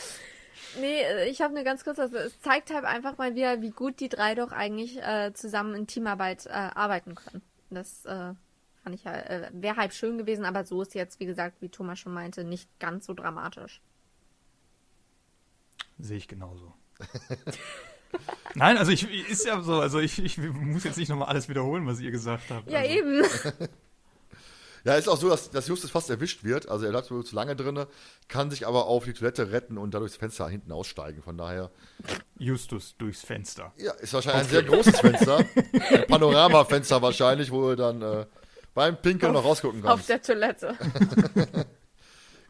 [0.78, 2.02] Nee, äh, ich habe eine ganz kurze.
[2.02, 5.74] Also es zeigt halt einfach mal wieder, wie gut die drei doch eigentlich äh, zusammen
[5.74, 7.42] in Teamarbeit äh, arbeiten können.
[7.70, 8.34] Das äh,
[8.88, 11.68] fand ich halt, äh, wäre halb schön gewesen, aber so ist jetzt, wie gesagt, wie
[11.68, 13.82] Thomas schon meinte, nicht ganz so dramatisch.
[15.98, 16.72] Sehe ich genauso.
[18.54, 21.86] Nein, also ich ist ja so, also ich, ich muss jetzt nicht nochmal alles wiederholen,
[21.86, 22.70] was ihr gesagt habt.
[22.70, 23.22] Ja, also, eben.
[24.84, 26.68] Ja, ist auch so, dass, dass Justus fast erwischt wird.
[26.68, 27.84] Also er bleibt wohl zu lange drin,
[28.28, 31.20] kann sich aber auf die Toilette retten und dadurch das Fenster hinten aussteigen.
[31.20, 31.70] Von daher,
[32.38, 33.74] Justus durchs Fenster.
[33.76, 35.38] ja, ist wahrscheinlich ein sehr großes Fenster.
[35.90, 38.26] Ein Panoramafenster wahrscheinlich, wo du dann äh,
[38.78, 40.08] beim Pinkeln noch rausgucken Auf kannst.
[40.08, 40.76] der Toilette.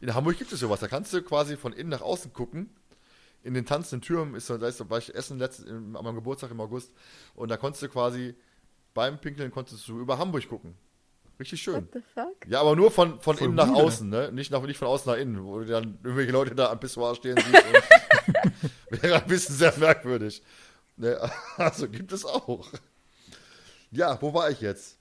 [0.01, 0.79] In Hamburg gibt es sowas.
[0.79, 2.69] Da kannst du quasi von innen nach außen gucken.
[3.41, 6.61] In den tanzenden Türmen ist so, da ist, war ich essen letzten, meinem Geburtstag im
[6.61, 6.93] August.
[7.33, 8.35] Und da konntest du quasi
[8.93, 10.75] beim Pinkeln konntest du über Hamburg gucken.
[11.39, 11.87] Richtig schön.
[11.87, 12.47] What the fuck?
[12.47, 14.31] Ja, aber nur von, von Voll innen nach außen, ne?
[14.31, 17.15] Nicht, nach, nicht von außen nach innen, wo du dann irgendwelche Leute da am Pissoir
[17.15, 17.65] stehen siehst.
[18.91, 20.43] und wäre ein bisschen sehr merkwürdig.
[20.95, 21.19] Ne?
[21.57, 22.67] Also gibt es auch.
[23.89, 24.98] Ja, wo war ich jetzt?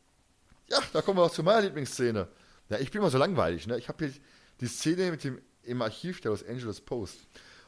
[0.70, 2.28] Ja, da kommen wir auch zu meiner Lieblingsszene.
[2.68, 3.78] Ja, ich bin mal so langweilig, ne?
[3.78, 4.14] Ich habe hier
[4.60, 7.20] die Szene mit dem im Archiv der Los Angeles Post.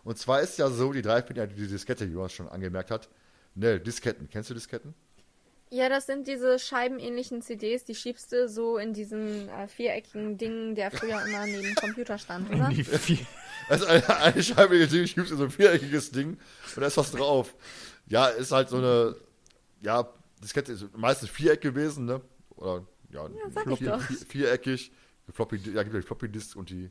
[0.05, 2.91] Und zwar ist ja so, die drei finden ja die Diskette, die Jonas schon angemerkt
[2.91, 3.09] hat.
[3.55, 4.29] Ne, Disketten.
[4.31, 4.95] Kennst du Disketten?
[5.73, 10.75] Ja, das sind diese scheibenähnlichen CDs, die schiebst du so in diesen äh, viereckigen Dingen,
[10.75, 12.69] der früher immer neben dem Computer stand, oder?
[12.71, 13.19] Die vier,
[13.69, 16.39] Das ist eine, eine Scheibe, die schiebst in so ein viereckiges Ding
[16.75, 17.55] und da ist was drauf.
[18.09, 19.15] Ja, ist halt so eine,
[19.81, 20.13] ja,
[20.43, 22.21] Diskette ist meistens Viereck gewesen, ne?
[22.57, 24.01] Oder, ja, sag ich doch.
[24.01, 24.93] vier, viereckig.
[25.33, 26.91] Floppy, ja, gibt ja die Floppy Disk und die,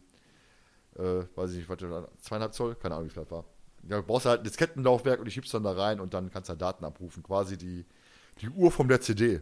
[0.96, 3.46] äh, weiß ich nicht, was da, zweieinhalb Zoll, keine Ahnung, wie viel das war.
[3.88, 6.50] Ja, du brauchst halt ein Diskettenlaufwerk und die schiebst dann da rein und dann kannst
[6.50, 7.24] du halt Daten abrufen.
[7.24, 7.86] Quasi die,
[8.42, 9.42] die Urform der CD.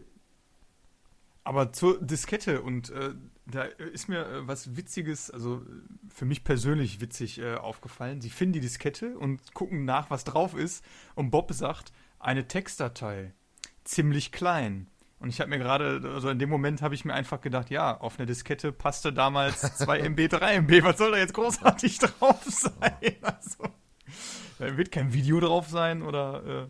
[1.44, 3.14] Aber zur Diskette und äh,
[3.46, 5.64] da ist mir äh, was Witziges, also äh,
[6.14, 8.20] für mich persönlich witzig äh, aufgefallen.
[8.22, 10.84] Sie finden die Diskette und gucken nach, was drauf ist.
[11.16, 13.34] Und Bob sagt, eine Textdatei,
[13.86, 14.88] ziemlich klein.
[15.20, 17.98] Und ich habe mir gerade, also in dem Moment habe ich mir einfach gedacht, ja,
[18.00, 20.84] auf eine Diskette passte damals 2 MB, 3 MB.
[20.84, 23.16] Was soll da jetzt großartig drauf sein?
[23.24, 23.64] Also,
[24.60, 26.70] da wird kein Video drauf sein oder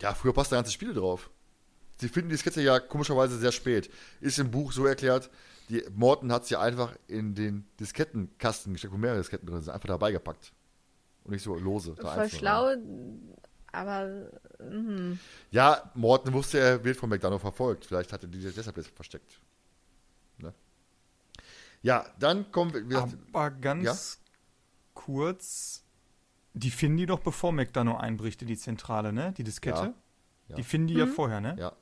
[0.00, 1.28] Ja, früher passt da ganze Spiele drauf.
[1.96, 3.90] Sie finden die Skizze ja komischerweise sehr spät.
[4.20, 5.28] Ist im Buch so erklärt,
[5.68, 9.88] die Morton hat sie einfach in den Diskettenkasten gesteckt, wo mehrere Disketten drin sind, einfach
[9.88, 10.52] dabei gepackt.
[11.24, 11.94] Und nicht so lose.
[11.96, 12.74] Voll schlau,
[13.72, 14.30] aber.
[14.58, 15.18] Mhm.
[15.50, 17.86] Ja, Morton wusste, er wird von McDonough verfolgt.
[17.86, 19.40] Vielleicht hatte die deshalb jetzt versteckt.
[20.38, 20.52] Ne?
[21.82, 23.08] Ja, dann kommen wir.
[23.32, 24.30] Aber ganz Ja?
[24.94, 25.84] kurz,
[26.54, 29.32] die finden die doch, bevor McDonough einbricht in die Zentrale, ne?
[29.36, 29.82] Die Diskette.
[29.82, 29.94] Ja.
[30.48, 30.56] Ja.
[30.56, 31.54] Die finden die ja vorher, ne?
[31.58, 31.72] ja.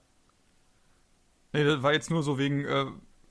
[1.54, 2.86] Nee, das war jetzt nur so wegen, äh,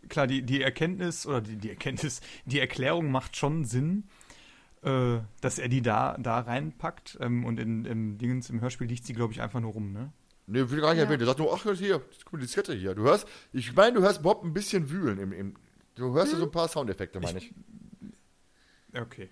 [0.09, 4.09] klar, die, die Erkenntnis, oder die, die Erkenntnis, die Erklärung macht schon Sinn,
[4.83, 7.17] äh, dass er die da, da reinpackt.
[7.21, 10.11] Ähm, und in, im Dingens, im Hörspiel liegt sie, glaube ich, einfach nur rum, ne?
[10.47, 11.03] Ne, will gar nicht Ja.
[11.03, 11.19] erwähnen.
[11.19, 12.95] Der sagt nur, ach, hier, guck mal, die Diskette hier.
[12.95, 15.19] Du hörst, ich meine, du hörst Bob ein bisschen wühlen.
[15.19, 15.53] Im, im,
[15.95, 17.53] du hörst ja so ein paar Soundeffekte, meine ich.
[18.95, 19.29] Okay.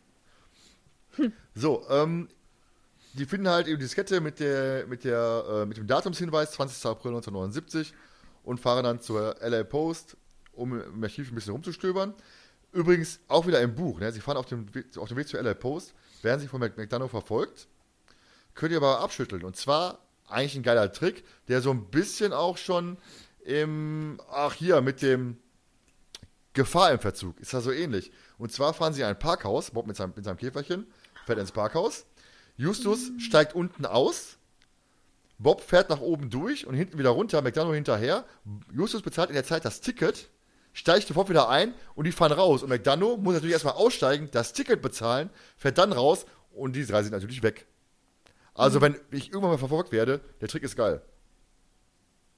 [1.54, 2.28] So, ähm,
[3.14, 6.86] die finden halt eben die Diskette mit, der, mit, der, äh, mit dem Datumshinweis 20.
[6.86, 7.94] April 1979
[8.44, 10.18] und fahren dann zur LA Post,
[10.52, 12.14] um im Archiv ein bisschen rumzustöbern.
[12.76, 14.00] Übrigens auch wieder im Buch.
[14.02, 14.12] Ne?
[14.12, 16.76] Sie fahren auf dem, Weg, auf dem Weg zur LA Post, werden sie von Mc-
[16.76, 17.68] McDonough verfolgt,
[18.54, 19.44] könnt ihr aber abschütteln.
[19.46, 22.98] Und zwar eigentlich ein geiler Trick, der so ein bisschen auch schon
[23.46, 25.38] im, ach hier, mit dem
[26.54, 28.12] Gefahr im Verzug, ist da so ähnlich.
[28.38, 30.86] Und zwar fahren sie in ein Parkhaus, Bob mit seinem, mit seinem Käferchen,
[31.26, 32.06] fährt ins Parkhaus.
[32.58, 34.38] Justus steigt unten aus.
[35.38, 38.26] Bob fährt nach oben durch und hinten wieder runter, McDonough hinterher.
[38.74, 40.30] Justus bezahlt in der Zeit das Ticket,
[40.76, 42.62] steigt sofort wieder ein und die fahren raus.
[42.62, 47.02] Und McDonough muss natürlich erstmal aussteigen, das Ticket bezahlen, fährt dann raus und die drei
[47.02, 47.66] sind natürlich weg.
[48.54, 51.02] Also, wenn ich irgendwann mal verfolgt werde, der Trick ist geil.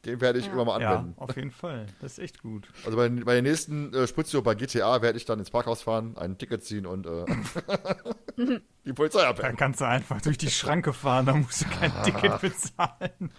[0.06, 0.52] Den werde ich Ja.
[0.54, 1.20] irgendwann mal Ja, anwenden.
[1.20, 1.88] auf jeden Fall.
[2.02, 2.70] Das ist echt gut.
[2.86, 6.16] Also bei, bei der nächsten äh, Spritztour bei GTA werde ich dann ins Parkhaus fahren,
[6.18, 7.26] ein Ticket ziehen und äh,
[8.86, 9.58] die Polizei abhängen.
[9.58, 13.32] kannst du einfach durch die Schranke fahren, da musst du kein Ticket bezahlen.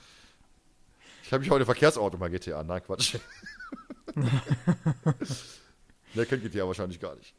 [1.23, 2.63] Ich habe mich heute Verkehrsauto bei GTA.
[2.65, 3.17] Nein, Quatsch.
[6.15, 7.35] Der kennt GTA wahrscheinlich gar nicht.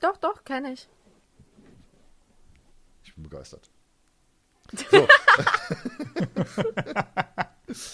[0.00, 0.88] Doch, doch, kenne ich.
[3.04, 3.70] Ich bin begeistert.
[4.90, 5.06] So.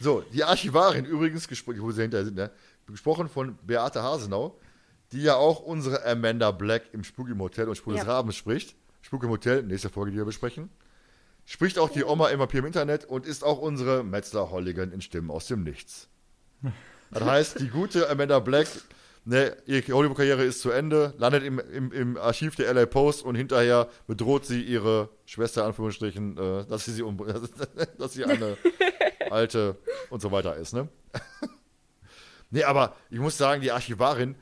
[0.00, 2.50] so, die Archivarin übrigens, gespro- wo sie hinterher sind, ne?
[2.86, 4.58] gesprochen von Beate Hasenau,
[5.12, 8.08] die ja auch unsere Amanda Black im Spuk im Hotel und Spuk des Ja.
[8.12, 8.74] Rabens spricht.
[9.02, 10.68] Spuk im Hotel, nächste Folge, die wir besprechen.
[11.46, 15.00] Spricht auch die Oma immer hier im Internet und ist auch unsere Metzler Holligan in
[15.00, 16.08] Stimmen aus dem Nichts.
[17.14, 18.66] Das heißt, die gute Amanda Black,
[19.24, 23.34] ne, ihre Hollywood-Karriere ist zu Ende, landet im, im, im Archiv der LA Post und
[23.36, 27.16] hinterher bedroht sie ihre Schwester, Anführungsstrichen, äh, dass sie, sie um,
[27.98, 28.56] dass sie eine
[29.30, 29.76] alte
[30.10, 30.88] und so weiter ist, ne?
[32.50, 34.34] nee, aber ich muss sagen, die Archivarin,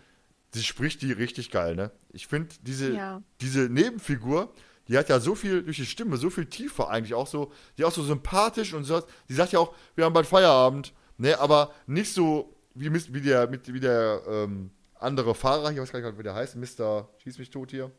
[0.54, 1.90] sie spricht die richtig geil, ne?
[2.12, 3.22] Ich finde, diese, Ja.
[3.40, 4.52] diese Nebenfigur,
[4.88, 7.82] die hat ja so viel durch die Stimme, so viel Tiefe eigentlich auch so, die
[7.82, 9.02] ist auch so sympathisch und so.
[9.28, 13.48] Die sagt ja auch, wir haben bald Feierabend, ne, aber nicht so wie, wie der,
[13.48, 17.08] mit, wie der ähm, andere Fahrer, ich weiß gar nicht, wie der heißt, Mr.
[17.18, 17.90] Schieß mich tot hier.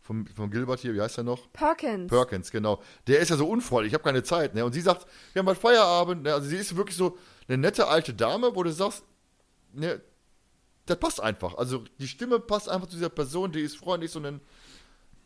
[0.00, 1.52] Vom, von Gilbert hier, wie heißt er noch?
[1.52, 2.10] Perkins.
[2.10, 2.82] Perkins, genau.
[3.06, 4.64] Der ist ja so unfreundlich, ich habe keine Zeit, ne?
[4.64, 6.34] Und sie sagt, wir haben bald Feierabend, ne?
[6.34, 7.16] Also sie ist wirklich so
[7.46, 9.04] eine nette alte Dame, wo du sagst,
[9.72, 10.00] ne,
[10.86, 11.54] das passt einfach.
[11.54, 14.40] Also die Stimme passt einfach zu dieser Person, die ist freundlich, so ein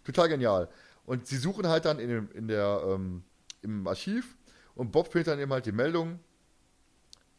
[0.04, 0.68] total genial.
[1.06, 3.22] Und sie suchen halt dann in, dem, in der, ähm,
[3.62, 4.36] im Archiv
[4.74, 6.20] und Bob findet dann eben halt die Meldung,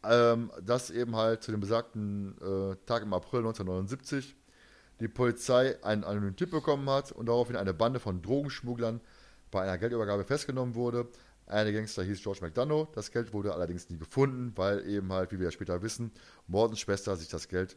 [0.08, 4.34] ähm, dass eben halt zu dem besagten äh, Tag im April 1979
[5.00, 9.00] die Polizei einen anonymen Tipp bekommen hat und daraufhin eine Bande von Drogenschmugglern
[9.50, 11.06] bei einer Geldübergabe festgenommen wurde.
[11.46, 12.88] Eine Gangster hieß George McDonough.
[12.92, 16.10] Das Geld wurde allerdings nie gefunden, weil eben halt, wie wir ja später wissen,
[16.46, 17.76] Mortens Schwester sich das Geld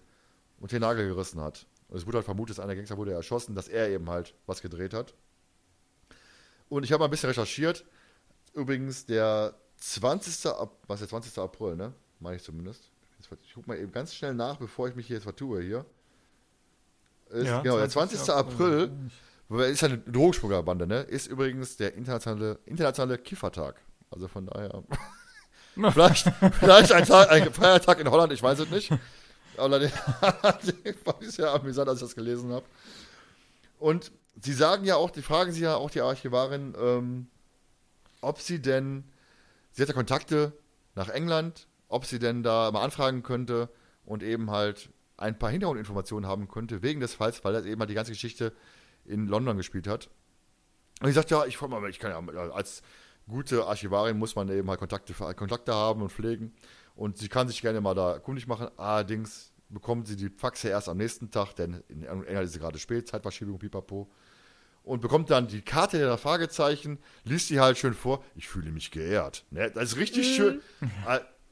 [0.60, 1.68] unter den Nagel gerissen hat.
[1.88, 4.62] Und es wurde halt vermutet, dass einer Gangster wurde erschossen, dass er eben halt was
[4.62, 5.14] gedreht hat.
[6.70, 7.86] Und ich habe mal ein bisschen recherchiert.
[8.54, 10.46] Übrigens, der 20.
[10.48, 11.38] Ap was der 20.
[11.38, 11.94] April, ne?
[12.22, 12.90] Meine ich zumindest.
[13.20, 15.86] Ich gucke mal eben ganz schnell nach, bevor ich mich hier jetzt vertue hier.
[17.30, 18.20] Ist, Ja, genau, der 20.
[18.20, 18.34] 20.
[18.34, 18.92] April,
[19.50, 21.02] weil ist ja eine Drogenschmugglerbande, ne?
[21.02, 23.82] Ist übrigens der internationale, internationale Kiffertag.
[24.12, 24.84] Also von daher.
[25.92, 28.92] vielleicht, vielleicht ein, Tag, ein Feiertag in Holland, ich weiß es nicht.
[30.84, 32.66] Den fand ich sehr amüsant, als ich das gelesen habe.
[33.80, 34.12] Und
[34.42, 37.28] sie sagen ja auch, die fragen sie ja auch die Archivarin, ähm,
[38.22, 39.06] ob sie denn,
[39.72, 40.54] sie hat ja Kontakte
[40.96, 43.70] nach England, ob sie denn da mal anfragen könnte
[44.06, 47.90] und eben halt ein paar Hintergrundinformationen haben könnte, wegen des Falls, weil er eben halt
[47.90, 48.54] die ganze Geschichte
[49.06, 50.10] in London gespielt hat.
[51.02, 52.82] Und ich sagte, ja, ich, mal, ich kann ja, als
[53.28, 56.54] gute Archivarin muss man eben halt Kontakte, Kontakte haben und pflegen.
[56.96, 58.70] Und sie kann sich gerne mal da kundig machen.
[58.78, 62.78] Allerdings bekommt sie die Faxe erst am nächsten Tag, denn in England ist es gerade
[62.78, 64.12] spät, Zeitverschiebung, pipapo.
[64.84, 68.24] und bekommt dann die Karte der Fragezeichen, liest die halt schön vor.
[68.36, 69.46] Ich fühle mich geehrt.
[69.50, 69.72] Ne?
[69.72, 70.36] Das ist richtig mhm.
[70.36, 70.62] schön.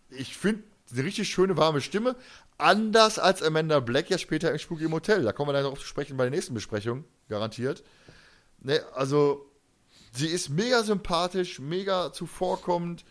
[0.10, 2.16] Ich finde eine richtig schöne, warme Stimme.
[2.58, 5.24] Anders als Amanda Black ja später im Spooky im Hotel.
[5.24, 7.84] Da kommen wir dann darauf zu sprechen bei der nächsten Besprechung, garantiert.
[8.60, 8.84] Ne?
[8.94, 9.50] Also,
[10.12, 13.06] sie ist mega sympathisch, mega zuvorkommend.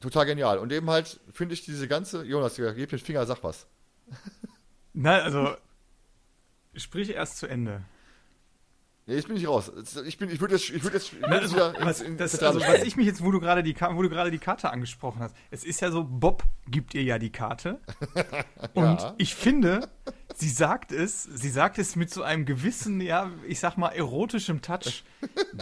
[0.00, 0.58] Total genial.
[0.58, 2.22] Und eben halt finde ich diese ganze.
[2.24, 3.66] Jonas, gib den Finger, sag was.
[4.92, 5.56] Nein, also.
[6.74, 7.82] Sprich erst zu Ende.
[9.06, 9.72] Nee, jetzt bin ich raus.
[10.06, 12.40] Ich, bin, ich würde jetzt, ich würd jetzt, ich würd jetzt wieder was, in, das,
[12.42, 15.20] also, was ich mich jetzt, wo du gerade die, wo du gerade die Karte angesprochen
[15.20, 17.80] hast, es ist ja so, Bob gibt ihr ja die Karte.
[18.74, 19.14] Und ja.
[19.18, 19.88] ich finde,
[20.36, 24.62] sie sagt es, sie sagt es mit so einem gewissen, ja, ich sag mal, erotischem
[24.62, 25.02] Touch.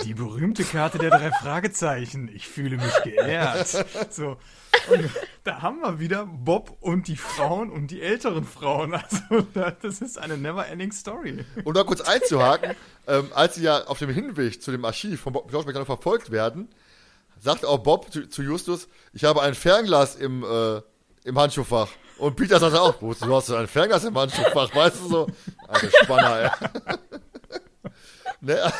[0.05, 2.29] Die berühmte Karte der drei Fragezeichen.
[2.33, 3.87] Ich fühle mich geehrt.
[4.11, 4.37] So.
[4.91, 5.11] Und
[5.45, 8.95] da haben wir wieder Bob und die Frauen und die älteren Frauen.
[8.95, 9.47] Also,
[9.83, 11.45] das ist eine never-ending Story.
[11.65, 12.75] Um da kurz einzuhaken,
[13.07, 16.31] ähm, als sie ja auf dem Hinweg zu dem Archiv von Bob George McDonald verfolgt
[16.31, 16.69] werden,
[17.41, 20.81] sagt auch Bob zu, zu Justus: Ich habe ein Fernglas im, äh,
[21.25, 21.89] im Handschuhfach.
[22.19, 24.75] Und Peter sagt auch: Wo hast du ein Fernglas im Handschuhfach?
[24.75, 25.27] Weißt du so?
[25.69, 26.99] Alter Spanner, ey.
[28.41, 28.73] Ne?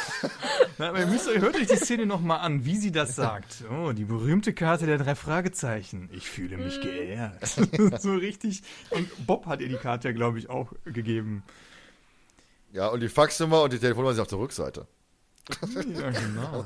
[0.79, 3.65] Na, aber ihr müsst euch, hört euch die Szene nochmal an, wie sie das sagt.
[3.71, 6.09] Oh, die berühmte Karte der drei Fragezeichen.
[6.13, 6.83] Ich fühle mich mhm.
[6.83, 7.47] geehrt.
[8.01, 8.63] so richtig.
[8.91, 11.43] Und Bob hat ihr die Karte ja, glaube ich, auch gegeben.
[12.73, 14.87] Ja, und die Faxnummer und die Telefonnummer sind auf der Rückseite.
[15.99, 16.65] Ja, genau.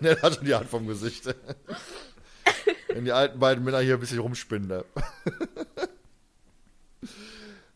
[0.00, 1.34] der hat schon die Hand vom Gesicht.
[2.88, 4.82] Wenn die alten beiden Männer hier ein bisschen rumspinnen.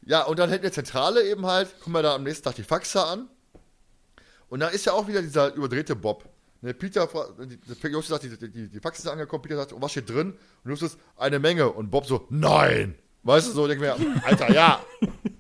[0.09, 2.63] Ja, und dann hält eine Zentrale eben halt, kommen wir da am nächsten Tag die
[2.63, 3.29] Faxe an.
[4.49, 6.25] Und da ist ja auch wieder dieser überdrehte Bob.
[6.63, 7.07] Ne, Peter,
[7.83, 10.33] Justus sagt, die, die, die Faxe ist angekommen, Peter sagt, oh, was steht drin?
[10.65, 11.71] Und Justus, eine Menge.
[11.71, 12.95] Und Bob so, nein!
[13.23, 14.83] Weißt du, so, denke mir, Alter, ja!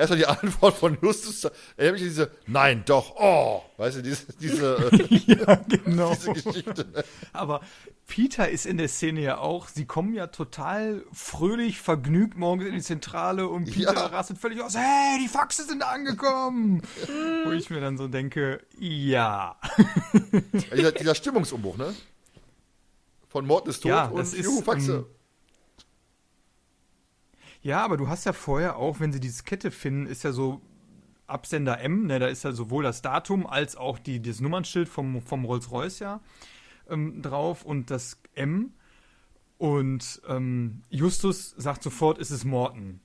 [0.00, 1.44] erstmal die Antwort von Justus,
[1.76, 6.14] erinnert mich diese Nein, doch, oh, weißt du, diese, diese, äh, ja, genau.
[6.14, 7.04] diese Geschichte.
[7.32, 7.60] Aber
[8.06, 12.74] Peter ist in der Szene ja auch, sie kommen ja total fröhlich, vergnügt morgens in
[12.74, 14.06] die Zentrale und Peter ja.
[14.06, 16.82] rastet völlig aus, hey, die Faxe sind angekommen.
[17.44, 19.56] Wo ich mir dann so denke, ja.
[20.74, 21.94] dieser, dieser Stimmungsumbruch, ne?
[23.28, 25.00] Von Morten ist tot ja, und Juhu, Faxe.
[25.00, 25.19] Um,
[27.62, 30.60] ja, aber du hast ja vorher auch, wenn sie diese Kette finden, ist ja so
[31.26, 35.22] Absender M, ne, da ist ja sowohl das Datum als auch die, das Nummernschild vom,
[35.22, 36.20] vom Rolls-Royce ja
[36.90, 38.72] ähm, drauf und das M.
[39.58, 43.00] Und ähm, Justus sagt sofort, ist es Morton.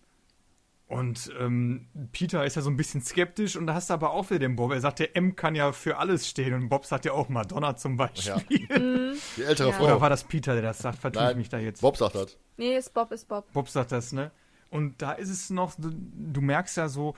[0.88, 4.30] Und ähm, Peter ist ja so ein bisschen skeptisch und da hast du aber auch
[4.30, 4.72] wieder den Bob.
[4.72, 7.76] Er sagt, der M kann ja für alles stehen und Bob sagt ja auch Madonna
[7.76, 8.34] zum Beispiel.
[8.70, 8.78] Ja.
[8.80, 9.18] Mhm.
[9.38, 9.74] Die ältere ja.
[9.74, 9.86] Frau.
[9.86, 11.00] Oder war das Peter, der das sagt?
[11.00, 11.82] Vertue ich mich da jetzt.
[11.82, 12.38] Bob sagt das.
[12.58, 13.52] Nee, ist Bob, ist Bob.
[13.52, 14.32] Bob sagt das, ne?
[14.76, 17.16] Und da ist es noch, du, merkst ja so,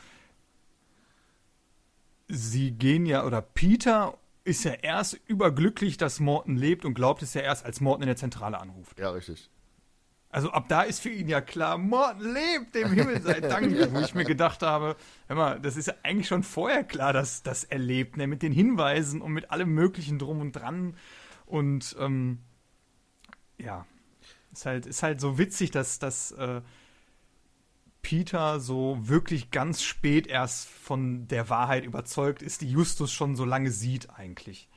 [2.28, 7.34] sie gehen ja, oder Peter ist ja erst überglücklich, dass Morton lebt und glaubt es
[7.34, 9.00] ja erst, als Morton in der Zentrale anruft.
[9.00, 9.50] Ja, richtig.
[10.30, 14.02] Also ab da ist für ihn ja klar, Morton lebt, dem Himmel sei Dank, wo
[14.02, 17.64] ich mir gedacht habe, hör mal, das ist ja eigentlich schon vorher klar, dass das
[17.64, 18.28] er lebt, ne?
[18.28, 20.96] mit den Hinweisen und mit allem möglichen drum und dran.
[21.48, 22.38] Und ähm,
[23.58, 23.88] ja,
[24.52, 26.62] ist halt, ist halt so witzig, dass, dass äh,
[28.08, 33.44] Peter so wirklich ganz spät erst von der Wahrheit überzeugt ist, die Justus schon so
[33.44, 34.70] lange sieht eigentlich.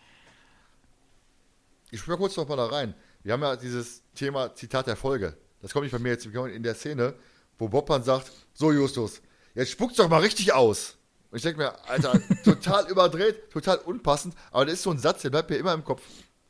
[1.92, 2.92] Ich spüre kurz noch mal da rein.
[3.22, 5.36] Wir haben ja dieses Thema Zitat der Folge.
[5.62, 7.14] Das kommt nicht bei mir jetzt in der Szene,
[7.56, 9.22] wo Bobban sagt, so Justus,
[9.54, 10.96] jetzt spuck's doch mal richtig aus.
[11.30, 15.22] Und ich denke mir, Alter, total überdreht, total unpassend, aber das ist so ein Satz,
[15.22, 16.02] der bleibt mir immer im Kopf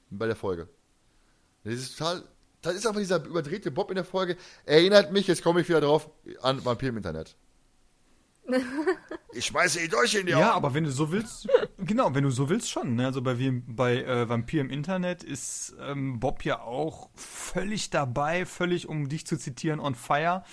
[0.08, 0.66] bei der Folge.
[1.62, 2.24] Das ist total
[2.62, 4.36] das ist einfach dieser überdrehte Bob in der Folge.
[4.64, 6.10] Erinnert mich, jetzt komme ich wieder drauf,
[6.42, 7.36] an Vampir im Internet.
[9.32, 10.42] ich schmeiße ihn durch in die Augen.
[10.42, 12.96] Ja, aber wenn du so willst, genau, wenn du so willst schon.
[12.96, 13.06] Ne?
[13.06, 18.88] Also bei, bei äh, Vampir im Internet ist ähm, Bob ja auch völlig dabei, völlig,
[18.88, 20.44] um dich zu zitieren, on fire.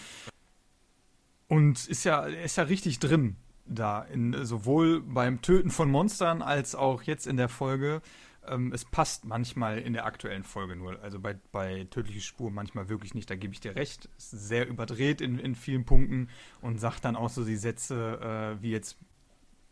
[1.48, 6.76] Und ist ja, ist ja richtig drin da, in, sowohl beim Töten von Monstern als
[6.76, 8.02] auch jetzt in der Folge
[8.48, 11.02] ähm, es passt manchmal in der aktuellen Folge nur.
[11.02, 14.10] Also bei, bei Tödliche Spur manchmal wirklich nicht, da gebe ich dir recht.
[14.18, 16.30] Ist sehr überdreht in, in vielen Punkten
[16.62, 18.98] und sagt dann auch so die Sätze, äh, wie jetzt,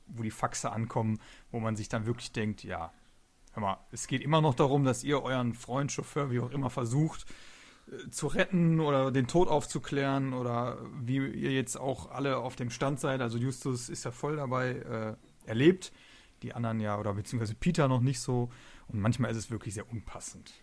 [0.08, 1.20] wo die Faxe ankommen,
[1.52, 2.92] wo man sich dann wirklich denkt, ja,
[3.54, 6.70] hör mal, es geht immer noch darum, dass ihr euren Freund, Chauffeur, wie auch immer,
[6.70, 7.26] versucht
[7.88, 12.70] äh, zu retten oder den Tod aufzuklären oder wie ihr jetzt auch alle auf dem
[12.70, 13.22] Stand seid.
[13.22, 15.92] Also Justus ist ja voll dabei, äh, erlebt
[16.42, 18.50] die anderen ja, oder beziehungsweise Peter noch nicht so.
[18.88, 20.54] Und manchmal ist es wirklich sehr unpassend.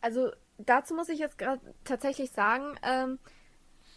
[0.00, 3.18] Also dazu muss ich jetzt gerade tatsächlich sagen, ähm,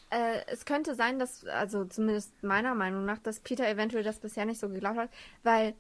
[0.10, 4.46] äh, es könnte sein, dass, also zumindest meiner Meinung nach, dass Peter eventuell das bisher
[4.46, 5.10] nicht so geglaubt hat,
[5.44, 5.74] weil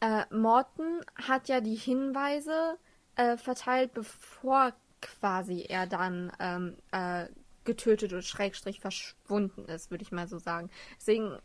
[0.00, 2.78] äh, Morton hat ja die Hinweise
[3.16, 7.26] äh, verteilt, bevor quasi er dann ähm, äh,
[7.64, 10.70] getötet oder schrägstrich verschwunden ist, würde ich mal so sagen.
[10.96, 11.38] Deswegen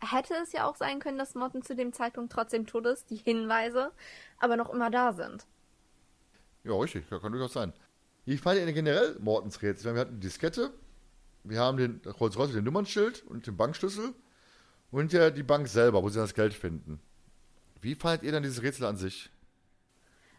[0.00, 3.16] hätte es ja auch sein können, dass Morton zu dem Zeitpunkt trotzdem tot ist, die
[3.16, 3.92] Hinweise
[4.38, 5.46] aber noch immer da sind.
[6.64, 7.72] Ja, richtig, das kann durchaus sein.
[8.24, 9.94] Ich fand ja generell Mortens Rätsel.
[9.94, 10.72] Wir hatten die Diskette,
[11.44, 14.14] wir haben den Rolls-Royce, den Nummernschild und den Bankschlüssel
[14.90, 17.00] und ja die Bank selber, wo sie das Geld finden.
[17.80, 19.30] Wie fandet ihr dann dieses Rätsel an sich?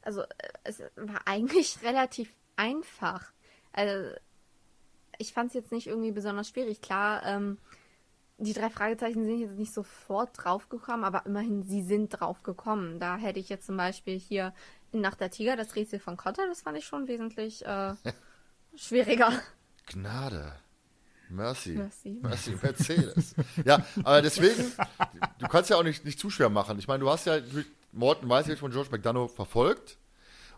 [0.02, 0.24] Also,
[0.64, 3.32] es war eigentlich relativ einfach.
[3.72, 4.16] Also,
[5.18, 6.82] ich fand es jetzt nicht irgendwie besonders schwierig.
[6.82, 7.58] Klar, ähm,
[8.40, 13.00] die drei Fragezeichen sind jetzt nicht sofort draufgekommen, aber immerhin, sie sind draufgekommen.
[13.00, 14.54] Da hätte ich jetzt zum Beispiel hier
[14.92, 17.94] in Nacht der Tiger das Rätsel von Cotter, das fand ich schon wesentlich äh,
[18.76, 19.32] schwieriger.
[19.88, 20.54] Gnade.
[21.30, 21.74] Mercy.
[21.74, 22.20] Merci.
[22.22, 23.36] Mercy, Mercedes.
[23.64, 24.72] ja, aber deswegen,
[25.38, 26.80] du kannst ja auch nicht, nicht zu schwer machen.
[26.80, 27.40] Ich meine, du hast ja
[27.92, 29.98] Morton weiß ich von George McDonough verfolgt.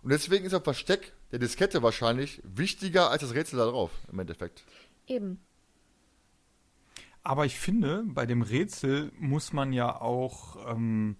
[0.04, 4.20] Und deswegen ist das Versteck der Diskette wahrscheinlich wichtiger als das Rätsel da drauf, im
[4.20, 4.64] Endeffekt.
[5.08, 5.40] Eben.
[7.24, 11.18] Aber ich finde, bei dem Rätsel muss man ja auch ähm,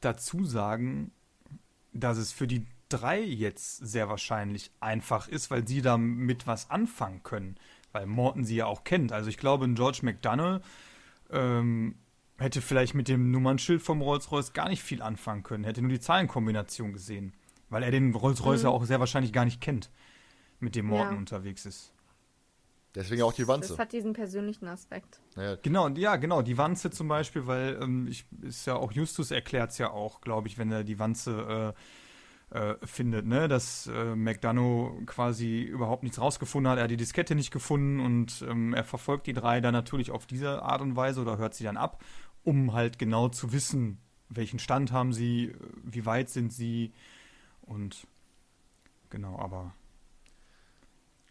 [0.00, 1.12] dazu sagen,
[1.92, 7.22] dass es für die drei jetzt sehr wahrscheinlich einfach ist, weil sie damit was anfangen
[7.22, 7.56] können.
[7.92, 9.12] Weil Morton sie ja auch kennt.
[9.12, 10.60] Also ich glaube, ein George McDonough
[11.30, 11.96] ähm,
[12.38, 15.64] hätte vielleicht mit dem Nummernschild vom Rolls-Royce gar nicht viel anfangen können.
[15.64, 17.32] Hätte nur die Zahlenkombination gesehen.
[17.70, 18.68] Weil er den Rolls-Royce mhm.
[18.68, 19.90] ja auch sehr wahrscheinlich gar nicht kennt,
[20.58, 21.18] mit dem Morton ja.
[21.18, 21.93] unterwegs ist.
[22.94, 23.70] Deswegen auch die Wanze.
[23.70, 25.20] Das hat diesen persönlichen Aspekt.
[25.34, 25.56] Naja.
[25.62, 29.72] Genau, ja, genau, die Wanze zum Beispiel, weil ähm, ich, ist ja auch Justus erklärt
[29.72, 31.74] es ja auch, glaube ich, wenn er die Wanze
[32.52, 36.96] äh, äh, findet, ne, dass äh, McDonough quasi überhaupt nichts rausgefunden hat, er hat die
[36.96, 40.94] Diskette nicht gefunden und ähm, er verfolgt die drei dann natürlich auf diese Art und
[40.94, 42.04] Weise oder hört sie dann ab,
[42.44, 43.98] um halt genau zu wissen,
[44.28, 45.52] welchen Stand haben sie,
[45.82, 46.92] wie weit sind sie
[47.62, 48.06] und
[49.10, 49.74] genau, aber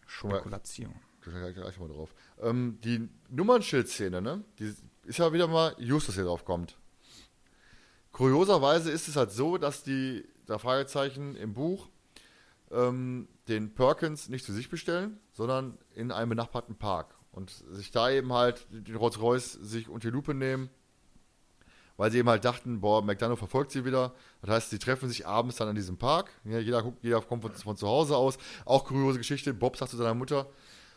[0.06, 0.94] Spekulation.
[1.24, 2.14] Da gleich mal drauf.
[2.40, 4.44] Ähm, die Nummernschildszene, ne?
[4.58, 4.74] Die
[5.06, 6.76] ist ja wieder mal Justus hier drauf kommt.
[8.12, 11.88] Kurioserweise ist es halt so, dass die, der Fragezeichen im Buch
[12.70, 17.14] ähm, den Perkins nicht zu sich bestellen, sondern in einem benachbarten Park.
[17.32, 20.70] Und sich da eben halt den Rolls-Royce sich unter die Lupe nehmen,
[21.96, 24.14] weil sie eben halt dachten, boah, McDonough verfolgt sie wieder.
[24.40, 26.30] Das heißt, sie treffen sich abends dann in diesem Park.
[26.44, 28.38] Ja, jeder, guckt, jeder kommt von, von, zu Hause aus.
[28.64, 29.54] Auch kuriose Geschichte.
[29.54, 30.48] Bob sagt zu seiner Mutter,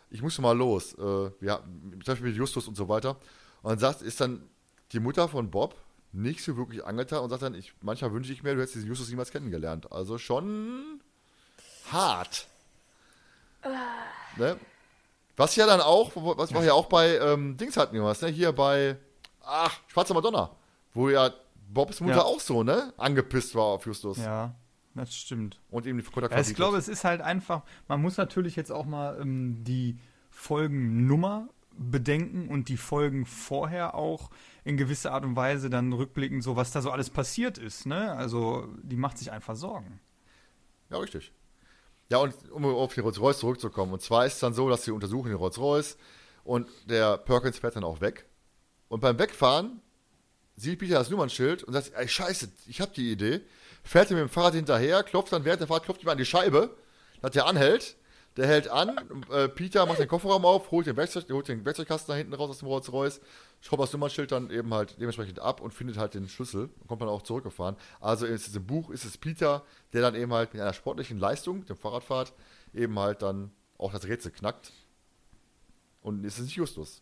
[0.09, 0.93] ich muss mal los.
[0.93, 3.17] Äh, ja, zum Beispiel mit Justus und so weiter.
[3.61, 4.47] Und dann sagt, ist dann
[4.91, 5.75] die Mutter von Bob
[6.13, 8.87] nicht so wirklich angetan und sagt dann, ich, manchmal wünsche ich mir, du hättest diesen
[8.87, 9.91] Justus niemals kennengelernt.
[9.91, 11.01] Also schon
[11.91, 12.47] hart.
[13.65, 14.39] Uh.
[14.39, 14.57] Ne?
[15.35, 18.29] Was ja dann auch, was wir ja auch bei ähm, Dings hatten, was, ne?
[18.29, 18.97] Hier bei,
[19.43, 20.49] ach, Schwarzer Madonna,
[20.93, 21.31] wo ja
[21.69, 22.23] Bobs Mutter ja.
[22.23, 22.93] auch so, ne?
[22.97, 24.17] Angepisst war auf Justus.
[24.17, 24.55] Ja.
[24.97, 25.59] Das stimmt.
[25.69, 28.85] Und eben die ja, Ich glaube, es ist halt einfach, man muss natürlich jetzt auch
[28.85, 29.99] mal ähm, die
[30.31, 34.31] Folgennummer bedenken und die Folgen vorher auch
[34.63, 37.85] in gewisser Art und Weise dann rückblicken, so was da so alles passiert ist.
[37.85, 38.11] Ne?
[38.13, 39.99] Also die macht sich einfach Sorgen.
[40.89, 41.31] Ja, richtig.
[42.09, 43.93] Ja, und um auf die Rolls-Royce zurückzukommen.
[43.93, 45.97] Und zwar ist es dann so, dass sie untersuchen den Rolls-Royce
[46.43, 48.25] und der Perkins fährt dann auch weg.
[48.87, 49.81] Und beim Wegfahren
[50.57, 53.41] sieht Peter das Nummernschild und sagt, ey, scheiße, ich habe die Idee
[53.87, 56.25] fährt ihm mit dem Fahrrad hinterher, klopft dann während der Fahrt, klopft ihm an die
[56.25, 56.75] Scheibe,
[57.21, 57.95] dass der anhält.
[58.35, 58.95] Der hält an,
[59.31, 62.51] äh, Peter macht den Kofferraum auf, holt den, Werkzeug, holt den Werkzeugkasten da hinten raus
[62.51, 63.19] aus dem Rolls-Royce,
[63.61, 67.01] schraubt das Nummernschild dann eben halt dementsprechend ab und findet halt den Schlüssel und kommt
[67.01, 67.75] dann auch zurückgefahren.
[67.99, 71.65] Also in diesem Buch ist es Peter, der dann eben halt mit einer sportlichen Leistung,
[71.65, 72.31] dem Fahrradfahrt,
[72.75, 74.71] eben halt dann auch das Rätsel knackt.
[76.03, 77.01] Und es ist nicht Justus.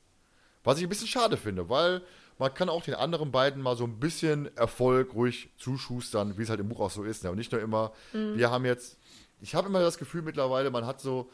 [0.64, 2.02] Was ich ein bisschen schade finde, weil
[2.38, 6.50] man kann auch den anderen beiden mal so ein bisschen Erfolg ruhig zuschustern, wie es
[6.50, 7.24] halt im Buch auch so ist.
[7.24, 8.38] Ja, und nicht nur immer, mhm.
[8.38, 8.98] wir haben jetzt,
[9.42, 11.30] ich habe immer das Gefühl mittlerweile, man hat so,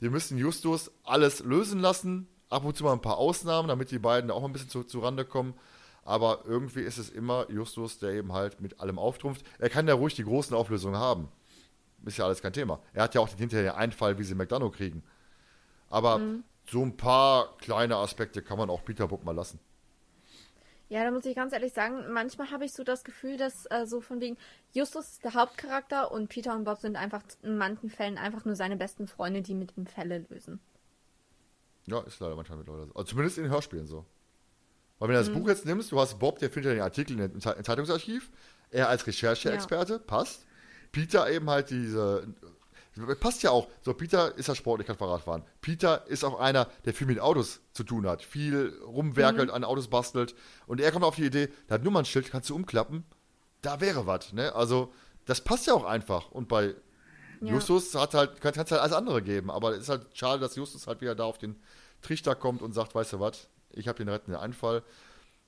[0.00, 3.98] wir müssen Justus alles lösen lassen, ab und zu mal ein paar Ausnahmen, damit die
[3.98, 5.54] beiden auch ein bisschen zu, zu Rande kommen.
[6.02, 9.44] Aber irgendwie ist es immer Justus, der eben halt mit allem auftrumpft.
[9.58, 11.28] Er kann ja ruhig die großen Auflösungen haben.
[12.04, 12.80] Ist ja alles kein Thema.
[12.94, 15.02] Er hat ja auch den hinterher Einfall, wie sie McDonough kriegen.
[15.90, 16.44] Aber mhm.
[16.66, 19.60] so ein paar kleine Aspekte kann man auch Peter Book mal lassen.
[20.90, 23.86] Ja, da muss ich ganz ehrlich sagen, manchmal habe ich so das Gefühl, dass äh,
[23.86, 24.36] so von wegen
[24.72, 28.56] Justus ist der Hauptcharakter und Peter und Bob sind einfach in manchen Fällen einfach nur
[28.56, 30.58] seine besten Freunde, die mit ihm Fälle lösen.
[31.86, 32.94] Ja, ist leider manchmal mittlerweile so.
[32.94, 34.04] Also zumindest in den Hörspielen so.
[34.98, 35.40] Weil wenn du das mhm.
[35.40, 38.28] Buch jetzt nimmst, du hast Bob, der findet ja den Artikel im Zeitungsarchiv,
[38.70, 39.98] er als Rechercheexperte, ja.
[40.00, 40.44] passt.
[40.90, 42.26] Peter eben halt diese
[43.20, 43.68] Passt ja auch.
[43.82, 45.44] So, Peter ist ja sportlich, kann Fahrrad fahren.
[45.60, 48.22] Peter ist auch einer, der viel mit Autos zu tun hat.
[48.22, 49.54] Viel rumwerkelt, mhm.
[49.54, 50.34] an Autos bastelt.
[50.66, 53.04] Und er kommt auf die Idee, da hat Nummernschild, kannst du umklappen.
[53.62, 54.54] Da wäre was, ne?
[54.54, 54.92] Also,
[55.24, 56.30] das passt ja auch einfach.
[56.30, 56.74] Und bei
[57.40, 57.52] ja.
[57.52, 59.50] Justus hat halt, kann es halt alles andere geben.
[59.50, 61.56] Aber es ist halt schade, dass Justus halt wieder da auf den
[62.02, 64.82] Trichter kommt und sagt, weißt du was, ich habe den rettenden Anfall.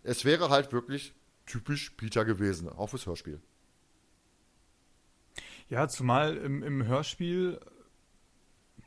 [0.02, 1.14] Es wäre halt wirklich
[1.46, 3.40] typisch Peter gewesen, auch fürs Hörspiel.
[5.72, 7.58] Ja, zumal im, im Hörspiel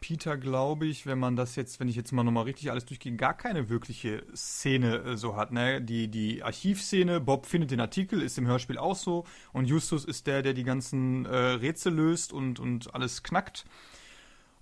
[0.01, 3.15] Peter, glaube ich, wenn man das jetzt, wenn ich jetzt mal nochmal richtig alles durchgehe,
[3.15, 5.51] gar keine wirkliche Szene äh, so hat.
[5.51, 5.81] Ne?
[5.81, 9.25] Die, die Archivszene, Bob findet den Artikel, ist im Hörspiel auch so.
[9.51, 13.65] Und Justus ist der, der die ganzen äh, Rätsel löst und, und alles knackt.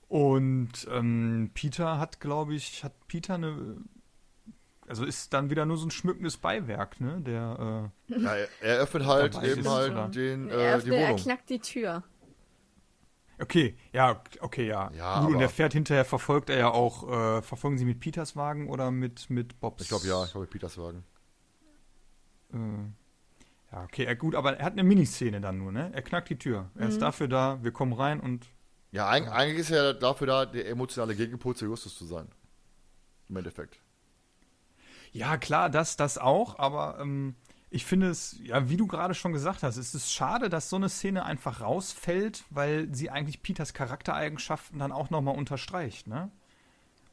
[0.08, 3.76] Und ähm, Peter hat, glaube ich, hat Peter eine.
[4.88, 7.20] Also ist dann wieder nur so ein schmückendes Beiwerk, ne?
[7.20, 7.92] Der.
[8.08, 11.04] Äh, ja, er öffnet halt eben halt den, äh, er, die Wohnung.
[11.04, 12.04] Er knackt die Tür.
[13.44, 14.90] Okay, ja, okay, ja.
[14.96, 18.38] ja Gut, und der fährt hinterher, verfolgt er ja auch, äh, verfolgen sie mit Peters
[18.38, 19.82] Wagen oder mit, mit Bobs?
[19.84, 21.04] Ich glaube ja, ich glaube mit Peters Wagen.
[22.54, 22.58] Äh,
[23.74, 25.92] ja, okay, gut, aber er hat eine Miniszene dann nur, ne?
[25.94, 26.70] Er knackt die Tür.
[26.76, 26.90] Er mhm.
[26.92, 28.48] ist dafür da, wir kommen rein und
[28.92, 32.30] ja, eigentlich ist er dafür da, der emotionale Gegenpol zu Justus zu sein.
[33.28, 33.80] Im Endeffekt.
[35.12, 37.36] Ja, klar, das, das auch, aber ähm,
[37.74, 40.76] ich finde es, ja, wie du gerade schon gesagt hast, es ist schade, dass so
[40.76, 46.32] eine Szene einfach rausfällt, weil sie eigentlich Peters Charaktereigenschaften dann auch nochmal unterstreicht, ne?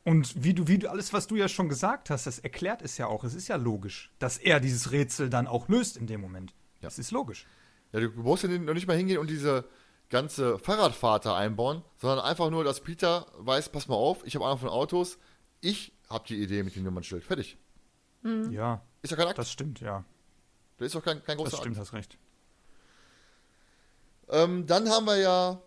[0.02, 2.96] Und wie du, wie du, alles, was du ja schon gesagt hast, das erklärt es
[2.96, 3.22] ja auch.
[3.22, 6.52] Es ist ja logisch, dass er dieses Rätsel dann auch löst in dem Moment.
[6.52, 6.88] Ja.
[6.88, 7.46] Das ist logisch.
[7.92, 9.66] Ja, du brauchst ja noch nicht mal hingehen und diese,
[10.10, 14.44] ganze Fahrradfahrt da einbauen, sondern einfach nur, dass Peter weiß, pass mal auf, ich habe
[14.44, 15.18] Ahnung von Autos,
[15.60, 17.24] ich habe die Idee mit dem Nummernschild.
[17.24, 17.56] Fertig.
[18.22, 18.50] Mhm.
[18.52, 18.82] Ja.
[19.02, 19.38] Ist ja kein Akt.
[19.38, 20.04] Das stimmt, ja.
[20.81, 21.86] Das ist doch kein, kein großer Das stimmt, Akt.
[21.86, 22.19] hast recht.
[24.31, 25.61] Ähm, dann haben wir ja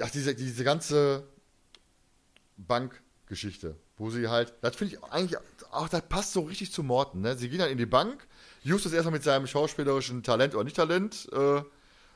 [0.00, 1.24] ach, diese, diese ganze
[2.56, 5.38] Bankgeschichte, wo sie halt, das finde ich eigentlich,
[5.70, 7.20] auch das passt so richtig zu Morten.
[7.20, 7.36] Ne?
[7.36, 8.26] Sie gehen dann in die Bank,
[8.62, 11.64] Justus erstmal mit seinem schauspielerischen Talent oder nicht Talent, äh, ja,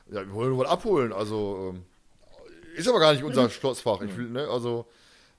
[0.09, 1.13] wir wollen nur mal abholen.
[1.13, 1.83] Also, ähm,
[2.75, 4.01] ist aber gar nicht unser Schlossfach.
[4.01, 4.87] Ich will, ne, also,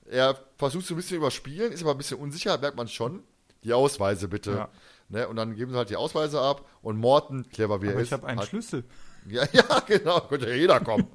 [0.05, 3.23] er versucht so ein bisschen überspielen, ist aber ein bisschen unsicher, merkt man schon.
[3.63, 4.51] Die Ausweise bitte.
[4.51, 4.69] Ja.
[5.09, 8.07] Ne, und dann geben sie halt die Ausweise ab und Morten, clever wie er ist.
[8.07, 8.83] Ich habe einen hat, Schlüssel.
[9.27, 11.07] Ja, ja, genau, könnte ja jeder kommen.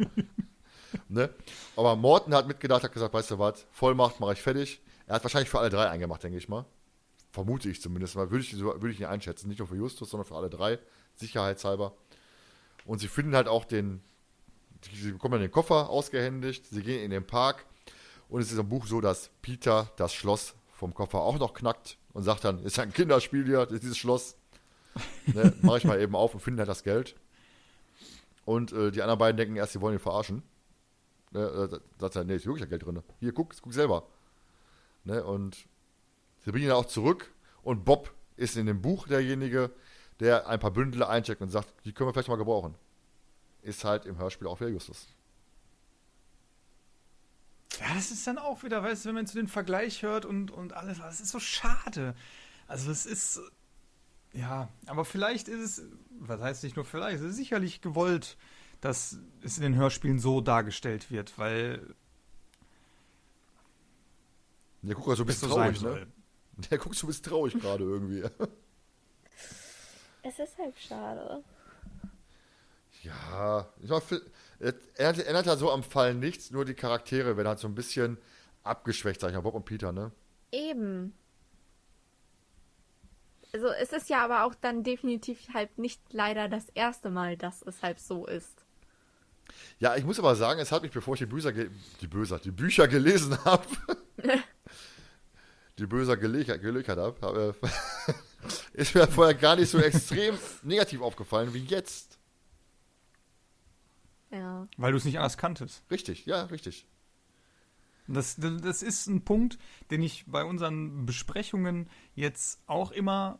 [1.09, 1.31] ne?
[1.77, 4.81] Aber Morten hat mitgedacht, hat gesagt, weißt du was, Vollmacht mache ich fertig.
[5.06, 6.65] Er hat wahrscheinlich für alle drei eingemacht, denke ich mal.
[7.32, 8.31] Vermute ich zumindest mal.
[8.31, 9.48] Würde ich, würde ich ihn einschätzen.
[9.48, 10.78] Nicht nur für Justus, sondern für alle drei.
[11.16, 11.94] Sicherheitshalber.
[12.85, 14.01] Und sie finden halt auch den,
[14.93, 17.66] sie bekommen dann den Koffer ausgehändigt, sie gehen in den Park
[18.28, 21.99] und es ist im Buch so, dass Peter das Schloss vom Koffer auch noch knackt
[22.13, 24.37] und sagt dann, ist ja ein Kinderspiel hier, dieses Schloss.
[25.27, 27.17] ne, Mache ich mal eben auf und finde halt das Geld.
[28.45, 30.45] Und äh, die anderen beiden denken erst, sie wollen ihn verarschen.
[31.33, 33.03] Ne, äh, sagt er, nee, ist wirklich Geld drin.
[33.19, 34.07] Hier, guck, guck selber.
[35.03, 35.67] Ne, und
[36.45, 37.33] sie bringen ihn auch zurück
[37.63, 39.73] und Bob ist in dem Buch derjenige,
[40.21, 42.77] der ein paar Bündel eincheckt und sagt, die können wir vielleicht mal gebrauchen.
[43.63, 45.09] Ist halt im Hörspiel auch wieder Justus.
[47.81, 50.51] Ja, das ist dann auch wieder, weißt du, wenn man zu den Vergleich hört und,
[50.51, 52.15] und alles, das ist so schade.
[52.66, 53.40] Also es ist,
[54.32, 55.82] ja, aber vielleicht ist es,
[56.19, 58.36] was heißt nicht nur vielleicht, es ist sicherlich gewollt,
[58.81, 61.95] dass es in den Hörspielen so dargestellt wird, weil
[64.82, 66.07] der guckt so ein bisschen traurig, ne?
[66.70, 68.23] Der guckt so ein bisschen traurig gerade irgendwie.
[70.23, 71.43] Es ist halt schade.
[73.03, 74.03] Ja, ich mach,
[74.60, 78.18] er ändert ja so am Fall nichts, nur die Charaktere werden halt so ein bisschen
[78.64, 80.10] abgeschwächt, sag ich mal, Bob und Peter, ne?
[80.51, 81.14] Eben.
[83.52, 87.62] Also es ist ja aber auch dann definitiv halt nicht leider das erste Mal, dass
[87.62, 88.64] es halt so ist.
[89.78, 92.51] Ja, ich muss aber sagen, es hat mich, bevor ich die Bücher, die Böser, die
[92.51, 93.66] Bücher gelesen habe,
[95.78, 97.55] die Böser gelöchert habe,
[98.74, 102.18] ist mir vorher gar nicht so extrem negativ aufgefallen wie jetzt.
[104.31, 104.67] Ja.
[104.77, 105.83] Weil du es nicht anders kanntest.
[105.91, 106.87] Richtig, ja, richtig.
[108.07, 109.59] Das, das ist ein Punkt,
[109.91, 113.39] den ich bei unseren Besprechungen jetzt auch immer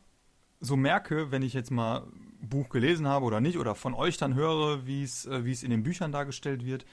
[0.60, 2.06] so merke, wenn ich jetzt mal
[2.40, 5.62] Buch gelesen habe oder nicht, oder von euch dann höre, wie es äh, wie es
[5.62, 6.85] in den Büchern dargestellt wird.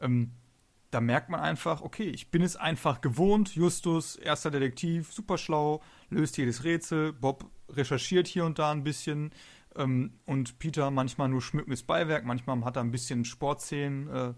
[0.00, 0.32] Ähm,
[0.90, 3.54] da merkt man einfach, okay, ich bin es einfach gewohnt.
[3.54, 7.12] Justus, erster Detektiv, super schlau, löst jedes Rätsel.
[7.12, 9.30] Bob recherchiert hier und da ein bisschen.
[9.80, 14.08] Ähm, und Peter manchmal nur schmückendes Beiwerk, manchmal hat er ein bisschen Sportszenen.
[14.08, 14.34] Äh,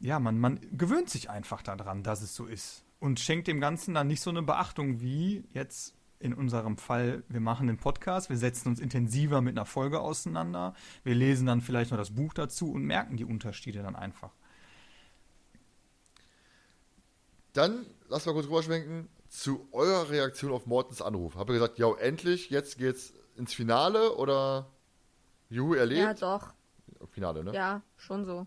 [0.00, 2.84] ja, man, man gewöhnt sich einfach daran, dass es so ist.
[3.00, 7.40] Und schenkt dem Ganzen dann nicht so eine Beachtung wie jetzt in unserem Fall, wir
[7.40, 10.74] machen den Podcast, wir setzen uns intensiver mit einer Folge auseinander,
[11.04, 14.32] wir lesen dann vielleicht noch das Buch dazu und merken die Unterschiede dann einfach
[17.58, 21.34] dann lass mal kurz rüberschwenken zu eurer Reaktion auf Mortens Anruf.
[21.36, 24.70] Ihr gesagt, ja, endlich, jetzt geht's ins Finale oder
[25.48, 26.00] Juhu erlebt?
[26.00, 26.54] Ja, doch.
[27.10, 27.54] Finale, ne?
[27.54, 28.46] Ja, schon so.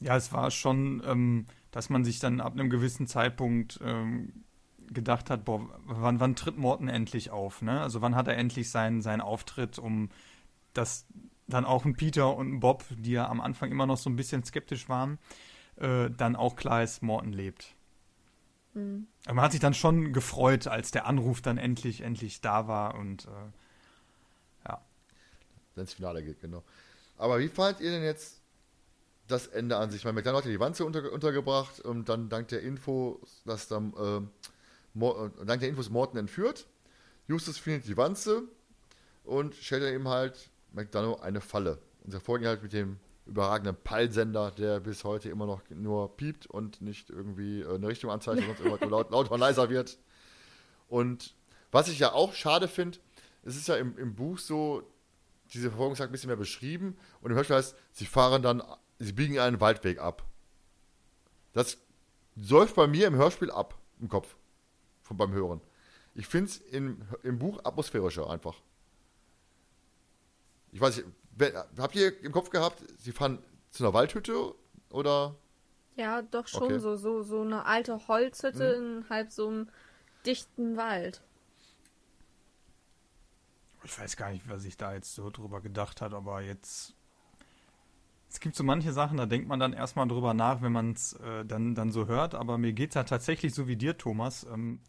[0.00, 4.44] Ja, es war schon, ähm, dass man sich dann ab einem gewissen Zeitpunkt ähm,
[4.88, 7.62] gedacht hat, boah, wann, wann tritt Morten endlich auf?
[7.62, 7.80] Ne?
[7.80, 10.10] Also wann hat er endlich seinen, seinen Auftritt, um
[10.74, 11.06] dass
[11.48, 14.16] dann auch ein Peter und ein Bob, die ja am Anfang immer noch so ein
[14.16, 15.18] bisschen skeptisch waren,
[15.76, 17.75] äh, dann auch klar ist, Morten lebt.
[18.76, 19.06] Mhm.
[19.26, 23.24] Man hat sich dann schon gefreut, als der Anruf dann endlich, endlich da war und
[23.24, 24.82] äh, ja.
[25.74, 26.62] Wenn es Finale geht, genau.
[27.16, 28.42] Aber wie fandet ihr denn jetzt
[29.28, 30.00] das Ende an sich?
[30.00, 33.66] Ich meine, McDonald hat ja die Wanze unter, untergebracht und dann dank der Info, dass
[33.66, 36.66] dann äh, dank der Infos Morten entführt.
[37.28, 38.42] Justus findet die Wanze
[39.24, 41.78] und stellt dann eben halt McDonough eine Falle.
[42.04, 46.46] Und sie folgen halt mit dem überragenden Pallsender, der bis heute immer noch nur piept
[46.46, 49.98] und nicht irgendwie äh, eine Richtung anzeigt, sonst immer laut, lauter und leiser wird.
[50.88, 51.34] Und
[51.72, 52.98] was ich ja auch schade finde,
[53.42, 54.82] es ist ja im, im Buch so,
[55.52, 58.62] diese Verfolgungsjagd ein bisschen mehr beschrieben und im Hörspiel heißt, sie fahren dann,
[58.98, 60.24] sie biegen einen Waldweg ab.
[61.52, 61.78] Das
[62.36, 64.36] säuft bei mir im Hörspiel ab, im Kopf,
[65.02, 65.60] von, beim Hören.
[66.14, 68.56] Ich finde es im, im Buch atmosphärischer einfach.
[70.72, 71.08] Ich weiß nicht,
[71.78, 74.54] habt ihr im Kopf gehabt, sie fahren zu einer Waldhütte
[74.90, 75.36] oder?
[75.96, 76.78] Ja, doch schon okay.
[76.78, 78.98] so, so, so eine alte Holzhütte hm.
[78.98, 79.68] in halb so einem
[80.24, 81.22] dichten Wald.
[83.84, 86.94] Ich weiß gar nicht, was ich da jetzt so drüber gedacht hat, aber jetzt.
[88.28, 91.12] Es gibt so manche Sachen, da denkt man dann erstmal drüber nach, wenn man es
[91.14, 94.44] äh, dann, dann so hört, aber mir geht es ja tatsächlich so wie dir, Thomas.
[94.44, 94.80] Ähm,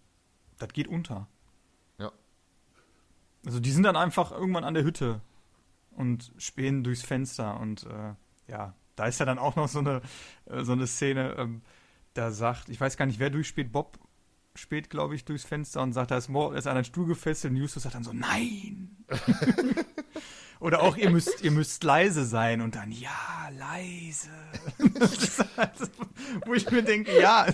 [0.57, 1.27] das geht unter.
[1.99, 2.11] Ja.
[3.45, 5.21] Also die sind dann einfach irgendwann an der Hütte
[5.97, 8.13] und spähen durchs Fenster und äh,
[8.51, 10.01] ja, da ist ja dann auch noch so eine,
[10.45, 11.61] äh, so eine Szene, ähm,
[12.13, 13.99] da sagt, ich weiß gar nicht, wer durchspäht, Bob
[14.55, 17.51] spät, glaube ich, durchs Fenster und sagt, da ist, Mord, ist an einen Stuhl gefesselt
[17.51, 18.97] und Justus sagt dann so, nein!
[20.59, 24.31] Oder auch, ihr müsst, ihr müsst leise sein und dann, ja, leise.
[25.55, 25.73] halt,
[26.47, 27.45] wo ich mir denke, ja.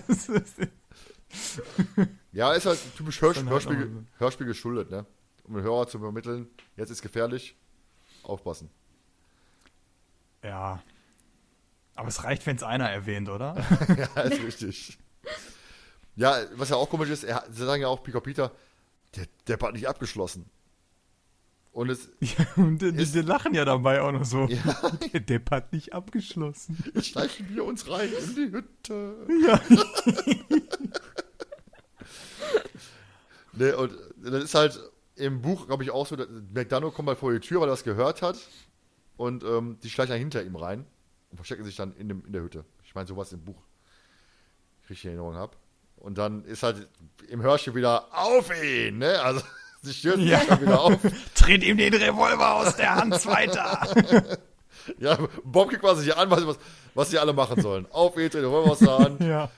[2.32, 5.06] ja, ist halt typisch Hörspiel, halt Hörspiel, Hörspiel geschuldet, ne?
[5.44, 6.48] Um den Hörer zu übermitteln,
[6.78, 7.58] jetzt ist gefährlich,
[8.24, 8.70] aufpassen.
[10.44, 10.82] Ja.
[11.96, 13.56] Aber es reicht, wenn es einer erwähnt, oder?
[14.16, 14.98] ja, ist richtig.
[16.16, 18.52] Ja, was ja auch komisch ist, er, sie sagen ja auch, Pika Peter,
[19.16, 20.50] der, der hat nicht abgeschlossen.
[21.72, 22.10] Und es.
[22.20, 24.46] Ja, und die, ist, die, lachen ja dabei auch noch so.
[24.46, 24.92] Ja.
[25.14, 26.78] Der Depp hat nicht abgeschlossen.
[26.94, 29.28] Jetzt schleichen wir uns rein in die Hütte.
[29.46, 29.60] Ja.
[33.54, 34.80] ne, und das ist halt
[35.16, 36.16] im Buch, glaube ich, auch so,
[36.54, 38.38] McDonough kommt mal vor die Tür, weil er das gehört hat.
[39.16, 40.86] Und ähm, die schleichen hinter ihm rein
[41.30, 42.66] und verstecken sich dann in, dem, in der Hütte.
[42.84, 43.62] Ich meine, sowas im Buch,
[44.90, 45.56] richtig in Erinnerung habe.
[45.98, 46.88] Und dann ist halt
[47.30, 49.22] im Hörspiel wieder auf ihn, ne?
[49.22, 49.42] Also
[49.82, 50.40] sie stürzen ja.
[50.40, 50.98] sich wieder auf.
[51.36, 53.88] Tritt ihm den Revolver aus der Hand weiter.
[55.00, 56.58] ja, Bob kriegt quasi hier an, was,
[56.94, 57.86] was sie alle machen sollen.
[57.92, 59.22] Auf ihn, den Revolver aus der Hand.
[59.22, 59.50] Ja.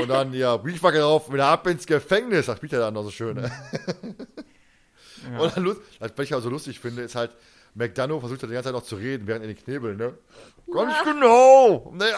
[0.00, 3.36] Und dann, ja, Briefmarke drauf, wieder ab ins Gefängnis, sagt Peter dann noch so schön.
[3.36, 3.50] Ne?
[5.30, 5.38] Ja.
[5.40, 7.32] Und dann, was ich auch so lustig finde, ist halt,
[7.74, 10.14] McDonough versucht ja die ganze Zeit noch zu reden, während er den Knebel, ne?
[10.72, 11.12] Ganz ja.
[11.12, 11.92] genau!
[11.94, 12.10] Ne,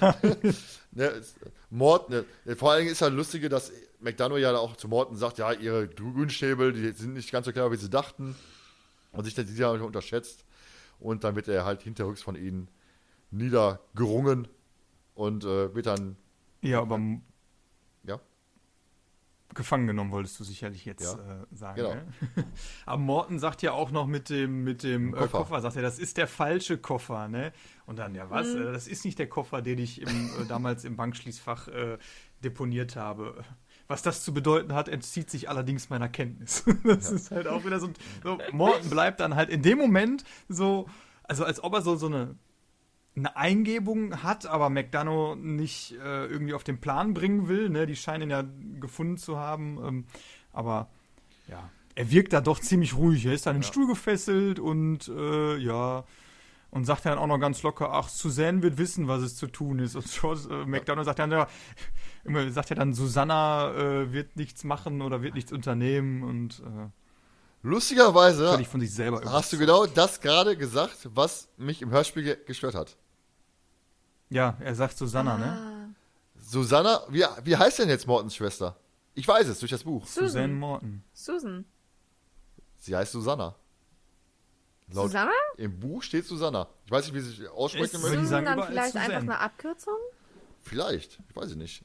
[0.00, 0.14] ja.
[0.92, 1.22] ne,
[1.70, 2.24] Mord, ne,
[2.56, 5.88] vor allen Dingen ist halt lustige, dass McDonough ja auch zu Morten sagt, ja, ihre
[5.88, 8.34] Grünschnäbel, die sind nicht ganz so klar, wie sie dachten.
[9.12, 10.44] Und sich dann die ja unterschätzt.
[10.98, 12.68] Und dann wird er halt hinterrücks von ihnen
[13.30, 14.48] niedergerungen
[15.14, 16.16] und äh, wird dann.
[16.62, 16.98] Ja, aber
[19.54, 21.42] gefangen genommen, wolltest du sicherlich jetzt ja.
[21.42, 21.76] äh, sagen.
[21.76, 21.94] Genau.
[21.94, 22.04] Ne?
[22.86, 25.24] Aber Morten sagt ja auch noch mit dem, mit dem Koffer.
[25.24, 25.60] Äh, Koffer.
[25.60, 27.52] sagt er, das ist der falsche Koffer, ne?
[27.86, 28.68] Und dann, ja was, mhm.
[28.68, 31.98] Äh, das ist nicht der Koffer, den ich im, äh, damals im Bankschließfach äh,
[32.42, 33.44] deponiert habe.
[33.88, 36.64] Was das zu bedeuten hat, entzieht sich allerdings meiner Kenntnis.
[36.84, 37.16] das ja.
[37.16, 37.90] ist halt auch wieder so,
[38.22, 40.88] so, Morten bleibt dann halt in dem Moment so,
[41.24, 42.36] also als ob er so, so eine
[43.14, 47.68] eine Eingebung hat, aber McDonough nicht äh, irgendwie auf den Plan bringen will.
[47.68, 47.86] Ne?
[47.86, 48.44] Die scheinen ihn ja
[48.80, 49.78] gefunden zu haben.
[49.84, 50.04] Ähm,
[50.52, 50.88] aber
[51.48, 53.26] ja, er wirkt da doch ziemlich ruhig.
[53.26, 53.68] Er ist an den ja.
[53.68, 56.04] Stuhl gefesselt und äh, ja,
[56.70, 59.78] und sagt dann auch noch ganz locker, ach, Suzanne wird wissen, was es zu tun
[59.78, 59.94] ist.
[59.94, 61.46] Und George, äh, McDonough sagt dann, ja,
[62.24, 66.88] immer sagt ja dann, Susanna äh, wird nichts machen oder wird nichts unternehmen und äh,
[67.64, 72.74] Lustigerweise von sich selber hast du genau das gerade gesagt, was mich im Hörspiel gestört
[72.74, 72.96] hat.
[74.32, 75.44] Ja, er sagt Susanna, ne?
[75.44, 75.54] ah.
[75.54, 75.94] ne?
[76.38, 78.76] Susanna, wie, wie heißt denn jetzt Mortens Schwester?
[79.14, 80.06] Ich weiß es durch das Buch.
[80.06, 81.04] Susan, Susan Morton.
[81.12, 81.64] Susan.
[82.78, 83.54] Sie heißt Susanna.
[84.88, 85.32] Laut Susanna?
[85.58, 86.66] Im Buch steht Susanna.
[86.86, 88.20] Ich weiß nicht, wie sie sich aussprechen möchte.
[88.20, 89.98] Susan dann vielleicht einfach eine Abkürzung?
[90.62, 91.84] Vielleicht, ich weiß es nicht.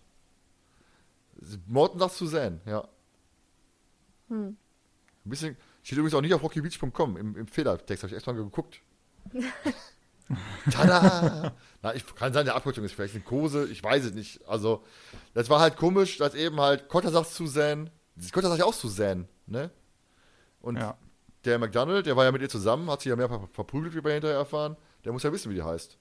[1.67, 2.87] Morten sagt Suzanne, ja.
[4.29, 4.57] Hm.
[5.25, 8.79] Ein bisschen, steht übrigens auch nicht auf rockybeach.com, im, im Fehlertext, habe ich extra geguckt.
[10.71, 11.53] Tada!
[11.81, 14.47] Na, ich kann sein, der Abkürzung ist vielleicht eine Kose, ich weiß es nicht.
[14.47, 14.83] Also,
[15.33, 17.91] das war halt komisch, dass eben halt Kotter sagt Suzanne,
[18.31, 19.71] Kotter sagt ja auch Suzanne, ne?
[20.59, 20.97] Und ja.
[21.45, 24.11] der McDonald, der war ja mit ihr zusammen, hat sie ja mehr verprügelt, wie wir
[24.11, 24.75] hinterher erfahren.
[25.05, 25.97] Der muss ja wissen, wie die heißt.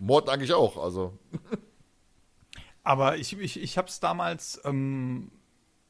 [0.00, 1.18] Morten eigentlich auch, also.
[2.82, 5.32] Aber ich, ich, ich habe es damals ähm,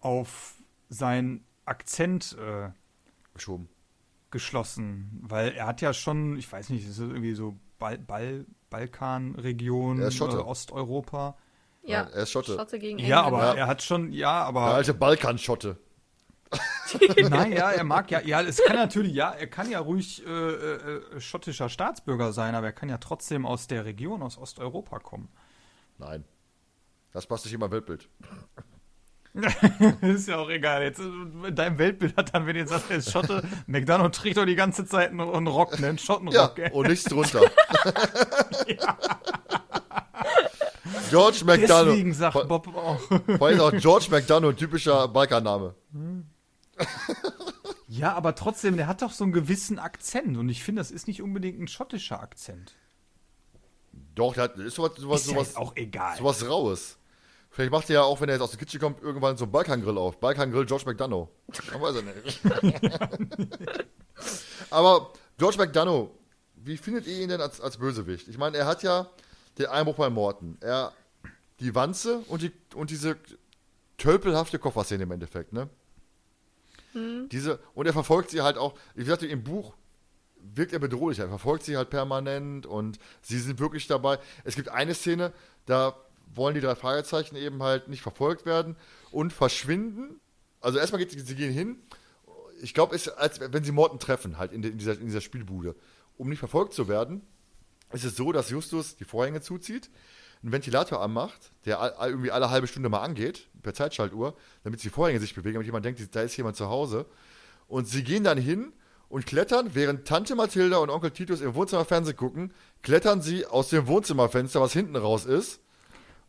[0.01, 0.55] auf
[0.89, 2.71] seinen Akzent äh,
[3.35, 3.69] geschoben.
[4.35, 10.03] Geschlossen, weil er hat ja schon, ich weiß nicht, ist irgendwie so Bal Bal Balkanregion,
[10.03, 11.37] äh, Osteuropa.
[11.85, 12.57] Ja, er ist Schotte.
[12.57, 13.55] Schotte gegen ja, aber ja.
[13.55, 14.67] er hat schon, ja, aber.
[14.67, 15.79] Der alte Balkanschotte.
[17.31, 20.31] Nein, ja, er mag ja, ja, es kann natürlich, ja, er kann ja ruhig äh,
[20.31, 25.29] äh, schottischer Staatsbürger sein, aber er kann ja trotzdem aus der Region, aus Osteuropa kommen.
[25.99, 26.25] Nein.
[27.13, 28.09] Das passt nicht immer Weltbild.
[30.03, 30.83] ist ja auch egal.
[30.83, 34.45] Jetzt in deinem Weltbild hat dann, wenn ihr sagt, er ist Schotte, McDonald trägt doch
[34.45, 35.89] die ganze Zeit einen Rock, ne?
[35.89, 36.59] Einen Schottenrock.
[36.59, 37.43] Ja, und nichts drunter.
[38.67, 38.99] ja.
[41.11, 41.89] George McDonald.
[41.89, 43.01] Deswegen sagt Bob auch.
[43.39, 45.75] Vor allem auch George McDonald, typischer Balkanname.
[47.89, 51.07] Ja, aber trotzdem, der hat doch so einen gewissen Akzent und ich finde, das ist
[51.07, 52.75] nicht unbedingt ein schottischer Akzent.
[54.15, 56.17] Doch, der hat, ist sowas, sowas, ist sowas, auch egal.
[56.17, 56.99] sowas Raues.
[57.55, 59.53] Vielleicht macht er ja auch, wenn er jetzt aus der Kitchen kommt, irgendwann so einen
[59.53, 60.19] Balkangrill auf.
[60.19, 61.29] Balkangrill George McDonough.
[61.71, 62.41] Man weiß er nicht.
[64.71, 66.11] Aber George McDonough,
[66.57, 68.27] wie findet ihr ihn denn als, als Bösewicht?
[68.27, 69.09] Ich meine, er hat ja
[69.57, 70.59] den Einbruch bei Morten.
[70.63, 70.93] Er,
[71.61, 73.17] die Wanze und, die, und diese
[73.99, 75.71] tölpelhafte Kofferszene im Endeffekt, ne?
[76.93, 77.29] Mhm.
[77.29, 79.75] Diese, und er verfolgt sie halt auch, wie gesagt, im Buch
[80.39, 81.21] wirkt er bedrohlich.
[81.21, 84.19] Er verfolgt sie halt permanent und sie sind wirklich dabei.
[84.43, 85.33] Es gibt eine Szene,
[85.67, 85.95] da
[86.35, 88.77] wollen die drei Fragezeichen eben halt nicht verfolgt werden
[89.11, 90.21] und verschwinden.
[90.61, 91.79] Also erstmal geht sie gehen hin.
[92.63, 95.75] Ich glaube, es als wenn sie Morten treffen, halt in, in, dieser, in dieser Spielbude.
[96.17, 97.23] Um nicht verfolgt zu werden,
[97.93, 99.91] ist es so, dass Justus die Vorhänge zuzieht,
[100.43, 105.21] einen Ventilator anmacht, der irgendwie alle halbe Stunde mal angeht, per Zeitschaltuhr, damit die Vorhänge
[105.21, 107.07] sich bewegen, damit jemand denkt, da ist jemand zu Hause.
[107.67, 108.73] Und sie gehen dann hin
[109.09, 112.53] und klettern, während Tante Mathilda und Onkel Titus im Wohnzimmer Fernsehen gucken,
[112.83, 115.61] klettern sie aus dem Wohnzimmerfenster, was hinten raus ist,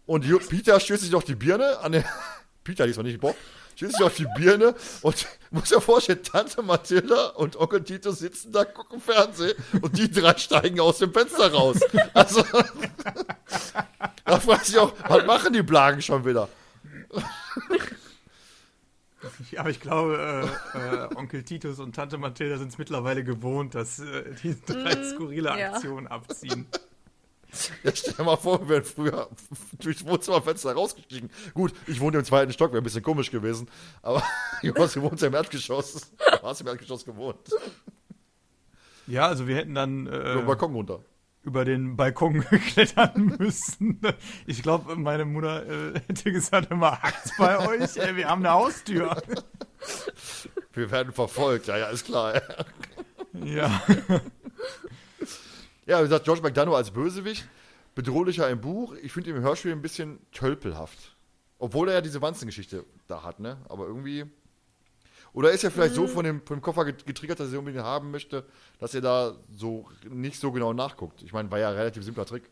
[0.06, 2.03] und Peter stößt sich auf die Birne an den.
[2.64, 3.36] Peter diesmal nicht Bob.
[3.76, 8.52] Stößt sich auf die Birne und muss ja vorstellen, Tante Mathilda und Onkel Tito sitzen
[8.52, 11.80] da, gucken Fernsehen und die drei steigen aus dem Fenster raus.
[12.14, 12.44] Also,
[14.26, 16.48] da fragt sich auch, was machen die Blagen schon wieder?
[19.52, 23.76] Ja, aber ich glaube, äh, äh, Onkel Titus und Tante Mathilda sind es mittlerweile gewohnt,
[23.76, 26.11] dass äh, die drei mhm, skurrile Aktionen ja.
[26.11, 26.68] abziehen.
[27.84, 29.30] Ja, stell dir mal vor, wir wären früher
[29.80, 31.30] durchs Wohnzimmerfenster rausgestiegen.
[31.53, 33.69] Gut, ich wohne im zweiten Stock, wäre ein bisschen komisch gewesen.
[34.02, 34.23] Aber
[34.61, 36.11] Jonas, du wohnst ja im Erdgeschoss.
[36.41, 37.40] Du hast im Erdgeschoss gewohnt.
[39.07, 40.06] Ja, also wir hätten dann.
[40.06, 40.99] Äh, über den Balkon runter.
[41.44, 43.99] Über den Balkon klettern müssen.
[44.45, 48.53] Ich glaube, meine Mutter äh, hätte gesagt: immer hackt's bei euch, ey, wir haben eine
[48.53, 49.22] Haustür.
[50.73, 52.36] Wir werden verfolgt, ja, ja, ist klar.
[52.36, 52.65] Ja.
[53.44, 53.82] Ja,
[55.86, 57.48] wie gesagt, George McDonough als Bösewicht,
[57.94, 58.94] bedrohlicher im Buch.
[59.02, 61.16] Ich finde ihn im Hörspiel ein bisschen tölpelhaft.
[61.60, 63.57] Obwohl er ja diese Wanzengeschichte da hat, ne?
[63.70, 64.26] Aber irgendwie.
[65.32, 65.95] Oder ist er vielleicht mhm.
[65.98, 68.45] so von dem, von dem Koffer getriggert, dass er unbedingt haben möchte,
[68.80, 71.22] dass er da so nicht so genau nachguckt?
[71.24, 72.49] Ich meine, war ja ein relativ simpler Trick.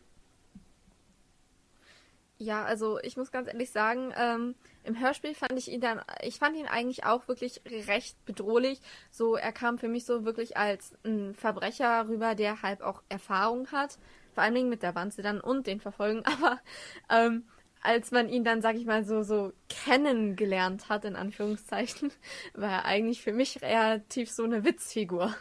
[2.38, 6.38] Ja, also ich muss ganz ehrlich sagen, ähm, im Hörspiel fand ich ihn dann, ich
[6.38, 8.80] fand ihn eigentlich auch wirklich recht bedrohlich.
[9.10, 13.70] So, er kam für mich so wirklich als ein Verbrecher rüber, der halb auch Erfahrung
[13.70, 13.98] hat.
[14.32, 16.24] Vor allen Dingen mit der Wanze dann und den Verfolgen.
[16.24, 16.60] Aber
[17.08, 17.44] ähm,
[17.82, 22.10] als man ihn dann, sag ich mal, so, so kennengelernt hat, in Anführungszeichen,
[22.54, 25.34] war er eigentlich für mich relativ so eine Witzfigur.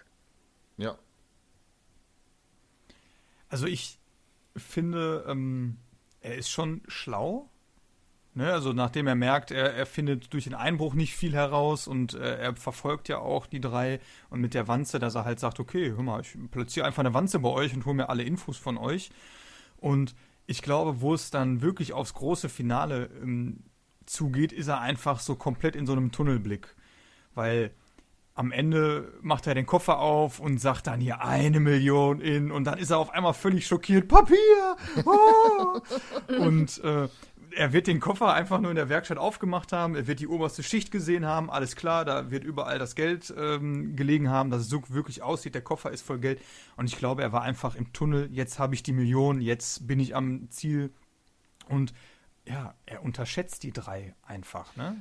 [0.77, 0.99] Ja.
[3.49, 3.99] Also ich
[4.55, 5.77] finde, ähm,
[6.23, 7.49] er ist schon schlau.
[8.33, 8.51] Ne?
[8.51, 12.37] Also nachdem er merkt, er, er findet durch den Einbruch nicht viel heraus und äh,
[12.37, 15.91] er verfolgt ja auch die drei und mit der Wanze, dass er halt sagt, okay,
[15.91, 18.77] hör mal, ich platziere einfach eine Wanze bei euch und hole mir alle Infos von
[18.77, 19.11] euch.
[19.77, 20.15] Und
[20.47, 23.63] ich glaube, wo es dann wirklich aufs große Finale ähm,
[24.05, 26.75] zugeht, ist er einfach so komplett in so einem Tunnelblick.
[27.35, 27.71] Weil
[28.35, 32.63] am Ende macht er den Koffer auf und sagt dann hier eine Million in und
[32.63, 34.07] dann ist er auf einmal völlig schockiert.
[34.07, 34.75] Papier!
[35.05, 35.79] Oh!
[36.39, 37.07] und äh,
[37.55, 40.63] er wird den Koffer einfach nur in der Werkstatt aufgemacht haben, er wird die oberste
[40.63, 44.69] Schicht gesehen haben, alles klar, da wird überall das Geld ähm, gelegen haben, dass es
[44.69, 46.41] so wirklich aussieht, der Koffer ist voll Geld.
[46.75, 49.99] Und ich glaube, er war einfach im Tunnel, jetzt habe ich die Million, jetzt bin
[49.99, 50.91] ich am Ziel
[51.69, 51.93] Und
[52.45, 54.97] ja, er unterschätzt die drei einfach, ne?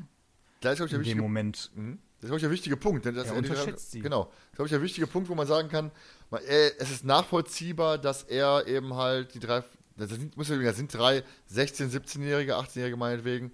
[0.61, 1.73] Da ist, ich, In dem Moment.
[1.75, 1.99] Mhm.
[2.23, 3.05] Das ist, glaube ich, der wichtige Punkt.
[3.05, 4.01] Denn das Er die unterschätzt sie.
[4.01, 4.27] Genau.
[4.27, 5.90] Das ist, glaube ich, der wichtige Punkt, wo man sagen kann,
[6.31, 9.65] man, er, es ist nachvollziehbar, dass er eben halt die drei,
[9.97, 13.51] das sind, muss ich sagen, das sind drei 16-, 17-Jährige, 18-Jährige meinetwegen.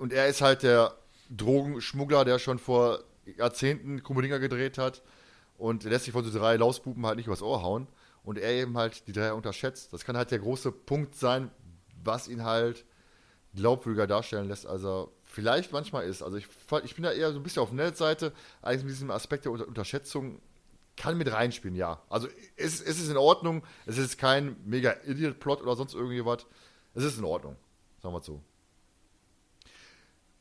[0.00, 0.96] Und er ist halt der
[1.30, 5.00] Drogenschmuggler, der schon vor Jahrzehnten Kummelinga gedreht hat
[5.56, 7.86] und lässt sich von so drei Lausbuben halt nicht übers Ohr hauen.
[8.24, 9.92] Und er eben halt die drei unterschätzt.
[9.92, 11.52] Das kann halt der große Punkt sein,
[12.02, 12.84] was ihn halt
[13.54, 15.08] glaubwürdiger darstellen lässt, als er
[15.38, 16.20] vielleicht manchmal ist.
[16.20, 16.48] Also ich,
[16.82, 19.68] ich bin da eher so ein bisschen auf Netzseite, eigentlich mit diesem Aspekt der Unter
[19.68, 20.40] Unterschätzung
[20.96, 22.02] kann mit reinspielen, ja.
[22.08, 26.44] Also es, es ist in Ordnung, es ist kein mega Idiot-Plot oder sonst irgendwie was.
[26.94, 27.54] Es ist in Ordnung,
[28.02, 28.42] sagen wir so.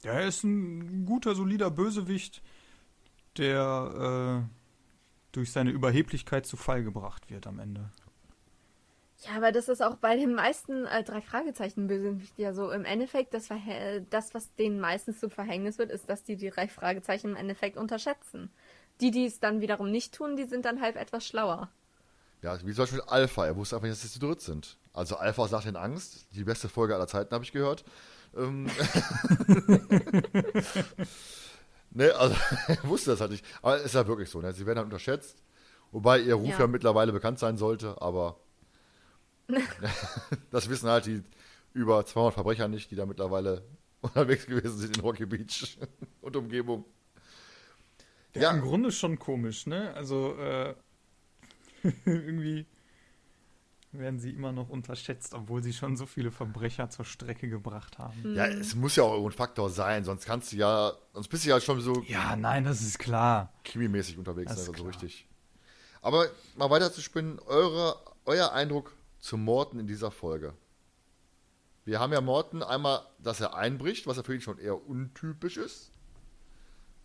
[0.02, 2.42] Ja, er ist ein guter, solider Bösewicht,
[3.38, 4.50] der äh,
[5.32, 7.92] durch seine Überheblichkeit zu Fall gebracht wird am Ende.
[9.26, 12.70] Ja, aber das ist auch bei den meisten äh, drei Fragezeichen Bösewicht ja so.
[12.72, 13.50] Im Endeffekt, das,
[14.10, 17.78] das, was denen meistens zum Verhängnis wird, ist, dass die die drei Fragezeichen im Endeffekt
[17.78, 18.52] unterschätzen.
[19.02, 21.70] Die, die es dann wiederum nicht tun, die sind dann halt etwas schlauer.
[22.44, 24.78] Ja, wie zum Beispiel Alpha, er wusste einfach nicht, dass sie zu dritt sind.
[24.94, 27.84] Also Alpha sagt in Angst, die beste Folge aller Zeiten, habe ich gehört.
[28.36, 28.66] Ähm
[31.92, 32.36] ne, also
[32.68, 33.46] er wusste das halt nicht.
[33.64, 34.54] Aber es ist ja wirklich so, ne?
[34.54, 35.42] sie werden halt unterschätzt.
[35.92, 36.60] Wobei ihr Ruf ja.
[36.60, 36.68] Ja.
[36.68, 38.40] mittlerweile bekannt sein sollte, aber
[40.52, 41.24] das wissen halt die
[41.74, 43.64] über 200 Verbrecher nicht, die da mittlerweile
[44.02, 45.78] unterwegs gewesen sind in Rocky Beach
[46.22, 46.86] und Umgebung.
[48.36, 48.52] Ja, Ja.
[48.52, 49.94] im Grunde schon komisch, ne?
[49.96, 50.76] Also äh,
[52.06, 52.66] irgendwie
[53.94, 58.36] werden sie immer noch unterschätzt, obwohl sie schon so viele Verbrecher zur Strecke gebracht haben.
[58.36, 61.46] Ja, es muss ja auch irgendwo ein Faktor sein, sonst kannst du ja, sonst bist
[61.46, 63.54] du ja schon so Ja, nein, das ist klar.
[63.64, 65.02] Kimi-mäßig unterwegs, Das ne, ist also so klar.
[65.02, 65.28] richtig.
[66.02, 67.96] Aber mal weiter zu spinnen, eure,
[68.26, 70.54] euer Eindruck zu Morten in dieser Folge.
[71.86, 75.58] Wir haben ja Morten einmal, dass er einbricht, was ja für ihn schon eher untypisch
[75.58, 75.92] ist.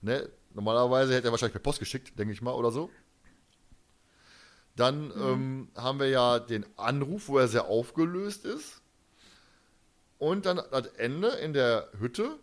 [0.01, 0.29] Ne?
[0.55, 2.91] Normalerweise hätte er wahrscheinlich per Post geschickt, denke ich mal, oder so.
[4.75, 8.81] Dann ähm, haben wir ja den Anruf, wo er sehr aufgelöst ist.
[10.19, 12.39] Und dann das Ende in der Hütte,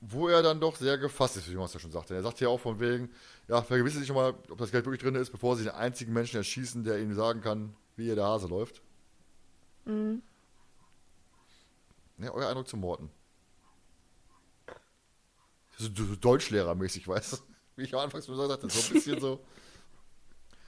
[0.00, 2.14] wo er dann doch sehr gefasst ist, wie Jonas ja schon sagte.
[2.14, 3.10] Er sagt ja auch von wegen,
[3.48, 6.12] ja, vergewisse sich schon mal, ob das Geld wirklich drin ist, bevor sie den einzigen
[6.12, 8.82] Menschen erschießen, der ihnen sagen kann, wie hier der Hase läuft.
[9.84, 10.22] Mhm.
[12.18, 13.10] Ja, euer Eindruck zu Morten.
[15.78, 17.36] So, Deutschlehrermäßig, weißt du?
[17.76, 19.44] Wie ich am Anfang schon gesagt hatte, so ein bisschen so.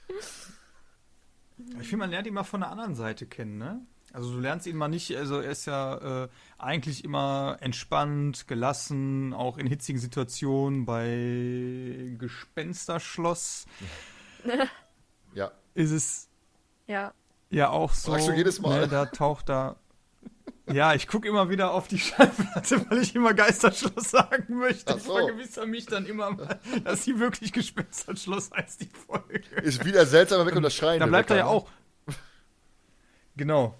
[1.79, 3.85] Ich finde, man lernt ihn mal von der anderen Seite kennen, ne?
[4.11, 6.29] Also du lernst ihn mal nicht, also er ist ja äh,
[6.59, 13.65] eigentlich immer entspannt, gelassen, auch in hitzigen Situationen bei Gespensterschloss
[15.33, 15.51] Ja.
[15.73, 16.29] ist es
[16.85, 17.13] Ja.
[17.53, 18.11] Ja auch so.
[18.11, 18.81] Fragst du jedes Mal?
[18.81, 19.75] Ne, da taucht da.
[20.71, 24.93] Ja, ich gucke immer wieder auf die Schallplatte, weil ich immer Geisterschloss sagen möchte.
[24.93, 25.13] Ach Ich so.
[25.17, 29.41] vergewissere mich dann immer mal, dass sie wirklich Gespensterschloss heißt, die Folge.
[29.61, 31.01] Ist wieder seltsamer weg und das Schreien.
[31.01, 31.69] Da bleibt er ja auch.
[33.35, 33.75] Genau.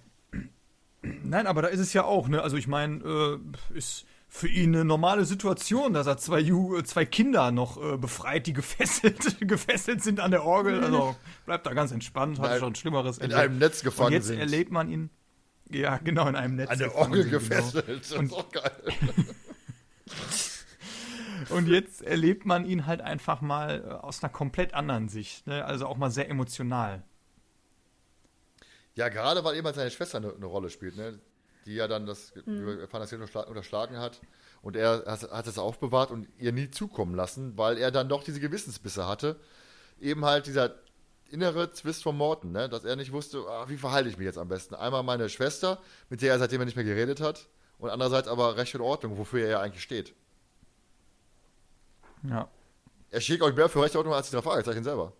[1.01, 2.41] Nein, aber da ist es ja auch, ne?
[2.41, 3.39] Also ich meine,
[3.73, 4.05] äh, ist
[4.35, 8.53] für ihn eine normale Situation, dass er zwei, Ju zwei Kinder noch äh, befreit, die
[8.53, 10.84] gefesselt, gefesselt sind an der Orgel.
[10.84, 11.15] Also
[11.45, 13.39] bleibt da ganz entspannt, hat schon Schlimmeres In erlebt.
[13.39, 14.39] einem Netz Und gefangen jetzt sind.
[14.39, 15.11] erlebt man ihn.
[15.69, 16.72] Ja, genau, in einem Netz.
[16.72, 17.38] An der Orgel genau.
[17.38, 17.85] gefesselt.
[17.88, 18.72] Das Und- ist auch geil.
[21.49, 25.45] Und jetzt erlebt man ihn halt einfach mal äh, aus einer komplett anderen Sicht.
[25.45, 25.64] Ne?
[25.64, 27.03] Also auch mal sehr emotional.
[28.95, 31.19] Ja, gerade weil eben halt seine Schwester eine, eine Rolle spielt, ne?
[31.65, 34.19] Die ja dann das, wie wir erfahren, das Kind unterschla- unterschlagen hat.
[34.61, 38.23] Und er hat, hat es aufbewahrt und ihr nie zukommen lassen, weil er dann doch
[38.23, 39.38] diese Gewissensbisse hatte.
[39.99, 40.76] Eben halt dieser
[41.30, 42.69] innere Zwist von Morten, ne?
[42.69, 44.76] Dass er nicht wusste, ah, wie verhalte ich mich jetzt am besten.
[44.76, 45.80] Einmal meine Schwester,
[46.10, 47.48] mit der er seitdem er nicht mehr geredet hat.
[47.80, 50.14] Und andererseits aber Recht und Ordnung, wofür er ja eigentlich steht.
[52.23, 52.48] Ja.
[53.10, 55.14] Er steht, glaube ich, mehr für Recht und Ordnung als die drei Fragezeichen selber.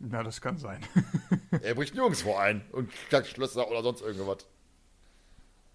[0.00, 0.84] Ja, das kann sein.
[1.62, 4.46] Er bricht nirgendwo ein und knackt Schlösser oder sonst irgendwas.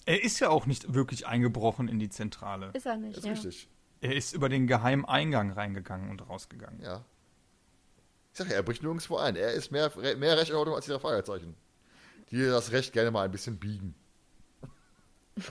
[0.05, 2.69] Er ist ja auch nicht wirklich eingebrochen in die Zentrale.
[2.73, 3.33] Ist er nicht, Das ist ja.
[3.33, 3.69] richtig.
[4.01, 6.81] Er ist über den geheimen Eingang reingegangen und rausgegangen.
[6.81, 7.05] Ja.
[8.31, 9.35] Ich sag ja, er bricht nirgendwo ein.
[9.35, 11.55] Er ist mehr, mehr Recht in Ordnung als die drei Fragezeichen.
[12.31, 13.93] Die das Recht gerne mal ein bisschen biegen.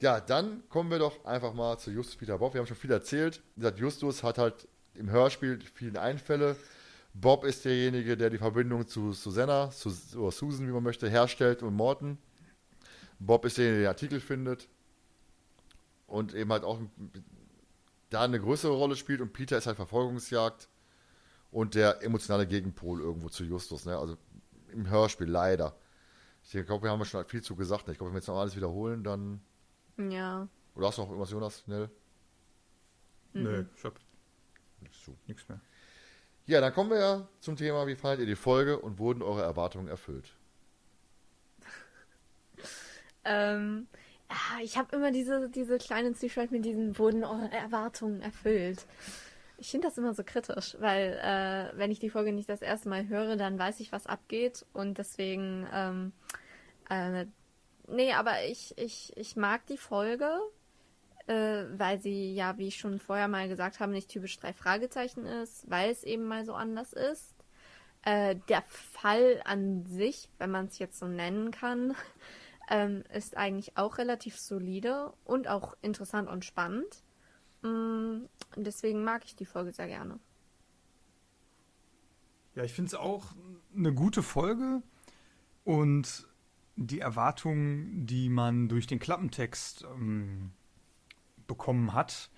[0.00, 2.54] ja, dann kommen wir doch einfach mal zu Justus Peter Bob.
[2.54, 3.42] Wir haben schon viel erzählt.
[3.76, 4.66] Justus hat halt
[4.98, 6.56] im Hörspiel viele Einfälle.
[7.14, 11.62] Bob ist derjenige, der die Verbindung zu Susanna, zu, oder Susan, wie man möchte, herstellt
[11.62, 12.18] und Morton.
[13.18, 14.68] Bob ist derjenige, der den Artikel findet.
[16.06, 16.80] Und eben halt auch
[18.10, 20.68] da eine größere Rolle spielt und Peter ist halt Verfolgungsjagd
[21.50, 23.84] und der emotionale Gegenpol irgendwo zu Justus.
[23.84, 23.98] Ne?
[23.98, 24.16] Also
[24.72, 25.76] im Hörspiel, leider.
[26.42, 27.88] Ich glaube, wir haben schon viel zu gesagt.
[27.88, 29.40] Ich glaube, wenn wir jetzt noch alles wiederholen, dann.
[29.98, 30.48] Ja.
[30.74, 31.90] Oder hast du noch irgendwas, Jonas, schnell?
[33.34, 33.84] Nö, ich
[34.78, 35.60] hab Nichts nichts mehr.
[36.46, 39.42] Ja, dann kommen wir ja zum Thema, wie fandet ihr die Folge und wurden eure
[39.42, 40.34] Erwartungen erfüllt?
[43.24, 43.88] Ähm,
[44.30, 48.86] ja, ich habe immer diese, diese kleinen Zwiespalt mit diesen, wurden eure Erwartungen erfüllt.
[49.58, 52.88] Ich finde das immer so kritisch, weil äh, wenn ich die Folge nicht das erste
[52.88, 56.12] Mal höre, dann weiß ich, was abgeht und deswegen, ähm,
[56.88, 57.26] äh,
[57.88, 60.40] nee, aber ich, ich, ich mag die Folge,
[61.28, 65.26] äh, weil sie ja, wie ich schon vorher mal gesagt habe, nicht typisch drei Fragezeichen
[65.26, 67.34] ist, weil es eben mal so anders ist.
[68.02, 71.94] Äh, der Fall an sich, wenn man es jetzt so nennen kann,
[72.70, 77.02] ähm, ist eigentlich auch relativ solide und auch interessant und spannend.
[77.62, 78.24] Mm,
[78.56, 80.18] deswegen mag ich die Folge sehr gerne.
[82.54, 83.34] Ja, ich finde es auch
[83.76, 84.82] eine gute Folge
[85.64, 86.26] und
[86.76, 90.52] die Erwartungen, die man durch den Klappentext ähm,
[91.48, 92.30] bekommen hat,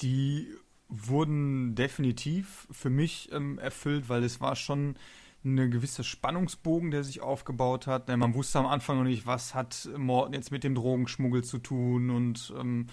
[0.00, 0.48] die
[0.88, 4.96] wurden definitiv für mich ähm, erfüllt, weil es war schon
[5.44, 8.08] eine gewisse Spannungsbogen, der sich aufgebaut hat.
[8.08, 12.10] Man wusste am Anfang noch nicht, was hat Morten jetzt mit dem Drogenschmuggel zu tun
[12.10, 12.86] und ähm,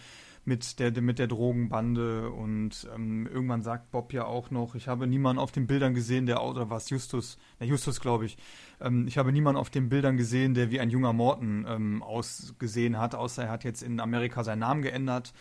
[0.49, 2.29] mit der, mit der Drogenbande.
[2.31, 6.25] Und ähm, irgendwann sagt Bob ja auch noch, ich habe niemanden auf den Bildern gesehen,
[6.25, 8.37] der, oder was, Justus, na, Justus glaube ich,
[8.81, 12.97] ähm, ich habe niemanden auf den Bildern gesehen, der wie ein junger Morten ähm, ausgesehen
[12.97, 15.33] hat, außer er hat jetzt in Amerika seinen Namen geändert.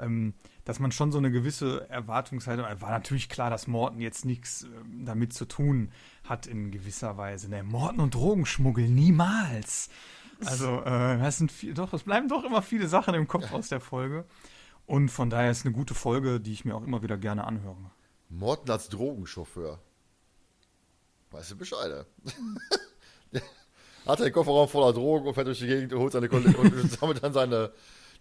[0.00, 4.64] Ähm, dass man schon so eine gewisse Erwartungshaltung, war natürlich klar, dass Morten jetzt nichts
[4.64, 5.90] ähm, damit zu tun
[6.24, 7.48] hat in gewisser Weise.
[7.48, 9.88] Ne, Morten und Drogenschmuggel niemals.
[10.44, 13.68] Also, äh, das sind viel, doch, es bleiben doch immer viele Sachen im Kopf aus
[13.68, 14.24] der Folge.
[14.86, 17.90] Und von daher ist eine gute Folge, die ich mir auch immer wieder gerne anhöre.
[18.30, 19.78] Morten als Drogenchauffeur.
[21.30, 22.06] Weißt du Bescheid?
[23.34, 23.40] ey?
[24.06, 26.90] Hat den Kofferraum voller Drogen und fährt durch die Gegend und holt seine Kollegen und
[26.98, 27.72] sammelt dann seine,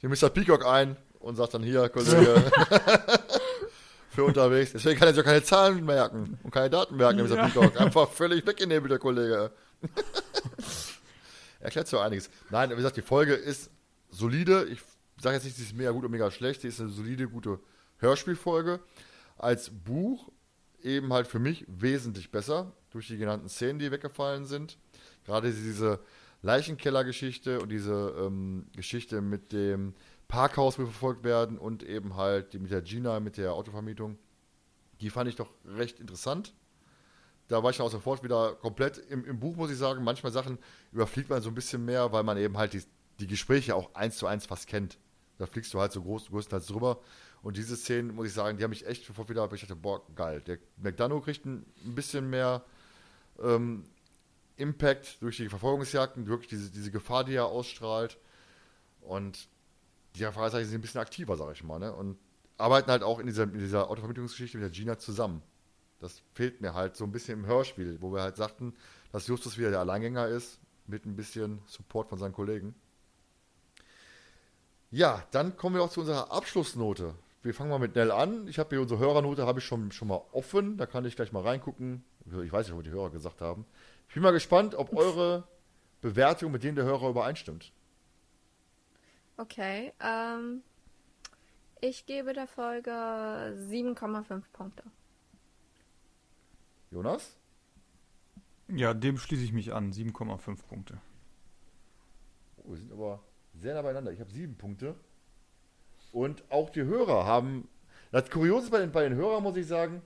[0.01, 0.29] den Mr.
[0.29, 2.51] Peacock ein und sagt dann hier, Kollege,
[4.09, 4.73] für unterwegs.
[4.73, 7.35] Deswegen kann er sich auch keine Zahlen merken und keine Daten merken, der Mr.
[7.35, 7.47] Ja.
[7.47, 7.79] Peacock.
[7.79, 9.51] Einfach völlig weggenebelt, der Kollege.
[11.59, 12.29] Erklärt so einiges.
[12.49, 13.69] Nein, wie gesagt, die Folge ist
[14.09, 14.65] solide.
[14.65, 14.79] Ich
[15.19, 16.61] sage jetzt nicht, sie ist mega gut oder mega schlecht.
[16.61, 17.59] Sie ist eine solide, gute
[17.97, 18.79] Hörspielfolge.
[19.37, 20.31] Als Buch
[20.81, 24.77] eben halt für mich wesentlich besser durch die genannten Szenen, die weggefallen sind.
[25.25, 25.99] Gerade diese
[26.41, 29.93] Leichenkellergeschichte und diese ähm, Geschichte mit dem
[30.27, 34.17] Parkhaus, wo wir verfolgt werden und eben halt die mit der Gina, mit der Autovermietung.
[35.01, 36.53] Die fand ich doch recht interessant.
[37.47, 40.03] Da war ich dann auch sofort wieder komplett im, im Buch, muss ich sagen.
[40.03, 40.57] Manchmal Sachen
[40.91, 42.83] überfliegt man so ein bisschen mehr, weil man eben halt die,
[43.19, 44.97] die Gespräche auch eins zu eins fast kennt.
[45.37, 46.99] Da fliegst du halt so groß, größtenteils drüber.
[47.43, 50.01] Und diese Szenen, muss ich sagen, die haben mich echt sofort wieder, ich dachte, boah,
[50.15, 50.41] geil.
[50.41, 52.63] Der McDonough kriegt ein, ein bisschen mehr
[53.41, 53.85] ähm,
[54.57, 58.17] Impact durch die Verfolgungsjagden, wirklich diese, diese Gefahr, die er ausstrahlt.
[59.01, 59.47] Und
[60.15, 61.93] die Fragezeichen sind ein bisschen aktiver, sag ich mal, ne?
[61.93, 62.17] Und
[62.57, 65.43] arbeiten halt auch in dieser, in dieser Autovermittlungsgeschichte mit der Gina zusammen.
[65.99, 68.73] Das fehlt mir halt so ein bisschen im Hörspiel, wo wir halt sagten,
[69.11, 72.75] dass Justus wieder der Alleingänger ist, mit ein bisschen Support von seinen Kollegen.
[74.91, 77.13] Ja, dann kommen wir auch zu unserer Abschlussnote.
[77.43, 78.47] Wir fangen mal mit Nell an.
[78.47, 80.77] Ich habe hier unsere Hörernote, habe ich schon, schon mal offen.
[80.77, 82.03] Da kann ich gleich mal reingucken.
[82.25, 83.65] Ich weiß nicht, was die Hörer gesagt haben.
[84.07, 85.47] Ich bin mal gespannt, ob eure
[86.01, 87.71] Bewertung mit denen der Hörer übereinstimmt.
[89.37, 90.63] Okay, ähm,
[91.79, 94.83] ich gebe der Folge 7,5 Punkte.
[96.91, 97.35] Jonas?
[98.69, 99.91] Ja, dem schließe ich mich an.
[99.91, 100.99] 7,5 Punkte.
[102.57, 103.23] Oh, wir sind aber
[103.53, 104.11] sehr nah beieinander.
[104.11, 104.95] Ich habe sieben Punkte.
[106.11, 107.67] Und auch die Hörer haben.
[108.11, 110.01] Das Kuriose bei den, bei den Hörern, muss ich sagen,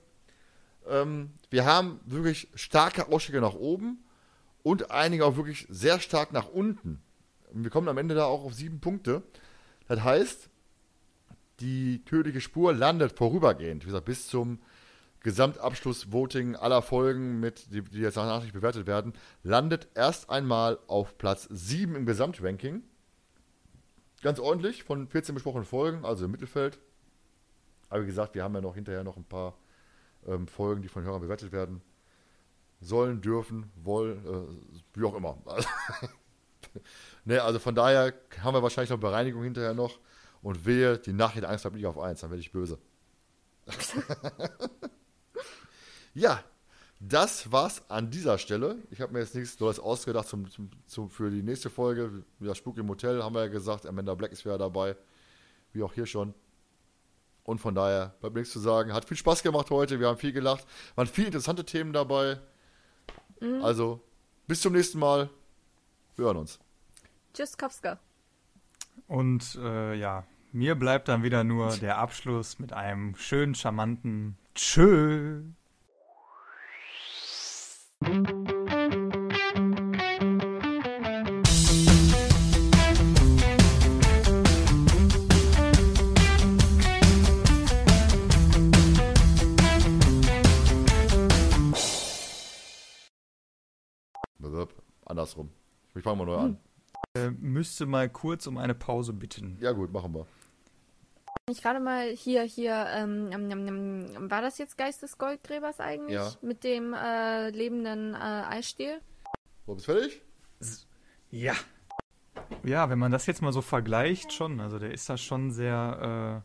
[0.88, 4.04] ähm, wir haben wirklich starke Ausschläge nach oben
[4.62, 7.00] und einige auch wirklich sehr stark nach unten.
[7.52, 9.22] Und wir kommen am Ende da auch auf sieben Punkte.
[9.86, 10.50] Das heißt,
[11.60, 14.58] die tödliche Spur landet vorübergehend, wie gesagt, bis zum
[15.22, 19.12] Gesamtabschluss-Voting aller Folgen, mit, die, die jetzt nicht bewertet werden,
[19.42, 22.82] landet erst einmal auf Platz 7 im Gesamtranking.
[24.22, 26.78] Ganz ordentlich von 14 besprochenen Folgen, also im Mittelfeld.
[27.88, 29.56] Aber wie gesagt, wir haben ja noch hinterher noch ein paar
[30.26, 31.82] ähm, Folgen, die von Hörern bewertet werden
[32.80, 35.38] sollen, dürfen, wollen, äh, wie auch immer.
[35.46, 35.68] Also,
[37.24, 38.12] ne, also von daher
[38.42, 39.98] haben wir wahrscheinlich noch Bereinigung hinterher noch.
[40.42, 42.78] Und wehe, die Nachricht Angst bleibt nicht auf 1, dann werde ich böse.
[46.14, 46.42] ja,
[47.00, 48.76] das war's an dieser Stelle.
[48.90, 52.24] Ich habe mir jetzt nichts Neues ausgedacht zum, zum, zum, für die nächste Folge.
[52.38, 53.86] Wieder Spuk im Hotel haben wir ja gesagt.
[53.86, 54.96] Amanda Black ist wieder dabei.
[55.72, 56.34] Wie auch hier schon.
[57.44, 58.92] Und von daher bleibt nichts zu sagen.
[58.92, 59.98] Hat viel Spaß gemacht heute.
[59.98, 60.64] Wir haben viel gelacht.
[60.94, 62.38] Waren viele interessante Themen dabei.
[63.62, 64.00] Also
[64.46, 65.28] bis zum nächsten Mal.
[66.14, 66.60] Wir hören uns.
[67.34, 67.98] Tschüss, Kowska.
[69.08, 75.42] Und äh, ja, mir bleibt dann wieder nur der Abschluss mit einem schönen, charmanten Tschö.
[95.12, 95.50] Andersrum.
[95.94, 96.58] Ich fange mal neu an.
[97.14, 99.56] Äh, müsste mal kurz um eine Pause bitten.
[99.60, 100.26] Ja gut, machen wir.
[101.52, 105.80] Ich gerade mal hier, hier, ähm, ähm, ähm, ähm, war das jetzt Geist des Goldgräbers
[105.80, 106.14] eigentlich?
[106.14, 106.32] Ja.
[106.40, 109.02] Mit dem äh, lebenden äh, Eisstiel?
[109.66, 110.22] So, bist fertig?
[111.30, 111.52] Ja.
[112.64, 114.60] Ja, wenn man das jetzt mal so vergleicht, schon.
[114.60, 116.42] Also der ist da schon sehr.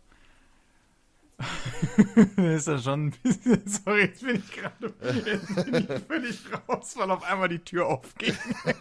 [1.40, 3.66] Äh, ist da schon ein bisschen.
[3.86, 4.94] Sorry, jetzt bin ich gerade
[5.26, 8.38] jetzt bin ich völlig raus, weil auf einmal die Tür aufgeht.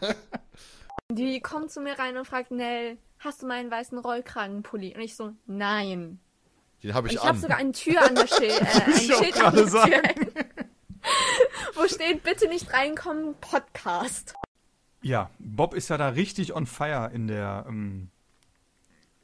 [1.10, 4.94] Die kommt zu mir rein und fragt, Nell, hast du meinen weißen Rollkragenpulli?
[4.94, 6.18] Und ich so, nein.
[6.82, 7.40] Den habe Und ich, ich habe an.
[7.40, 9.66] sogar eine Tür an der Schild, äh, ein ich Schild an der.
[9.66, 10.02] Tür.
[11.74, 14.35] Wo steht, bitte nicht reinkommen, Podcast.
[15.02, 18.09] Ja, Bob ist ja da richtig on fire in der, ähm,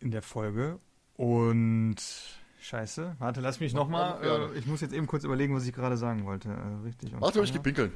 [0.00, 0.78] in der Folge.
[1.16, 1.96] Und
[2.60, 4.50] scheiße, warte, lass mich nochmal.
[4.54, 6.48] Äh, ich muss jetzt eben kurz überlegen, was ich gerade sagen wollte.
[6.50, 7.58] Äh, richtig on Warte, ich fire.
[7.58, 7.92] geh pinkeln.